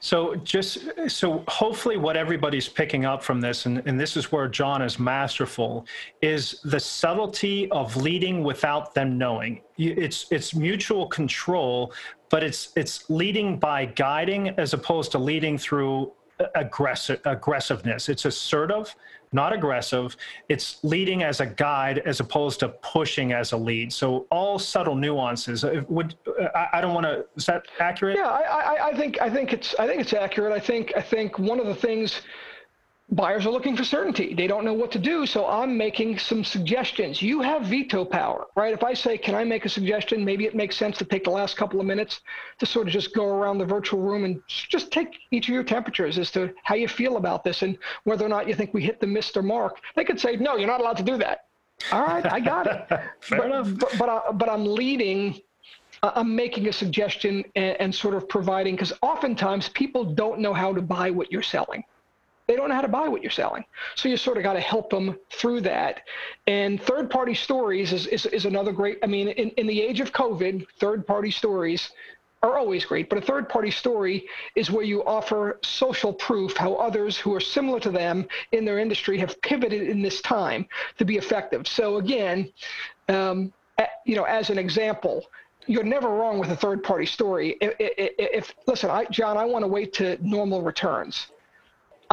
So 0.00 0.34
just 0.36 0.88
so 1.08 1.44
hopefully 1.48 1.96
what 1.96 2.16
everybody's 2.16 2.68
picking 2.68 3.04
up 3.04 3.22
from 3.22 3.40
this, 3.40 3.66
and, 3.66 3.82
and 3.86 3.98
this 3.98 4.16
is 4.16 4.30
where 4.32 4.48
John 4.48 4.82
is 4.82 4.98
masterful, 4.98 5.86
is 6.22 6.60
the 6.64 6.80
subtlety 6.80 7.70
of 7.70 7.96
leading 7.96 8.42
without 8.42 8.94
them 8.94 9.18
knowing. 9.18 9.60
It's 9.78 10.26
it's 10.30 10.54
mutual 10.54 11.06
control, 11.06 11.92
but 12.30 12.42
it's 12.42 12.70
it's 12.76 13.08
leading 13.10 13.58
by 13.58 13.86
guiding 13.86 14.48
as 14.58 14.74
opposed 14.74 15.12
to 15.12 15.18
leading 15.18 15.58
through 15.58 16.12
aggressive 16.54 17.20
aggressiveness. 17.24 18.08
It's 18.08 18.24
assertive, 18.24 18.94
not 19.34 19.52
aggressive. 19.52 20.16
It's 20.48 20.78
leading 20.82 21.22
as 21.24 21.40
a 21.40 21.46
guide 21.46 21.98
as 21.98 22.20
opposed 22.20 22.60
to 22.60 22.68
pushing 22.68 23.32
as 23.32 23.52
a 23.52 23.56
lead. 23.56 23.92
So 23.92 24.26
all 24.30 24.58
subtle 24.58 24.94
nuances. 24.94 25.64
Uh, 25.64 25.82
would 25.88 26.14
I, 26.54 26.68
I 26.74 26.80
don't 26.80 26.94
want 26.94 27.04
to. 27.04 27.26
Is 27.36 27.46
that 27.46 27.64
accurate? 27.80 28.16
Yeah, 28.16 28.28
I, 28.28 28.40
I, 28.40 28.88
I 28.88 28.96
think 28.96 29.20
I 29.20 29.28
think 29.28 29.52
it's 29.52 29.74
I 29.78 29.86
think 29.86 30.00
it's 30.00 30.12
accurate. 30.12 30.52
I 30.52 30.60
think 30.60 30.92
I 30.96 31.02
think 31.02 31.38
one 31.38 31.58
of 31.58 31.66
the 31.66 31.74
things 31.74 32.22
buyers 33.10 33.46
are 33.46 33.50
looking 33.50 33.76
for 33.76 33.84
certainty. 33.84 34.34
They 34.34 34.46
don't 34.46 34.64
know 34.64 34.72
what 34.72 34.90
to 34.92 34.98
do. 34.98 35.26
So 35.26 35.46
I'm 35.46 35.76
making 35.76 36.18
some 36.18 36.42
suggestions. 36.42 37.20
You 37.20 37.40
have 37.42 37.62
veto 37.62 38.04
power, 38.04 38.46
right? 38.56 38.72
If 38.72 38.82
I 38.82 38.94
say, 38.94 39.18
can 39.18 39.34
I 39.34 39.44
make 39.44 39.64
a 39.64 39.68
suggestion? 39.68 40.24
Maybe 40.24 40.46
it 40.46 40.54
makes 40.54 40.76
sense 40.76 40.98
to 40.98 41.04
take 41.04 41.24
the 41.24 41.30
last 41.30 41.56
couple 41.56 41.80
of 41.80 41.86
minutes 41.86 42.20
to 42.58 42.66
sort 42.66 42.86
of 42.86 42.92
just 42.92 43.14
go 43.14 43.26
around 43.26 43.58
the 43.58 43.64
virtual 43.64 44.00
room 44.00 44.24
and 44.24 44.40
just 44.48 44.90
take 44.90 45.18
each 45.30 45.48
of 45.48 45.54
your 45.54 45.64
temperatures 45.64 46.18
as 46.18 46.30
to 46.32 46.52
how 46.62 46.74
you 46.74 46.88
feel 46.88 47.16
about 47.16 47.44
this 47.44 47.62
and 47.62 47.78
whether 48.04 48.24
or 48.24 48.28
not 48.28 48.48
you 48.48 48.54
think 48.54 48.72
we 48.72 48.82
hit 48.82 49.00
the 49.00 49.06
Mr. 49.06 49.44
Mark. 49.44 49.80
They 49.96 50.04
could 50.04 50.20
say, 50.20 50.36
no, 50.36 50.56
you're 50.56 50.68
not 50.68 50.80
allowed 50.80 50.96
to 50.96 51.02
do 51.02 51.18
that. 51.18 51.46
All 51.92 52.02
right, 52.02 52.24
I 52.24 52.40
got 52.40 52.66
it. 52.66 52.86
Fair 53.20 53.38
but, 53.38 53.46
enough. 53.46 53.78
But, 53.78 53.98
but, 53.98 54.08
I, 54.08 54.32
but 54.32 54.48
I'm 54.48 54.64
leading 54.64 55.40
uh, 56.02 56.12
I'm 56.16 56.34
making 56.34 56.68
a 56.68 56.72
suggestion 56.72 57.44
and, 57.54 57.76
and, 57.80 57.94
sort 57.94 58.14
of 58.14 58.28
providing 58.28 58.74
because 58.74 58.92
oftentimes 59.00 59.68
people 59.70 60.04
don't 60.04 60.40
know 60.40 60.52
how 60.52 60.72
to 60.74 60.82
buy 60.82 61.10
what 61.10 61.30
you're 61.30 61.42
selling 61.42 61.84
they 62.46 62.56
don't 62.56 62.68
know 62.68 62.74
how 62.74 62.82
to 62.82 62.88
buy 62.88 63.08
what 63.08 63.22
you're 63.22 63.30
selling. 63.30 63.64
So 63.94 64.08
you 64.08 64.16
sort 64.16 64.36
of 64.36 64.42
got 64.42 64.52
to 64.54 64.60
help 64.60 64.90
them 64.90 65.18
through 65.30 65.62
that. 65.62 66.02
And 66.46 66.80
third 66.80 67.10
party 67.10 67.34
stories 67.34 67.92
is, 67.92 68.06
is, 68.06 68.26
is 68.26 68.44
another 68.44 68.72
great, 68.72 68.98
I 69.02 69.06
mean, 69.06 69.28
in, 69.28 69.50
in 69.50 69.66
the 69.66 69.80
age 69.80 70.00
of 70.00 70.12
COVID, 70.12 70.66
third 70.78 71.06
party 71.06 71.30
stories 71.30 71.90
are 72.42 72.58
always 72.58 72.84
great, 72.84 73.08
but 73.08 73.16
a 73.16 73.22
third 73.22 73.48
party 73.48 73.70
story 73.70 74.28
is 74.54 74.70
where 74.70 74.84
you 74.84 75.02
offer 75.04 75.58
social 75.62 76.12
proof 76.12 76.54
how 76.56 76.74
others 76.74 77.16
who 77.16 77.34
are 77.34 77.40
similar 77.40 77.80
to 77.80 77.90
them 77.90 78.26
in 78.52 78.66
their 78.66 78.78
industry 78.78 79.16
have 79.16 79.40
pivoted 79.40 79.88
in 79.88 80.02
this 80.02 80.20
time 80.20 80.66
to 80.98 81.06
be 81.06 81.16
effective. 81.16 81.66
So 81.66 81.96
again, 81.96 82.52
um, 83.08 83.50
you 84.04 84.14
know, 84.14 84.24
as 84.24 84.50
an 84.50 84.58
example, 84.58 85.24
you're 85.66 85.84
never 85.84 86.10
wrong 86.10 86.38
with 86.38 86.50
a 86.50 86.56
third 86.56 86.82
party 86.82 87.06
story. 87.06 87.56
If, 87.62 87.74
if, 87.78 88.12
if 88.18 88.54
listen, 88.66 88.90
I, 88.90 89.06
John, 89.06 89.38
I 89.38 89.46
want 89.46 89.62
to 89.62 89.68
wait 89.68 89.94
to 89.94 90.18
normal 90.20 90.60
returns. 90.60 91.28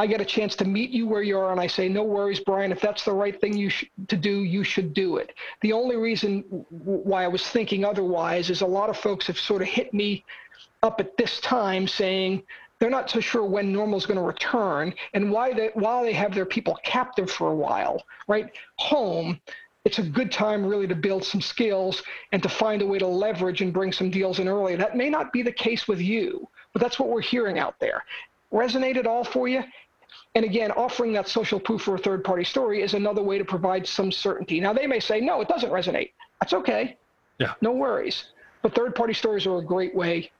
I 0.02 0.06
get 0.08 0.20
a 0.20 0.24
chance 0.24 0.56
to 0.56 0.64
meet 0.64 0.90
you 0.90 1.06
where 1.06 1.22
you 1.22 1.38
are, 1.38 1.52
and 1.52 1.60
I 1.60 1.68
say, 1.68 1.88
"No 1.88 2.02
worries, 2.02 2.40
Brian. 2.40 2.72
If 2.72 2.80
that's 2.80 3.04
the 3.04 3.12
right 3.12 3.40
thing 3.40 3.56
you 3.56 3.70
sh- 3.70 3.84
to 4.08 4.16
do, 4.16 4.42
you 4.42 4.64
should 4.64 4.92
do 4.94 5.16
it." 5.18 5.32
The 5.60 5.72
only 5.72 5.94
reason 5.94 6.42
w- 6.50 6.66
why 7.04 7.22
I 7.22 7.28
was 7.28 7.48
thinking 7.48 7.84
otherwise 7.84 8.50
is 8.50 8.62
a 8.62 8.66
lot 8.66 8.90
of 8.90 8.96
folks 8.96 9.28
have 9.28 9.38
sort 9.38 9.62
of 9.62 9.68
hit 9.68 9.94
me 9.94 10.24
up 10.82 10.98
at 10.98 11.16
this 11.16 11.38
time 11.38 11.86
saying 11.86 12.42
they're 12.80 12.90
not 12.90 13.10
so 13.10 13.20
sure 13.20 13.44
when 13.44 13.72
normal 13.72 13.96
is 13.96 14.04
going 14.04 14.18
to 14.18 14.24
return, 14.24 14.92
and 15.14 15.30
why 15.30 15.52
they 15.52 15.68
while 15.74 16.02
they 16.02 16.14
have 16.14 16.34
their 16.34 16.46
people 16.46 16.76
captive 16.82 17.30
for 17.30 17.52
a 17.52 17.54
while, 17.54 18.02
right? 18.26 18.50
Home. 18.80 19.40
It's 19.84 20.00
a 20.00 20.02
good 20.02 20.32
time 20.32 20.66
really 20.66 20.88
to 20.88 20.96
build 20.96 21.24
some 21.24 21.40
skills 21.40 22.02
and 22.32 22.42
to 22.42 22.48
find 22.48 22.82
a 22.82 22.86
way 22.86 22.98
to 22.98 23.06
leverage 23.06 23.62
and 23.62 23.72
bring 23.72 23.92
some 23.92 24.10
deals 24.10 24.40
in 24.40 24.48
early. 24.48 24.74
That 24.74 24.96
may 24.96 25.10
not 25.10 25.32
be 25.32 25.42
the 25.42 25.52
case 25.52 25.86
with 25.86 26.00
you, 26.00 26.48
but 26.72 26.82
that's 26.82 26.98
what 26.98 27.08
we're 27.08 27.20
hearing 27.20 27.60
out 27.60 27.78
there 27.78 28.02
resonate 28.52 28.96
at 28.96 29.06
all 29.06 29.24
for 29.24 29.48
you? 29.48 29.62
And 30.34 30.44
again, 30.44 30.70
offering 30.72 31.12
that 31.12 31.28
social 31.28 31.60
proof 31.60 31.82
for 31.82 31.94
a 31.94 31.98
third 31.98 32.24
party 32.24 32.44
story 32.44 32.82
is 32.82 32.94
another 32.94 33.22
way 33.22 33.36
to 33.38 33.44
provide 33.44 33.86
some 33.86 34.10
certainty. 34.10 34.60
Now, 34.60 34.72
they 34.72 34.86
may 34.86 35.00
say, 35.00 35.20
no, 35.20 35.40
it 35.42 35.48
doesn't 35.48 35.70
resonate. 35.70 36.12
That's 36.40 36.54
okay. 36.54 36.96
Yeah. 37.38 37.54
No 37.60 37.72
worries. 37.72 38.24
But 38.62 38.74
third 38.74 38.94
party 38.94 39.12
stories 39.12 39.46
are 39.46 39.58
a 39.58 39.64
great 39.64 39.94
way 39.94 40.30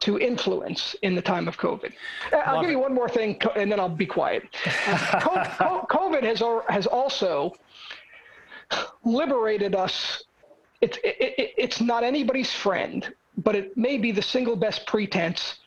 to 0.00 0.18
influence 0.18 0.94
in 1.02 1.14
the 1.14 1.22
time 1.22 1.48
of 1.48 1.56
COVID. 1.56 1.92
Uh, 2.32 2.36
I'll 2.36 2.60
give 2.60 2.68
it. 2.68 2.72
you 2.74 2.78
one 2.78 2.94
more 2.94 3.08
thing, 3.08 3.40
and 3.56 3.72
then 3.72 3.80
I'll 3.80 3.88
be 3.88 4.06
quiet. 4.06 4.44
COVID 4.52 6.22
has, 6.22 6.42
has 6.68 6.86
also 6.86 7.54
liberated 9.04 9.74
us. 9.74 10.24
It's, 10.80 10.98
it, 11.02 11.54
it's 11.56 11.80
not 11.80 12.04
anybody's 12.04 12.52
friend, 12.52 13.12
but 13.38 13.56
it 13.56 13.76
may 13.76 13.96
be 13.98 14.12
the 14.12 14.22
single 14.22 14.56
best 14.56 14.86
pretense 14.86 15.58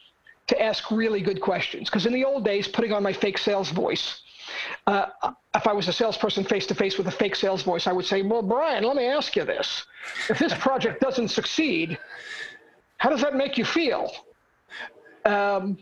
to 0.48 0.62
ask 0.62 0.89
really 0.91 1.22
good 1.22 1.41
questions. 1.41 1.89
Because 1.89 2.06
in 2.06 2.14
the 2.14 2.26
old 2.26 2.45
days, 2.45 2.68
putting 2.68 2.93
on 2.93 3.04
my 3.04 3.14
fake 3.14 3.38
sales 3.38 3.70
voice, 3.70 4.22
uh, 4.86 5.08
if 5.56 5.68
I 5.68 5.74
was 5.74 5.88
a 5.88 5.93
salesperson 5.93 6.43
face 6.43 6.66
to 6.68 6.76
face 6.76 6.98
with 6.98 7.08
a 7.08 7.12
fake 7.12 7.36
sales 7.36 7.64
voice, 7.64 7.88
I 7.88 7.91
would 7.91 8.06
say, 8.06 8.22
Well, 8.22 8.41
Brian, 8.41 8.84
let 8.84 8.95
me 8.95 9.06
ask 9.06 9.36
you 9.36 9.43
this. 9.43 9.86
If 10.30 10.39
this 10.39 10.54
project 10.54 11.02
doesn't 11.02 11.30
succeed, 11.30 11.98
how 12.98 13.10
does 13.10 13.22
that 13.22 13.36
make 13.36 13.58
you 13.58 13.66
feel? 13.66 14.12
Um, 15.26 15.78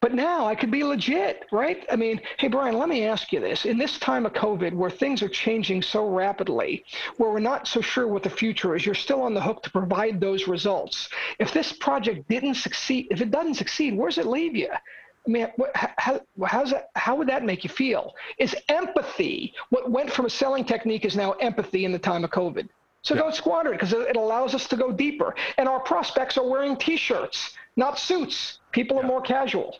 but 0.00 0.14
now 0.14 0.46
I 0.46 0.54
could 0.54 0.70
be 0.70 0.82
legit, 0.82 1.44
right? 1.52 1.84
I 1.90 1.96
mean, 1.96 2.20
hey, 2.38 2.48
Brian, 2.48 2.78
let 2.78 2.88
me 2.88 3.04
ask 3.04 3.32
you 3.32 3.40
this. 3.40 3.66
In 3.66 3.76
this 3.76 3.98
time 3.98 4.24
of 4.24 4.32
COVID, 4.32 4.72
where 4.72 4.90
things 4.90 5.22
are 5.22 5.28
changing 5.28 5.82
so 5.82 6.08
rapidly, 6.08 6.84
where 7.18 7.30
we're 7.30 7.38
not 7.38 7.68
so 7.68 7.82
sure 7.82 8.08
what 8.08 8.22
the 8.22 8.30
future 8.30 8.74
is, 8.74 8.86
you're 8.86 8.94
still 8.94 9.20
on 9.20 9.34
the 9.34 9.42
hook 9.42 9.62
to 9.64 9.70
provide 9.70 10.18
those 10.18 10.48
results. 10.48 11.10
If 11.38 11.52
this 11.52 11.72
project 11.72 12.28
didn't 12.28 12.54
succeed, 12.54 13.08
if 13.10 13.20
it 13.20 13.30
doesn't 13.30 13.54
succeed, 13.54 13.96
where 13.96 14.08
does 14.08 14.18
it 14.18 14.26
leave 14.26 14.56
you? 14.56 14.70
I 14.72 15.30
mean, 15.30 15.48
how, 15.74 16.22
how's 16.46 16.70
that, 16.70 16.88
how 16.94 17.14
would 17.16 17.28
that 17.28 17.44
make 17.44 17.62
you 17.62 17.68
feel? 17.68 18.14
Is 18.38 18.56
empathy, 18.68 19.52
what 19.68 19.90
went 19.90 20.10
from 20.10 20.24
a 20.24 20.30
selling 20.30 20.64
technique 20.64 21.04
is 21.04 21.14
now 21.14 21.32
empathy 21.32 21.84
in 21.84 21.92
the 21.92 21.98
time 21.98 22.24
of 22.24 22.30
COVID. 22.30 22.68
So 23.02 23.14
yeah. 23.14 23.20
don't 23.22 23.34
squander 23.34 23.72
it 23.72 23.80
because 23.80 23.92
it 23.92 24.16
allows 24.16 24.54
us 24.54 24.66
to 24.68 24.76
go 24.76 24.92
deeper. 24.92 25.34
And 25.58 25.68
our 25.68 25.80
prospects 25.80 26.38
are 26.38 26.48
wearing 26.48 26.76
T-shirts, 26.76 27.54
not 27.76 27.98
suits. 27.98 28.60
People 28.72 28.96
yeah. 28.96 29.02
are 29.02 29.06
more 29.06 29.20
casual. 29.20 29.76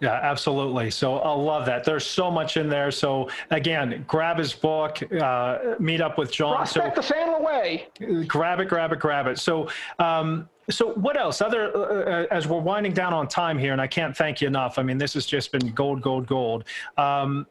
Yeah, 0.00 0.12
absolutely. 0.22 0.90
So 0.90 1.18
I 1.18 1.32
love 1.32 1.66
that. 1.66 1.82
There's 1.82 2.06
so 2.06 2.30
much 2.30 2.56
in 2.56 2.68
there. 2.68 2.90
So 2.90 3.28
again, 3.50 4.04
grab 4.06 4.38
his 4.38 4.52
book, 4.52 5.00
uh, 5.20 5.74
meet 5.80 6.00
up 6.00 6.18
with 6.18 6.30
John. 6.30 6.56
Prospect 6.56 6.96
so 6.96 7.02
the 7.02 7.14
Sandler 7.14 7.44
Way. 7.44 7.88
Grab 8.26 8.60
it, 8.60 8.68
grab 8.68 8.92
it, 8.92 9.00
grab 9.00 9.26
it. 9.26 9.38
So, 9.38 9.68
um, 9.98 10.48
so 10.70 10.92
what 10.94 11.16
else? 11.16 11.40
Other 11.40 11.76
uh, 11.76 11.80
uh, 11.80 12.26
as 12.30 12.46
we're 12.46 12.60
winding 12.60 12.92
down 12.92 13.12
on 13.12 13.26
time 13.26 13.58
here, 13.58 13.72
and 13.72 13.80
I 13.80 13.88
can't 13.88 14.16
thank 14.16 14.40
you 14.40 14.46
enough. 14.46 14.78
I 14.78 14.82
mean, 14.82 14.98
this 14.98 15.14
has 15.14 15.26
just 15.26 15.50
been 15.50 15.72
gold, 15.72 16.00
gold, 16.00 16.26
gold. 16.26 16.64
Um, 16.96 17.46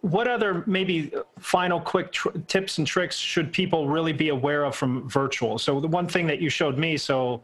what 0.00 0.28
other 0.28 0.64
maybe 0.66 1.12
final 1.38 1.80
quick 1.80 2.12
tr- 2.12 2.30
tips 2.46 2.78
and 2.78 2.86
tricks 2.86 3.16
should 3.16 3.52
people 3.52 3.88
really 3.88 4.12
be 4.12 4.28
aware 4.28 4.64
of 4.64 4.76
from 4.76 5.08
virtual? 5.08 5.58
So 5.58 5.80
the 5.80 5.88
one 5.88 6.06
thing 6.06 6.26
that 6.26 6.40
you 6.40 6.50
showed 6.50 6.76
me, 6.76 6.96
so 6.96 7.42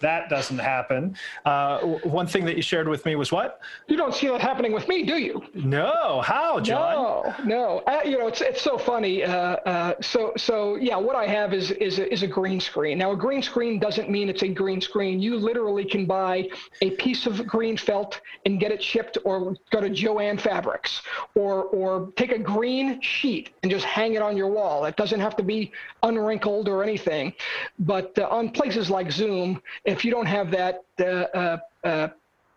that 0.00 0.28
doesn't 0.28 0.58
happen. 0.58 1.16
Uh, 1.44 1.80
one 2.04 2.26
thing 2.26 2.44
that 2.44 2.56
you 2.56 2.62
shared 2.62 2.88
with 2.88 3.04
me 3.04 3.16
was 3.16 3.32
what? 3.32 3.60
You 3.88 3.96
don't 3.96 4.14
see 4.14 4.28
that 4.28 4.40
happening 4.40 4.72
with 4.72 4.86
me, 4.86 5.02
do 5.02 5.16
you? 5.16 5.42
No. 5.54 6.20
How, 6.24 6.60
John? 6.60 6.94
No, 6.94 7.34
no. 7.44 7.78
Uh, 7.80 8.02
you 8.04 8.16
know, 8.16 8.28
it's 8.28 8.40
it's 8.40 8.62
so 8.62 8.78
funny. 8.78 9.24
Uh, 9.24 9.32
uh, 9.32 9.94
so 10.00 10.32
so 10.36 10.76
yeah, 10.76 10.96
what 10.96 11.16
I 11.16 11.26
have 11.26 11.52
is 11.52 11.72
is 11.72 11.98
a, 11.98 12.12
is 12.12 12.22
a 12.22 12.28
green 12.28 12.60
screen. 12.60 12.98
Now, 12.98 13.10
a 13.10 13.16
green 13.16 13.42
screen 13.42 13.80
doesn't 13.80 14.08
mean 14.08 14.28
it's 14.28 14.42
a 14.42 14.48
green 14.48 14.80
screen. 14.80 15.20
You 15.20 15.36
literally 15.36 15.84
can 15.84 16.06
buy 16.06 16.48
a 16.80 16.90
piece 16.92 17.26
of 17.26 17.44
green 17.46 17.76
felt 17.76 18.20
and 18.46 18.60
get 18.60 18.70
it 18.70 18.82
shipped, 18.82 19.18
or 19.24 19.56
go 19.70 19.80
to 19.80 19.90
Jo-Ann 19.90 20.38
Fabrics, 20.38 21.02
or 21.34 21.64
or 21.64 22.12
take 22.14 22.30
a 22.30 22.38
green 22.38 23.00
sheet 23.00 23.50
and 23.62 23.70
just 23.70 23.84
hang 23.84 24.14
it 24.14 24.22
on 24.22 24.36
your 24.36 24.48
wall. 24.48 24.84
It 24.84 24.96
doesn't 24.96 25.20
have 25.20 25.36
to 25.36 25.42
be 25.42 25.72
unwrinkled 26.04 26.68
or 26.68 26.84
anything. 26.84 27.32
But 27.80 28.16
uh, 28.18 28.28
on 28.30 28.50
places 28.50 28.90
like 28.90 29.10
Zoom 29.10 29.60
if 29.88 30.04
you 30.04 30.10
don't 30.10 30.26
have 30.26 30.50
that 30.50 30.84
uh, 31.00 31.56
uh, 31.84 32.08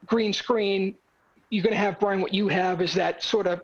green 0.06 0.34
screen, 0.34 0.96
you're 1.52 1.64
going 1.64 1.74
to 1.74 1.80
have 1.80 2.00
Brian. 2.00 2.22
What 2.22 2.34
you 2.34 2.48
have 2.48 2.82
is 2.82 2.94
that 2.94 3.22
sort 3.22 3.46
of 3.46 3.62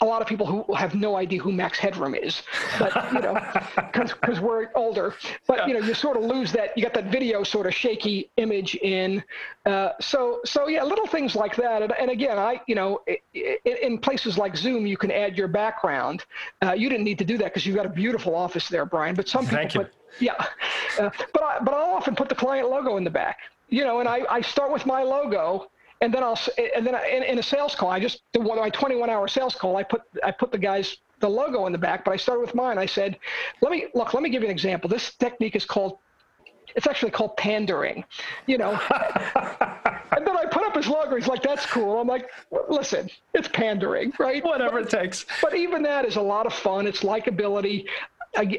a 0.00 0.04
lot 0.04 0.20
of 0.20 0.26
people 0.26 0.46
who 0.46 0.74
have 0.74 0.94
no 0.94 1.16
idea 1.16 1.40
who 1.40 1.52
Max 1.52 1.78
Headroom 1.78 2.14
is, 2.14 2.42
but 2.78 3.12
you 3.12 3.20
know, 3.20 3.40
because 3.94 4.40
we're 4.40 4.68
older. 4.74 5.14
But 5.46 5.68
you 5.68 5.74
know, 5.74 5.80
you 5.80 5.94
sort 5.94 6.16
of 6.16 6.24
lose 6.24 6.50
that. 6.52 6.76
You 6.76 6.82
got 6.82 6.94
that 6.94 7.06
video 7.06 7.44
sort 7.44 7.66
of 7.66 7.74
shaky 7.74 8.30
image 8.36 8.74
in. 8.76 9.22
Uh, 9.64 9.90
so 10.00 10.40
so 10.44 10.66
yeah, 10.66 10.82
little 10.82 11.06
things 11.06 11.36
like 11.36 11.54
that. 11.56 11.82
And, 11.82 11.92
and 11.92 12.10
again, 12.10 12.36
I 12.36 12.60
you 12.66 12.74
know, 12.74 13.00
in, 13.32 13.76
in, 13.82 13.98
places 13.98 14.36
like 14.36 14.56
Zoom, 14.56 14.84
you 14.84 14.96
can 14.96 15.12
add 15.12 15.38
your 15.38 15.48
background. 15.48 16.24
Uh, 16.62 16.72
you 16.72 16.88
didn't 16.88 17.04
need 17.04 17.18
to 17.18 17.24
do 17.24 17.38
that 17.38 17.44
because 17.44 17.64
you've 17.64 17.76
got 17.76 17.86
a 17.86 17.90
beautiful 17.90 18.34
office 18.34 18.68
there, 18.68 18.84
Brian. 18.84 19.14
But 19.14 19.28
some 19.28 19.44
people 19.44 19.58
Thank 19.58 19.74
you. 19.74 19.80
put 19.82 19.92
yeah, 20.20 20.34
Uh, 20.98 21.10
but 21.32 21.42
I, 21.42 21.58
but 21.60 21.74
I'll 21.74 21.94
often 21.94 22.16
put 22.16 22.28
the 22.28 22.34
client 22.34 22.68
logo 22.68 22.96
in 22.96 23.04
the 23.04 23.10
back. 23.10 23.38
You 23.68 23.84
know, 23.84 24.00
and 24.00 24.08
I, 24.08 24.22
I 24.28 24.40
start 24.40 24.72
with 24.72 24.86
my 24.86 25.02
logo, 25.02 25.70
and 26.00 26.12
then 26.12 26.22
I'll 26.22 26.38
and 26.74 26.86
then 26.86 26.94
I, 26.94 27.06
in, 27.08 27.22
in, 27.22 27.38
a 27.38 27.42
sales 27.42 27.74
call, 27.74 27.90
I 27.90 28.00
just 28.00 28.22
the 28.32 28.40
my 28.40 28.70
21 28.70 29.10
hour 29.10 29.28
sales 29.28 29.54
call, 29.54 29.76
I 29.76 29.82
put 29.82 30.02
I 30.22 30.30
put 30.30 30.52
the 30.52 30.58
guys 30.58 30.96
the 31.20 31.28
logo 31.28 31.66
in 31.66 31.72
the 31.72 31.78
back, 31.78 32.04
but 32.04 32.12
I 32.12 32.16
started 32.16 32.40
with 32.40 32.54
mine. 32.54 32.78
I 32.78 32.86
said, 32.86 33.18
let 33.60 33.72
me 33.72 33.86
look. 33.94 34.14
Let 34.14 34.22
me 34.22 34.30
give 34.30 34.42
you 34.42 34.48
an 34.48 34.52
example. 34.52 34.88
This 34.88 35.14
technique 35.14 35.56
is 35.56 35.64
called 35.64 35.98
it's 36.76 36.86
actually 36.86 37.10
called 37.10 37.36
pandering, 37.36 38.04
you 38.46 38.58
know. 38.58 38.70
and 38.92 40.26
then 40.26 40.36
I 40.36 40.44
put 40.50 40.64
up 40.64 40.76
his 40.76 40.86
logo. 40.86 41.16
He's 41.16 41.26
like, 41.26 41.42
"That's 41.42 41.66
cool." 41.66 42.00
I'm 42.00 42.06
like, 42.06 42.28
"Listen, 42.68 43.10
it's 43.34 43.48
pandering, 43.48 44.12
right? 44.18 44.44
Whatever 44.44 44.82
but, 44.82 44.92
it 44.92 44.98
takes." 44.98 45.26
But 45.42 45.56
even 45.56 45.82
that 45.82 46.04
is 46.04 46.16
a 46.16 46.20
lot 46.20 46.46
of 46.46 46.52
fun. 46.52 46.86
It's 46.86 47.00
likability. 47.00 47.86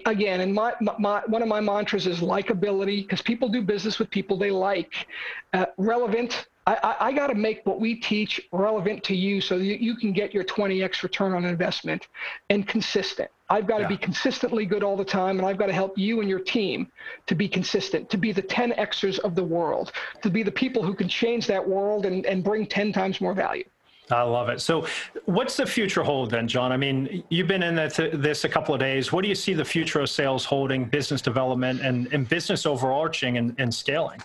Again, 0.05 0.41
and 0.41 0.53
my, 0.53 0.73
my 0.97 1.21
one 1.27 1.41
of 1.41 1.47
my 1.47 1.61
mantras 1.61 2.07
is 2.07 2.19
likability 2.19 3.03
because 3.03 3.21
people 3.21 3.47
do 3.47 3.61
business 3.61 3.99
with 3.99 4.09
people 4.09 4.37
they 4.37 4.51
like. 4.51 5.07
Uh, 5.53 5.67
relevant. 5.77 6.47
I, 6.75 6.95
I, 7.07 7.11
got 7.11 7.27
to 7.27 7.35
make 7.35 7.65
what 7.65 7.79
we 7.79 7.95
teach 7.95 8.41
relevant 8.51 9.03
to 9.05 9.15
you 9.15 9.41
so 9.41 9.57
that 9.57 9.81
you 9.81 9.95
can 9.95 10.13
get 10.13 10.33
your 10.33 10.43
20x 10.43 11.01
return 11.03 11.33
on 11.33 11.45
investment 11.45 12.07
and 12.49 12.67
consistent. 12.67 13.29
I've 13.49 13.65
got 13.65 13.77
to 13.77 13.83
yeah. 13.83 13.89
be 13.89 13.97
consistently 13.97 14.65
good 14.65 14.83
all 14.83 14.95
the 14.95 15.05
time, 15.05 15.39
and 15.39 15.47
I've 15.47 15.57
got 15.57 15.67
to 15.67 15.73
help 15.73 15.97
you 15.97 16.21
and 16.21 16.29
your 16.29 16.39
team 16.39 16.91
to 17.25 17.33
be 17.33 17.47
consistent, 17.47 18.09
to 18.11 18.17
be 18.17 18.31
the 18.31 18.43
10Xers 18.43 19.17
of 19.19 19.33
the 19.33 19.43
world, 19.43 19.91
to 20.21 20.29
be 20.29 20.43
the 20.43 20.51
people 20.51 20.83
who 20.83 20.93
can 20.93 21.07
change 21.07 21.47
that 21.47 21.67
world 21.67 22.05
and, 22.05 22.25
and 22.25 22.43
bring 22.43 22.67
10 22.67 22.93
times 22.93 23.19
more 23.19 23.33
value. 23.33 23.65
I 24.11 24.23
love 24.23 24.49
it. 24.49 24.59
So, 24.59 24.87
what's 25.25 25.55
the 25.55 25.67
future 25.67 26.03
hold 26.03 26.31
then, 26.31 26.47
John? 26.47 26.71
I 26.71 26.77
mean, 26.77 27.23
you've 27.29 27.47
been 27.47 27.61
in 27.61 27.75
this 27.75 28.43
a 28.43 28.49
couple 28.49 28.73
of 28.73 28.79
days. 28.79 29.11
What 29.11 29.21
do 29.21 29.27
you 29.27 29.35
see 29.35 29.53
the 29.53 29.65
future 29.65 29.99
of 29.99 30.09
sales 30.09 30.45
holding, 30.45 30.85
business 30.85 31.21
development, 31.21 31.81
and, 31.81 32.11
and 32.11 32.27
business 32.27 32.65
overarching 32.65 33.37
and, 33.37 33.55
and 33.59 33.73
scaling? 33.73 34.19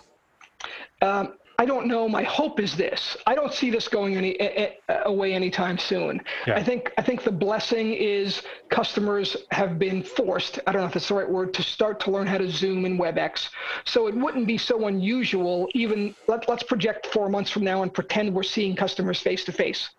Um, 1.03 1.35
I 1.57 1.65
don't 1.65 1.87
know. 1.87 2.07
My 2.09 2.23
hope 2.23 2.59
is 2.59 2.75
this. 2.75 3.15
I 3.25 3.35
don't 3.35 3.53
see 3.53 3.69
this 3.69 3.87
going 3.87 4.17
any 4.17 4.37
away 5.05 5.33
anytime 5.33 5.77
soon. 5.77 6.21
Yeah. 6.45 6.55
I 6.55 6.63
think 6.63 6.91
I 6.97 7.01
think 7.01 7.23
the 7.23 7.31
blessing 7.31 7.93
is 7.93 8.41
customers 8.69 9.37
have 9.51 9.79
been 9.79 10.03
forced. 10.03 10.59
I 10.67 10.71
don't 10.71 10.81
know 10.81 10.87
if 10.87 10.93
that's 10.93 11.07
the 11.07 11.15
right 11.15 11.29
word 11.29 11.53
to 11.53 11.63
start 11.63 11.99
to 12.01 12.11
learn 12.11 12.27
how 12.27 12.37
to 12.37 12.49
Zoom 12.49 12.85
and 12.85 12.99
WebEx. 12.99 13.49
So 13.85 14.07
it 14.07 14.15
wouldn't 14.15 14.47
be 14.47 14.57
so 14.57 14.87
unusual. 14.87 15.67
Even 15.73 16.15
let, 16.27 16.47
let's 16.49 16.63
project 16.63 17.07
four 17.07 17.29
months 17.29 17.51
from 17.51 17.63
now 17.63 17.83
and 17.83 17.93
pretend 17.93 18.33
we're 18.33 18.43
seeing 18.43 18.75
customers 18.75 19.19
face 19.19 19.43
to 19.45 19.51
face 19.51 19.89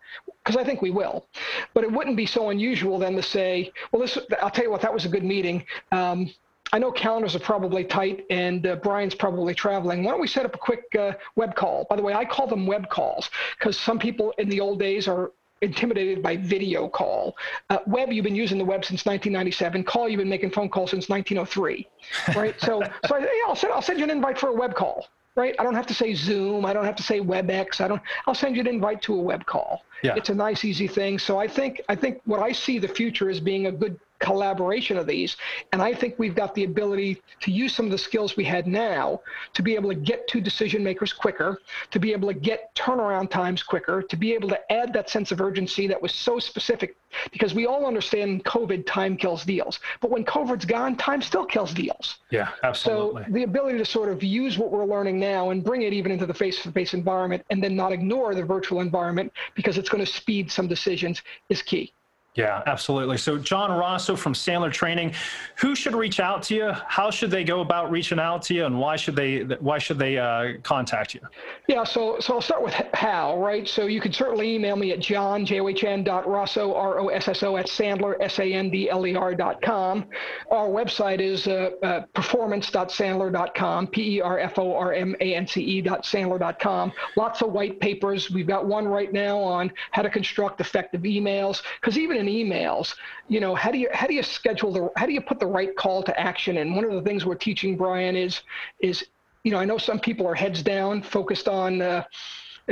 because 0.44 0.56
I 0.56 0.64
think 0.64 0.82
we 0.82 0.90
will. 0.90 1.26
But 1.74 1.84
it 1.84 1.92
wouldn't 1.92 2.16
be 2.16 2.26
so 2.26 2.50
unusual 2.50 2.98
then 2.98 3.16
to 3.16 3.22
say, 3.22 3.72
well, 3.92 4.02
this. 4.02 4.18
I'll 4.42 4.50
tell 4.50 4.64
you 4.64 4.70
what. 4.70 4.82
That 4.82 4.92
was 4.92 5.04
a 5.04 5.08
good 5.08 5.24
meeting. 5.24 5.64
Um, 5.92 6.30
I 6.76 6.78
know 6.78 6.92
calendars 6.92 7.34
are 7.34 7.38
probably 7.38 7.84
tight 7.84 8.26
and 8.28 8.66
uh, 8.66 8.76
Brian's 8.76 9.14
probably 9.14 9.54
traveling. 9.54 10.04
Why 10.04 10.10
don't 10.10 10.20
we 10.20 10.26
set 10.26 10.44
up 10.44 10.54
a 10.54 10.58
quick 10.58 10.94
uh, 10.94 11.12
web 11.34 11.54
call? 11.54 11.86
By 11.88 11.96
the 11.96 12.02
way, 12.02 12.12
I 12.12 12.26
call 12.26 12.46
them 12.46 12.66
web 12.66 12.90
calls 12.90 13.30
because 13.58 13.78
some 13.78 13.98
people 13.98 14.34
in 14.36 14.50
the 14.50 14.60
old 14.60 14.78
days 14.78 15.08
are 15.08 15.32
intimidated 15.62 16.22
by 16.22 16.36
video 16.36 16.86
call. 16.86 17.34
Uh, 17.70 17.78
web, 17.86 18.12
you've 18.12 18.24
been 18.24 18.34
using 18.34 18.58
the 18.58 18.64
web 18.64 18.84
since 18.84 19.06
1997. 19.06 19.84
Call, 19.84 20.06
you've 20.06 20.18
been 20.18 20.28
making 20.28 20.50
phone 20.50 20.68
calls 20.68 20.90
since 20.90 21.08
1903, 21.08 21.88
right? 22.36 22.60
so, 22.60 22.82
so 23.06 23.16
I, 23.16 23.20
yeah, 23.20 23.28
I'll 23.48 23.56
send, 23.56 23.72
I'll 23.72 23.80
send 23.80 23.98
you 23.98 24.04
an 24.04 24.10
invite 24.10 24.38
for 24.38 24.50
a 24.50 24.54
web 24.54 24.74
call, 24.74 25.08
right? 25.34 25.54
I 25.58 25.64
don't 25.64 25.74
have 25.74 25.86
to 25.86 25.94
say 25.94 26.12
Zoom. 26.12 26.66
I 26.66 26.74
don't 26.74 26.84
have 26.84 26.96
to 26.96 27.02
say 27.02 27.20
WebEx. 27.20 27.80
I 27.80 27.88
don't. 27.88 28.02
I'll 28.26 28.34
send 28.34 28.54
you 28.54 28.60
an 28.60 28.68
invite 28.68 29.00
to 29.02 29.14
a 29.14 29.22
web 29.22 29.46
call. 29.46 29.80
Yeah. 30.02 30.14
It's 30.14 30.28
a 30.28 30.34
nice, 30.34 30.62
easy 30.62 30.88
thing. 30.88 31.18
So 31.18 31.38
I 31.38 31.48
think 31.48 31.80
I 31.88 31.94
think 31.94 32.20
what 32.26 32.40
I 32.40 32.52
see 32.52 32.78
the 32.78 32.88
future 32.88 33.30
as 33.30 33.40
being 33.40 33.66
a 33.66 33.72
good 33.72 33.98
collaboration 34.18 34.96
of 34.96 35.06
these. 35.06 35.36
And 35.72 35.82
I 35.82 35.94
think 35.94 36.18
we've 36.18 36.34
got 36.34 36.54
the 36.54 36.64
ability 36.64 37.22
to 37.40 37.50
use 37.50 37.74
some 37.74 37.86
of 37.86 37.92
the 37.92 37.98
skills 37.98 38.36
we 38.36 38.44
had 38.44 38.66
now 38.66 39.20
to 39.54 39.62
be 39.62 39.74
able 39.74 39.90
to 39.90 39.94
get 39.94 40.26
to 40.28 40.40
decision 40.40 40.82
makers 40.82 41.12
quicker, 41.12 41.60
to 41.90 41.98
be 41.98 42.12
able 42.12 42.28
to 42.28 42.34
get 42.34 42.74
turnaround 42.74 43.30
times 43.30 43.62
quicker, 43.62 44.02
to 44.02 44.16
be 44.16 44.32
able 44.32 44.48
to 44.48 44.72
add 44.72 44.92
that 44.92 45.10
sense 45.10 45.32
of 45.32 45.40
urgency 45.40 45.86
that 45.86 46.00
was 46.00 46.12
so 46.12 46.38
specific 46.38 46.96
because 47.32 47.54
we 47.54 47.66
all 47.66 47.86
understand 47.86 48.44
COVID 48.44 48.86
time 48.86 49.16
kills 49.16 49.44
deals. 49.44 49.78
But 50.00 50.10
when 50.10 50.24
COVID's 50.24 50.64
gone, 50.64 50.96
time 50.96 51.22
still 51.22 51.44
kills 51.44 51.72
deals. 51.72 52.18
Yeah, 52.30 52.48
absolutely. 52.62 53.24
So 53.24 53.32
the 53.32 53.42
ability 53.44 53.78
to 53.78 53.84
sort 53.84 54.10
of 54.10 54.22
use 54.22 54.58
what 54.58 54.70
we're 54.70 54.84
learning 54.84 55.18
now 55.18 55.50
and 55.50 55.62
bring 55.62 55.82
it 55.82 55.92
even 55.92 56.12
into 56.12 56.26
the 56.26 56.34
face-to-face 56.34 56.94
environment 56.94 57.44
and 57.50 57.62
then 57.62 57.76
not 57.76 57.92
ignore 57.92 58.34
the 58.34 58.44
virtual 58.44 58.80
environment 58.80 59.32
because 59.54 59.78
it's 59.78 59.88
going 59.88 60.04
to 60.04 60.10
speed 60.10 60.50
some 60.50 60.68
decisions 60.68 61.22
is 61.48 61.62
key. 61.62 61.92
Yeah, 62.36 62.62
absolutely. 62.66 63.16
So, 63.16 63.38
John 63.38 63.70
Rosso 63.70 64.14
from 64.14 64.34
Sandler 64.34 64.70
Training, 64.70 65.14
who 65.56 65.74
should 65.74 65.94
reach 65.94 66.20
out 66.20 66.42
to 66.44 66.54
you? 66.54 66.70
How 66.86 67.10
should 67.10 67.30
they 67.30 67.44
go 67.44 67.62
about 67.62 67.90
reaching 67.90 68.18
out 68.18 68.42
to 68.42 68.54
you, 68.54 68.66
and 68.66 68.78
why 68.78 68.96
should 68.96 69.16
they 69.16 69.38
why 69.60 69.78
should 69.78 69.98
they 69.98 70.18
uh, 70.18 70.58
contact 70.62 71.14
you? 71.14 71.20
Yeah, 71.66 71.84
so 71.84 72.18
so 72.20 72.34
I'll 72.34 72.42
start 72.42 72.62
with 72.62 72.74
how, 72.92 73.42
right? 73.42 73.66
So 73.66 73.86
you 73.86 74.02
can 74.02 74.12
certainly 74.12 74.54
email 74.54 74.76
me 74.76 74.92
at 74.92 75.00
john 75.00 75.46
j 75.46 75.60
o 75.60 75.68
h 75.68 75.82
n 75.82 76.04
dot 76.04 76.28
rosso 76.28 76.74
r 76.74 77.00
o 77.00 77.08
s 77.08 77.26
s 77.26 77.42
o 77.42 77.56
at 77.56 77.66
sandler 77.66 78.16
s 78.20 78.38
a 78.38 78.52
n 78.52 78.68
d 78.68 78.90
l 78.90 79.06
e 79.06 79.16
r 79.16 79.34
dot 79.34 79.62
com. 79.62 80.04
Our 80.50 80.68
website 80.68 81.20
is 81.20 81.46
uh, 81.46 81.70
uh, 81.82 82.02
performance.sandler.com, 82.12 83.86
p 83.86 84.16
e 84.16 84.20
r 84.20 84.38
f 84.38 84.58
o 84.58 84.76
r 84.76 84.92
m 84.92 85.16
a 85.20 85.34
n 85.34 85.46
c 85.46 85.62
e 85.62 85.80
dot 85.80 86.04
sandler.com. 86.04 86.92
Lots 87.16 87.40
of 87.40 87.52
white 87.52 87.80
papers. 87.80 88.30
We've 88.30 88.46
got 88.46 88.66
one 88.66 88.86
right 88.86 89.12
now 89.12 89.38
on 89.38 89.72
how 89.92 90.02
to 90.02 90.10
construct 90.10 90.60
effective 90.60 91.00
emails, 91.02 91.62
because 91.80 91.96
even 91.96 92.18
in 92.18 92.25
emails, 92.26 92.94
you 93.28 93.40
know, 93.40 93.54
how 93.54 93.70
do 93.70 93.78
you 93.78 93.88
how 93.92 94.06
do 94.06 94.14
you 94.14 94.22
schedule 94.22 94.72
the 94.72 94.90
how 94.96 95.06
do 95.06 95.12
you 95.12 95.20
put 95.20 95.40
the 95.40 95.46
right 95.46 95.74
call 95.76 96.02
to 96.02 96.18
action? 96.18 96.58
And 96.58 96.74
one 96.74 96.84
of 96.84 96.92
the 96.92 97.02
things 97.02 97.24
we're 97.24 97.34
teaching 97.34 97.76
Brian 97.76 98.16
is 98.16 98.42
is 98.80 99.06
you 99.42 99.50
know 99.52 99.58
I 99.58 99.64
know 99.64 99.78
some 99.78 99.98
people 99.98 100.26
are 100.26 100.34
heads 100.34 100.62
down, 100.62 101.02
focused 101.02 101.48
on. 101.48 101.82
Uh, 101.82 102.04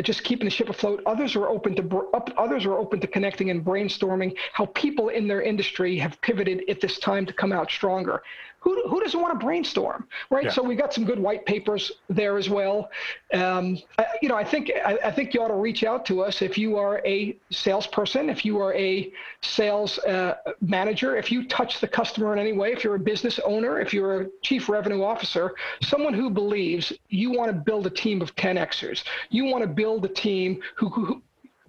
just 0.03 0.25
keeping 0.25 0.45
the 0.45 0.51
ship 0.51 0.69
afloat. 0.69 1.01
Others 1.07 1.37
are 1.37 1.47
open 1.47 1.77
to 1.77 2.11
others 2.37 2.67
are 2.67 2.77
open 2.79 2.99
to 2.99 3.07
connecting 3.07 3.51
and 3.51 3.65
brainstorming 3.65 4.37
how 4.53 4.67
people 4.67 5.11
in 5.11 5.29
their 5.29 5.41
industry 5.41 5.97
have 5.99 6.21
pivoted 6.21 6.69
at 6.69 6.81
this 6.81 6.99
time 6.99 7.25
to 7.27 7.33
come 7.33 7.53
out 7.53 7.71
stronger 7.71 8.21
who, 8.65 8.89
who 8.89 8.99
doesn't 9.01 9.21
want 9.21 9.39
to 9.39 9.45
brainstorm, 9.45 10.09
right? 10.31 10.45
Yeah. 10.45 10.51
So 10.51 10.63
we've 10.63 10.79
got 10.79 10.95
some 10.95 11.05
good 11.05 11.19
white 11.19 11.45
papers 11.45 11.93
there 12.09 12.39
as 12.39 12.49
well. 12.49 12.91
Um, 13.35 13.79
I, 13.99 14.07
you 14.23 14.31
know, 14.31 14.37
I 14.37 14.43
think 14.43 14.73
I, 14.85 14.99
I, 15.05 15.11
think 15.13 15.35
you 15.35 15.43
ought 15.43 15.49
to 15.49 15.55
reach 15.55 15.85
out 15.85 16.07
to 16.07 16.23
us 16.23 16.41
if 16.41 16.57
you 16.57 16.79
are 16.79 17.03
a 17.05 17.37
salesperson, 17.51 18.31
if 18.31 18.43
you 18.43 18.59
are 18.63 18.73
a 18.75 19.13
sales 19.43 19.99
uh, 19.99 20.37
manager, 20.63 21.15
if 21.15 21.31
you 21.31 21.47
touch 21.47 21.79
the 21.81 21.87
customer 21.87 22.33
in 22.33 22.39
any 22.39 22.55
way, 22.55 22.73
if 22.73 22.83
you're 22.83 22.95
a 22.95 22.99
business 22.99 23.39
owner, 23.45 23.81
if 23.81 23.93
you're 23.93 24.23
a 24.23 24.27
chief 24.43 24.71
revenue 24.71 25.05
officer, 25.05 25.55
someone 25.83 26.15
who 26.15 26.31
believes 26.31 26.91
you 27.11 27.31
want 27.33 27.51
to 27.51 27.57
build 27.57 27.87
a 27.87 27.91
team 27.91 28.23
of 28.23 28.35
10xers, 28.37 29.05
you 29.29 29.45
want 29.45 29.63
to 29.63 29.69
build 29.69 30.07
a 30.07 30.09
team 30.09 30.63
who, 30.75 30.89
who 30.89 31.23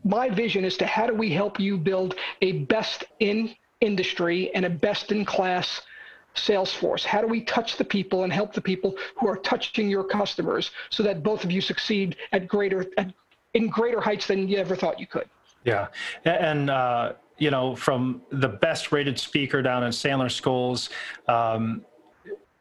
my 0.05 0.29
vision 0.29 0.63
is 0.63 0.77
to 0.77 0.85
how 0.85 1.07
do 1.07 1.13
we 1.13 1.29
help 1.29 1.59
you 1.59 1.77
build 1.77 2.15
a 2.41 2.53
best 2.53 3.03
in 3.19 3.53
industry 3.81 4.49
and 4.55 4.63
a 4.63 4.69
best 4.69 5.11
in 5.11 5.25
class 5.25 5.81
Salesforce? 6.35 7.03
How 7.03 7.21
do 7.21 7.27
we 7.27 7.41
touch 7.41 7.77
the 7.77 7.83
people 7.83 8.23
and 8.23 8.31
help 8.31 8.53
the 8.53 8.61
people 8.61 8.95
who 9.19 9.27
are 9.27 9.37
touching 9.37 9.89
your 9.89 10.03
customers 10.03 10.71
so 10.89 11.03
that 11.03 11.23
both 11.23 11.43
of 11.43 11.51
you 11.51 11.61
succeed 11.61 12.17
at 12.31 12.47
greater 12.47 12.85
at, 12.97 13.13
in 13.53 13.67
greater 13.67 14.01
heights 14.01 14.27
than 14.27 14.47
you 14.47 14.57
ever 14.57 14.75
thought 14.75 14.99
you 14.99 15.07
could? 15.07 15.29
Yeah, 15.63 15.87
and 16.25 16.69
uh, 16.69 17.13
you 17.37 17.51
know, 17.51 17.75
from 17.75 18.21
the 18.31 18.47
best 18.47 18.91
rated 18.91 19.19
speaker 19.19 19.61
down 19.61 19.83
in 19.83 19.91
Sandler 19.91 20.31
Schools. 20.31 20.89
Um, 21.27 21.85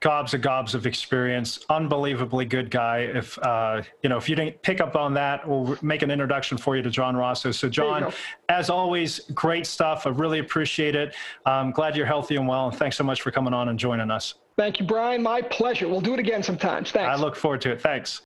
gobs 0.04 0.34
and 0.34 0.42
gobs 0.42 0.74
of 0.74 0.86
experience, 0.86 1.64
unbelievably 1.70 2.44
good 2.44 2.70
guy. 2.70 2.98
If 2.98 3.38
uh, 3.38 3.80
you 4.02 4.10
know, 4.10 4.18
if 4.18 4.28
you 4.28 4.36
didn't 4.36 4.60
pick 4.60 4.82
up 4.82 4.96
on 4.96 5.14
that, 5.14 5.48
we'll 5.48 5.78
make 5.80 6.02
an 6.02 6.10
introduction 6.10 6.58
for 6.58 6.76
you 6.76 6.82
to 6.82 6.90
John 6.90 7.16
Rosso. 7.16 7.50
So, 7.50 7.70
John, 7.70 8.12
as 8.50 8.68
always, 8.68 9.20
great 9.32 9.66
stuff. 9.66 10.06
I 10.06 10.10
really 10.10 10.40
appreciate 10.40 10.94
it. 10.94 11.14
I'm 11.46 11.70
glad 11.70 11.96
you're 11.96 12.06
healthy 12.06 12.36
and 12.36 12.46
well, 12.46 12.68
and 12.68 12.76
thanks 12.76 12.98
so 12.98 13.04
much 13.04 13.22
for 13.22 13.30
coming 13.30 13.54
on 13.54 13.70
and 13.70 13.78
joining 13.78 14.10
us. 14.10 14.34
Thank 14.58 14.78
you, 14.78 14.86
Brian. 14.86 15.22
My 15.22 15.40
pleasure. 15.40 15.88
We'll 15.88 16.02
do 16.02 16.12
it 16.12 16.20
again 16.20 16.42
sometimes. 16.42 16.90
Thanks. 16.90 17.08
I 17.08 17.20
look 17.20 17.34
forward 17.34 17.62
to 17.62 17.72
it. 17.72 17.80
Thanks. 17.80 18.20